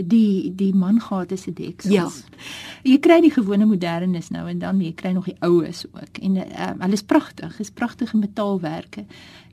die 0.03 0.51
die 0.55 0.73
mangate 0.73 1.37
se 1.37 1.53
deksels. 1.53 1.93
Ja. 1.93 2.09
Jy 2.83 2.99
kry 2.99 3.19
die 3.21 3.33
gewone 3.33 3.65
modernes 3.65 4.29
nou 4.33 4.47
en 4.49 4.59
dan, 4.59 4.81
jy 4.81 4.93
kry 4.97 5.11
nog 5.15 5.25
die 5.29 5.37
oues 5.45 5.85
ook. 5.91 6.21
En 6.21 6.37
um, 6.37 6.81
hulle 6.85 6.97
is 6.97 7.03
pragtig, 7.03 7.59
is 7.59 7.71
pragtige 7.73 8.17
metaalwerke. 8.17 9.05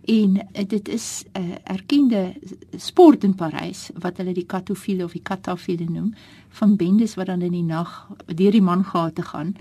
En 0.05 0.37
uh, 0.37 0.65
dit 0.69 0.89
is 0.89 1.25
'n 1.33 1.41
uh, 1.41 1.55
erkende 1.65 2.35
sport 2.77 3.25
in 3.25 3.35
Parys 3.35 3.91
wat 3.95 4.17
hulle 4.17 4.35
die 4.35 4.47
katofiele 4.47 5.05
of 5.05 5.13
die 5.13 5.23
katafiele 5.23 5.91
noem 5.91 6.15
van 6.49 6.77
bendes 6.77 7.15
wat 7.15 7.27
dan 7.27 7.43
in 7.43 7.53
die 7.53 7.63
nag 7.63 8.09
deur 8.27 8.51
die 8.51 8.63
mangate 8.63 9.23
gaan. 9.23 9.55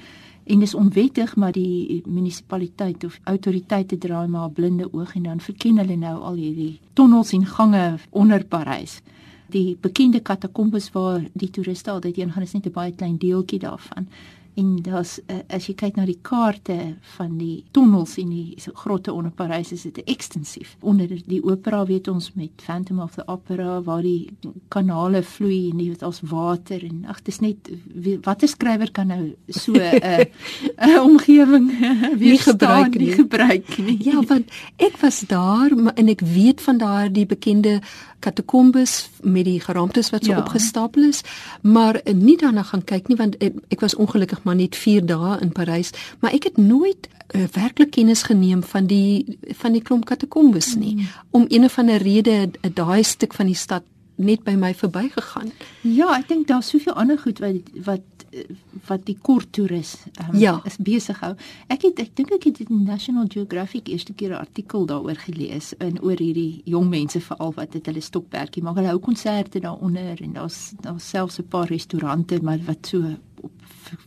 En 0.43 0.59
dis 0.59 0.73
onwettig 0.73 1.35
maar 1.35 1.51
die 1.51 2.01
munisipaliteit 2.05 3.03
of 3.03 3.19
autoriteite 3.23 3.97
draai 3.97 4.27
maar 4.27 4.49
'n 4.49 4.53
blinde 4.53 4.93
oog 4.93 5.15
en 5.15 5.23
dan 5.23 5.39
verken 5.39 5.77
hulle 5.77 5.95
nou 5.95 6.21
al 6.21 6.33
hierdie 6.33 6.79
tonnels 6.93 7.31
en 7.31 7.45
gange 7.45 7.97
onder 8.09 8.45
Parys. 8.45 9.01
Die 9.51 9.77
bekende 9.81 10.19
katakombes 10.19 10.91
waar 10.95 11.23
die 11.33 11.49
toeriste 11.49 11.91
altyd 11.91 12.15
heen 12.21 12.31
gaan 12.31 12.43
is 12.43 12.53
net 12.53 12.67
'n 12.67 12.71
baie 12.71 12.91
klein 12.91 13.17
deeltjie 13.17 13.59
daarvan. 13.59 14.07
En 14.53 14.81
daar's 14.83 15.19
uh, 15.31 15.37
as 15.47 15.69
jy 15.69 15.73
kyk 15.79 15.95
na 15.95 16.03
die 16.05 16.17
kaarte 16.27 16.75
van 17.15 17.37
die 17.39 17.63
tonnels 17.71 18.17
en 18.19 18.33
die 18.33 18.57
grotte 18.83 19.13
onder 19.15 19.31
Parys 19.31 19.71
is 19.71 19.85
dit 19.87 20.01
ekstensief. 20.11 20.73
Onder 20.83 21.07
die 21.07 21.39
opera 21.47 21.85
weet 21.87 22.09
ons 22.11 22.33
met 22.35 22.51
Phantom 22.65 22.99
of 22.99 23.15
the 23.15 23.23
Opera 23.31 23.79
waar 23.85 24.03
die 24.03 24.27
kanale 24.73 25.21
vloei 25.23 25.69
en 25.69 25.79
weet 25.79 26.03
as 26.03 26.19
water 26.27 26.83
en 26.83 27.05
ag 27.07 27.23
dis 27.23 27.39
net 27.39 27.71
watter 28.27 28.51
skrywer 28.51 28.91
kan 28.91 29.07
nou 29.07 29.21
so 29.47 29.71
'n 29.71 30.03
uh, 30.03 30.25
'n 30.83 30.99
omgewing 30.99 31.71
weer 32.21 32.39
gebruik 32.39 32.97
nie. 32.97 33.07
nie 33.07 33.15
gebruik 33.15 33.77
nie. 33.77 33.97
Ja, 34.03 34.19
want 34.19 34.51
ek 34.77 34.99
was 34.99 35.23
daar 35.31 35.71
en 35.95 36.07
ek 36.07 36.21
weet 36.21 36.61
van 36.61 36.77
daardie 36.77 37.25
bekende 37.25 37.79
katakombes 38.21 39.09
met 39.21 39.45
die 39.45 39.59
geraamtes 39.59 40.09
wat 40.13 40.25
so 40.25 40.31
Ja. 40.31 40.39
opgestapel 40.39 41.03
is, 41.03 41.21
maar 41.61 41.95
eh, 41.95 42.13
nie 42.13 42.37
daarna 42.37 42.63
gaan 42.63 42.83
kyk 42.83 43.07
nie 43.07 43.17
want 43.17 43.37
ek, 43.41 43.53
ek 43.69 43.79
was 43.79 43.95
ongelukkig 43.95 44.43
maar 44.43 44.55
net 44.55 44.75
4 44.75 45.05
dae 45.05 45.39
in 45.41 45.51
Parys, 45.51 45.91
maar 46.19 46.33
ek 46.33 46.43
het 46.43 46.57
nooit 46.57 47.09
uh, 47.35 47.43
werklik 47.53 47.91
kennis 47.91 48.23
geneem 48.23 48.63
van 48.63 48.85
die 48.85 49.37
van 49.61 49.71
die 49.71 49.81
klomp 49.81 50.05
katakombes 50.05 50.75
nie 50.75 50.95
mm. 50.95 51.07
om 51.31 51.45
een 51.47 51.63
of 51.63 51.77
ander 51.77 52.01
rede 52.01 52.49
eh, 52.61 52.71
daai 52.73 53.03
stuk 53.03 53.33
van 53.33 53.45
die 53.45 53.55
stad 53.55 53.83
net 54.15 54.43
by 54.43 54.53
my 54.53 54.73
verbygegaan. 54.77 55.51
Ja, 55.81 56.11
ek 56.17 56.27
dink 56.29 56.47
daar's 56.47 56.69
soveel 56.69 56.93
ander 56.93 57.17
goed 57.19 57.39
wat 57.39 57.71
wat 57.85 58.01
eh, 58.01 58.20
wat 58.87 59.05
die 59.05 59.17
kort 59.21 59.51
toerist 59.53 60.05
um, 60.19 60.39
Ja. 60.39 60.61
is 60.65 60.77
besig 60.77 61.19
hou. 61.19 61.35
Ek 61.67 61.81
het 61.81 61.99
ek 61.99 62.15
dink 62.15 62.31
ek 62.31 62.43
het 62.43 62.59
in 62.69 62.83
National 62.83 63.25
Geographic 63.27 63.87
eerste 63.87 64.13
keer 64.13 64.29
'n 64.31 64.39
artikel 64.45 64.85
daaroor 64.85 65.15
gelees 65.15 65.73
en 65.77 66.01
oor 66.01 66.17
hierdie 66.17 66.61
jong 66.65 66.89
mense 66.89 67.19
veral 67.21 67.53
wat 67.53 67.71
dit 67.71 67.85
hulle 67.85 68.01
stokperdjie 68.01 68.63
maak. 68.63 68.75
Hulle 68.75 68.87
hou 68.87 68.99
konserte 68.99 69.59
daaronder 69.59 70.21
en 70.21 70.33
daar's 70.33 70.73
daar's 70.81 71.09
selfs 71.09 71.39
'n 71.39 71.47
paar 71.47 71.67
restaurante 71.67 72.39
maar 72.41 72.59
wat 72.65 72.87
so 72.87 73.03
op 73.41 73.51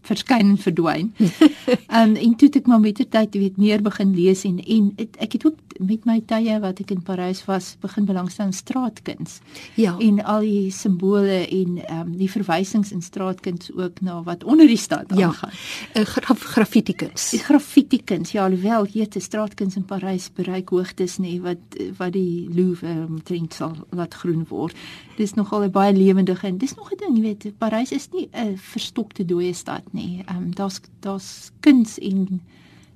verskyn 0.02 0.48
en 0.54 0.58
verdwyn. 0.58 1.12
um, 1.18 2.14
en 2.26 2.34
toe 2.36 2.48
het 2.48 2.56
ek 2.56 2.66
maar 2.70 2.80
met 2.80 2.96
die 2.96 3.08
tyd 3.08 3.34
weet 3.36 3.56
meer 3.60 3.82
begin 3.84 4.14
lees 4.16 4.44
en 4.48 4.60
en 4.64 4.92
het, 4.96 5.16
ek 5.20 5.32
het 5.32 5.46
ook 5.46 5.58
met 5.78 6.04
my 6.08 6.20
tye 6.30 6.54
wat 6.62 6.80
ek 6.80 6.90
in 6.94 7.02
Parys 7.02 7.42
was 7.48 7.72
begin 7.82 8.04
belangstel 8.08 8.46
in 8.46 8.52
straatkuns 8.56 9.40
Ja. 9.74 9.96
en 9.98 10.20
al 10.24 10.40
die 10.46 10.70
simbole 10.70 11.40
en 11.48 11.78
ehm 11.84 12.00
um, 12.00 12.16
die 12.16 12.30
verwysings 12.30 12.92
in 12.92 13.02
straatkuns 13.02 13.72
ook 13.76 14.00
na 14.00 14.22
wat 14.22 14.44
onder 14.44 14.66
die 14.66 14.76
stad 14.80 15.12
Ja. 15.16 15.26
aangaan. 15.26 15.50
Uh, 15.96 16.02
graf, 16.04 16.40
graffiti 16.54 16.92
kuns. 16.94 17.30
Die 17.30 17.40
graffiti 17.42 18.00
kuns, 18.04 18.32
ja, 18.32 18.44
alhoewel 18.44 18.86
'n 18.94 19.20
straatkuns 19.20 19.76
in 19.76 19.84
Parys 19.84 20.30
bereik 20.34 20.68
hoogtes 20.68 21.18
nê 21.18 21.40
wat 21.40 21.58
wat 21.98 22.12
die 22.12 22.48
Louvre 22.54 23.04
omtrent 23.08 23.54
sal 23.54 23.76
laat 23.90 24.14
groen 24.14 24.46
word. 24.48 24.76
Dis 25.16 25.34
nogal 25.34 25.64
'n 25.64 25.70
baie 25.70 25.92
lewendige 25.92 26.46
en 26.46 26.58
dis 26.58 26.74
nog 26.74 26.90
'n 26.92 26.96
ding, 26.96 27.16
jy 27.16 27.22
weet, 27.22 27.58
Parys 27.58 27.92
is 27.92 28.08
nie 28.12 28.28
'n 28.32 28.56
verstokte 28.56 29.23
dooie 29.24 29.52
stad 29.52 29.82
nie. 29.92 30.22
Ehm 30.26 30.36
um, 30.36 30.54
daar's 30.54 30.80
daar's 31.00 31.50
kuns 31.60 31.98
en 31.98 32.42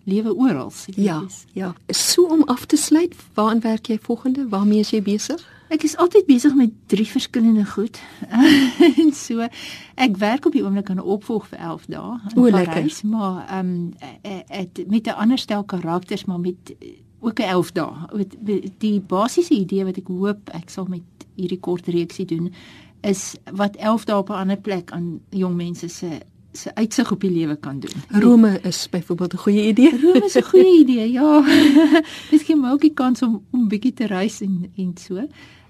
lewe 0.04 0.34
oral. 0.34 0.72
jy 0.86 0.94
weet, 0.94 1.04
Ja, 1.04 1.22
ja. 1.52 1.74
So 1.86 2.22
om 2.22 2.42
af 2.42 2.64
te 2.64 2.76
sluit, 2.76 3.14
waaraan 3.34 3.60
werk 3.60 3.86
jy 3.86 3.98
volgende? 4.00 4.48
Waarmee 4.48 4.78
is 4.78 4.90
jy 4.90 5.02
besig? 5.02 5.56
Ek 5.68 5.82
is 5.84 5.96
altyd 6.00 6.24
besig 6.26 6.54
met 6.56 6.72
drie 6.88 7.06
verskillende 7.06 7.64
goed. 7.68 8.00
en 9.02 9.12
so 9.12 9.44
ek 9.94 10.16
werk 10.16 10.46
op 10.48 10.56
die 10.56 10.64
oomblik 10.64 10.90
aan 10.90 10.96
'n 10.96 11.04
opvolg 11.16 11.48
vir 11.48 11.58
11 11.58 11.84
dae 11.86 12.20
in 12.32 12.40
O, 12.40 12.48
lekker. 12.48 12.72
Parys, 12.72 13.02
maar 13.02 13.44
ehm 13.48 13.92
um, 14.24 14.88
met 14.88 15.06
'n 15.06 15.18
ander 15.20 15.38
stel 15.38 15.64
karakters, 15.64 16.24
maar 16.24 16.40
met 16.40 16.74
eh, 16.80 16.96
ook 17.20 17.38
'n 17.38 17.42
11 17.42 17.72
dae. 17.72 17.92
Die 18.78 19.00
basiese 19.00 19.54
idee 19.54 19.84
wat 19.84 19.96
ek 19.96 20.06
hoop 20.06 20.50
ek 20.50 20.70
sal 20.70 20.84
met 20.88 21.02
hierdie 21.36 21.60
kort 21.60 21.86
reeksie 21.86 22.24
doen 22.26 22.52
is 23.00 23.34
wat 23.52 23.76
11 23.76 24.04
dae 24.04 24.16
op 24.16 24.28
'n 24.28 24.32
ander 24.32 24.56
plek 24.56 24.90
aan 24.90 25.20
jong 25.30 25.56
mense 25.56 25.88
se 25.88 26.08
se 26.52 26.74
uitsig 26.74 27.12
op 27.12 27.20
die 27.20 27.30
lewe 27.30 27.56
kan 27.56 27.80
doen. 27.80 28.20
Rome 28.20 28.60
is 28.60 28.88
byvoorbeeld 28.88 29.32
'n 29.32 29.36
goeie 29.36 29.66
idee. 29.66 30.00
Rome 30.00 30.24
is 30.24 30.34
'n 30.34 30.42
goeie 30.42 30.78
idee, 30.84 31.12
ja. 31.12 31.40
My 32.60 32.70
ook 32.70 32.80
die 32.80 32.94
kans 32.94 33.22
om 33.22 33.44
om 33.50 33.68
bietjie 33.68 33.92
te 33.92 34.06
reis 34.06 34.40
en 34.40 34.72
en 34.76 34.94
so. 34.98 35.26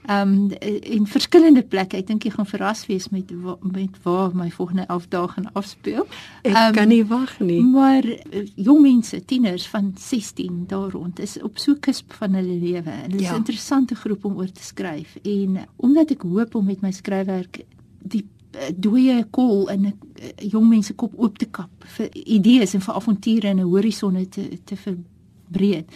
Ehm 0.09 0.33
um, 0.33 0.51
in 0.81 1.07
verskillende 1.07 1.63
plekke. 1.63 1.97
Ek 2.01 2.07
dink 2.07 2.23
jy 2.25 2.31
gaan 2.31 2.47
verras 2.49 2.87
wees 2.89 3.09
met 3.13 3.31
met 3.61 3.97
waar 4.03 4.31
my 4.35 4.47
volgende 4.51 4.87
11 4.89 5.09
dae 5.09 5.29
gaan 5.29 5.53
afspeel. 5.53 6.07
Ek 6.43 6.55
Ehm, 6.55 6.73
kan 6.73 6.89
nie 6.89 7.05
wag 7.05 7.35
nie. 7.41 7.61
Maar 7.63 8.05
eh, 8.05 8.47
jong 8.55 8.81
mense, 8.81 9.25
tieners 9.25 9.67
van 9.69 9.93
16 9.97 10.65
daar 10.67 10.91
rond 10.91 11.19
is 11.21 11.37
op 11.43 11.59
so 11.59 11.75
kusp 11.81 12.13
van 12.13 12.33
hulle 12.35 12.57
lewe. 12.59 12.91
En 12.91 13.11
dit 13.11 13.21
is 13.21 13.27
Ja. 13.27 13.33
'n 13.33 13.37
interessante 13.37 13.95
groep 13.95 14.25
om 14.25 14.37
oor 14.37 14.51
te 14.53 14.63
skryf. 14.63 15.17
En 15.23 15.59
omdat 15.77 16.11
ek 16.11 16.23
hoop 16.23 16.55
om 16.55 16.65
met 16.65 16.81
my 16.81 16.91
skryfwerk 16.91 17.61
die 18.03 18.25
eh, 18.51 18.71
dooie 18.77 19.25
kol 19.31 19.69
in 19.69 19.81
'n 19.87 19.95
eh, 20.15 20.49
jong 20.51 20.69
mense 20.69 20.95
kop 20.95 21.13
oop 21.17 21.39
te 21.39 21.47
kap 21.47 21.71
vir 21.85 22.09
idees 22.15 22.75
en 22.75 22.81
vir 22.81 22.95
avonture 22.95 23.49
en 23.49 23.57
'n 23.61 23.63
horisonne 23.69 24.29
te 24.29 24.59
te 24.65 24.77
verbreek, 24.77 25.87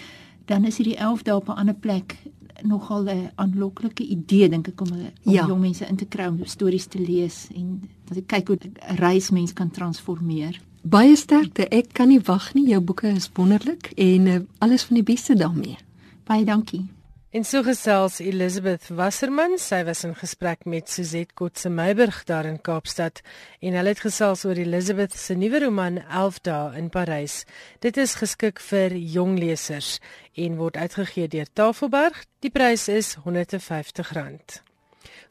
dan 0.44 0.64
is 0.64 0.76
hierdie 0.76 0.96
11 0.96 1.22
dae 1.22 1.34
op 1.36 1.48
'n 1.48 1.52
ander 1.56 1.74
plek 1.74 2.16
nogal 2.64 3.04
'n 3.04 3.30
aanloklike 3.34 4.02
idee 4.06 4.48
dink 4.48 4.68
ek 4.68 4.80
om, 4.80 4.92
om 4.92 5.32
Ja. 5.32 5.46
jong 5.46 5.60
mense 5.60 5.86
in 5.86 5.96
te 5.96 6.04
kry 6.04 6.26
om 6.26 6.40
stories 6.44 6.86
te 6.86 6.98
lees 6.98 7.48
en 7.54 7.82
dat 8.08 8.16
ek 8.18 8.26
kyk 8.26 8.46
hoe 8.48 8.56
'n 8.62 8.96
reis 8.96 9.30
mens 9.30 9.52
kan 9.52 9.70
transformeer. 9.70 10.60
Baie 10.84 11.16
sterkte. 11.16 11.68
Ek 11.68 11.92
kan 11.92 12.08
nie 12.08 12.20
wag 12.20 12.54
nie. 12.54 12.68
Jou 12.68 12.80
boeke 12.80 13.08
is 13.08 13.30
wonderlik 13.34 13.92
en 13.96 14.26
uh, 14.26 14.40
alles 14.58 14.82
van 14.82 14.94
die 14.94 15.02
beste 15.04 15.34
daarmee. 15.34 15.76
Baie 16.24 16.44
dankie. 16.44 16.86
En 17.32 17.44
so 17.48 17.62
gesels 17.64 18.18
Elizabeth 18.20 18.90
Wasserman, 18.92 19.54
sy 19.56 19.78
was 19.88 20.02
in 20.04 20.12
gesprek 20.12 20.66
met 20.68 20.90
Suzette 20.92 21.32
Kotse 21.32 21.70
Meiburg 21.72 22.18
daar 22.28 22.44
in 22.44 22.58
Kaapstad 22.60 23.22
en 23.64 23.72
hulle 23.72 23.94
het 23.94 24.02
gesels 24.04 24.42
oor 24.44 24.58
Elizabeth 24.60 25.16
se 25.16 25.32
nuwe 25.40 25.62
roman 25.64 25.96
11 26.02 26.42
dae 26.44 26.66
in 26.76 26.90
Parys. 26.92 27.38
Dit 27.80 27.96
is 27.96 28.18
geskik 28.20 28.60
vir 28.60 28.92
jong 29.14 29.38
lesers 29.40 29.94
en 30.36 30.60
word 30.60 30.76
uitgegee 30.76 31.32
deur 31.32 31.48
Tafelberg. 31.48 32.20
Die 32.44 32.52
prys 32.52 32.84
is 32.92 33.14
R150. 33.24 34.60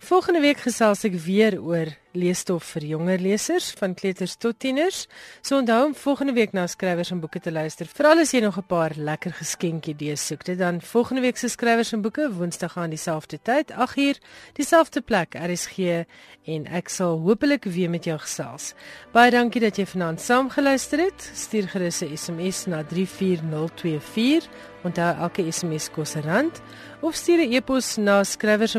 Volgende 0.01 0.41
week 0.41 0.65
gesels 0.65 1.05
ek 1.05 1.21
weer 1.21 1.59
oor 1.61 1.93
leesstof 2.13 2.63
vir 2.75 2.85
jonger 2.85 3.19
lesers 3.19 3.71
van 3.79 3.93
kleuters 3.93 4.35
tot 4.35 4.59
tieners. 4.59 5.07
So 5.41 5.57
onthou 5.57 5.85
om 5.85 5.95
volgende 5.95 6.33
week 6.33 6.51
na 6.53 6.67
skrywers 6.67 7.11
en 7.11 7.19
boeke 7.19 7.39
te 7.39 7.51
luister. 7.51 7.87
Veral 7.87 8.19
as 8.19 8.31
jy 8.31 8.41
nog 8.41 8.57
'n 8.57 8.67
paar 8.67 8.91
lekker 8.95 9.31
geskenkidees 9.31 10.25
soek. 10.25 10.45
Dit 10.45 10.57
dan 10.57 10.81
volgende 10.81 11.21
week 11.21 11.37
se 11.37 11.47
skrywers 11.47 11.93
en 11.93 12.01
boeke 12.01 12.31
Woensdag 12.31 12.77
aan 12.77 12.89
dieselfde 12.89 13.39
tyd, 13.41 13.71
8uur, 13.71 14.17
dieselfde 14.53 15.01
plek, 15.01 15.35
RSG 15.35 16.05
en 16.45 16.65
ek 16.67 16.89
sal 16.89 17.19
hopelik 17.19 17.63
weer 17.63 17.89
met 17.89 18.03
jou 18.03 18.19
gesels. 18.19 18.73
Baie 19.11 19.31
dankie 19.31 19.61
dat 19.61 19.77
jy 19.77 19.85
vanaand 19.85 20.21
saamgeluister 20.21 20.99
het. 20.99 21.31
Stuur 21.33 21.67
gerus 21.67 22.01
'n 22.01 22.17
SMS 22.17 22.65
na 22.65 22.83
34024. 22.83 24.49
Onthou 24.83 25.15
elke 25.17 25.51
SMS 25.51 25.91
kos 25.91 26.15
'n 26.15 26.21
rand 26.21 26.61
of 27.01 27.15
stuur 27.15 27.37
'n 27.37 27.53
e-pos 27.53 27.97
na 27.97 28.23
skrywers 28.23 28.75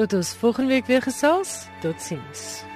Tot 0.00 0.12
ons 0.12 0.28
volgende 0.32 0.68
week 0.68 0.86
weer 0.86 1.02
gesels. 1.02 1.66
Totsiens. 1.80 2.69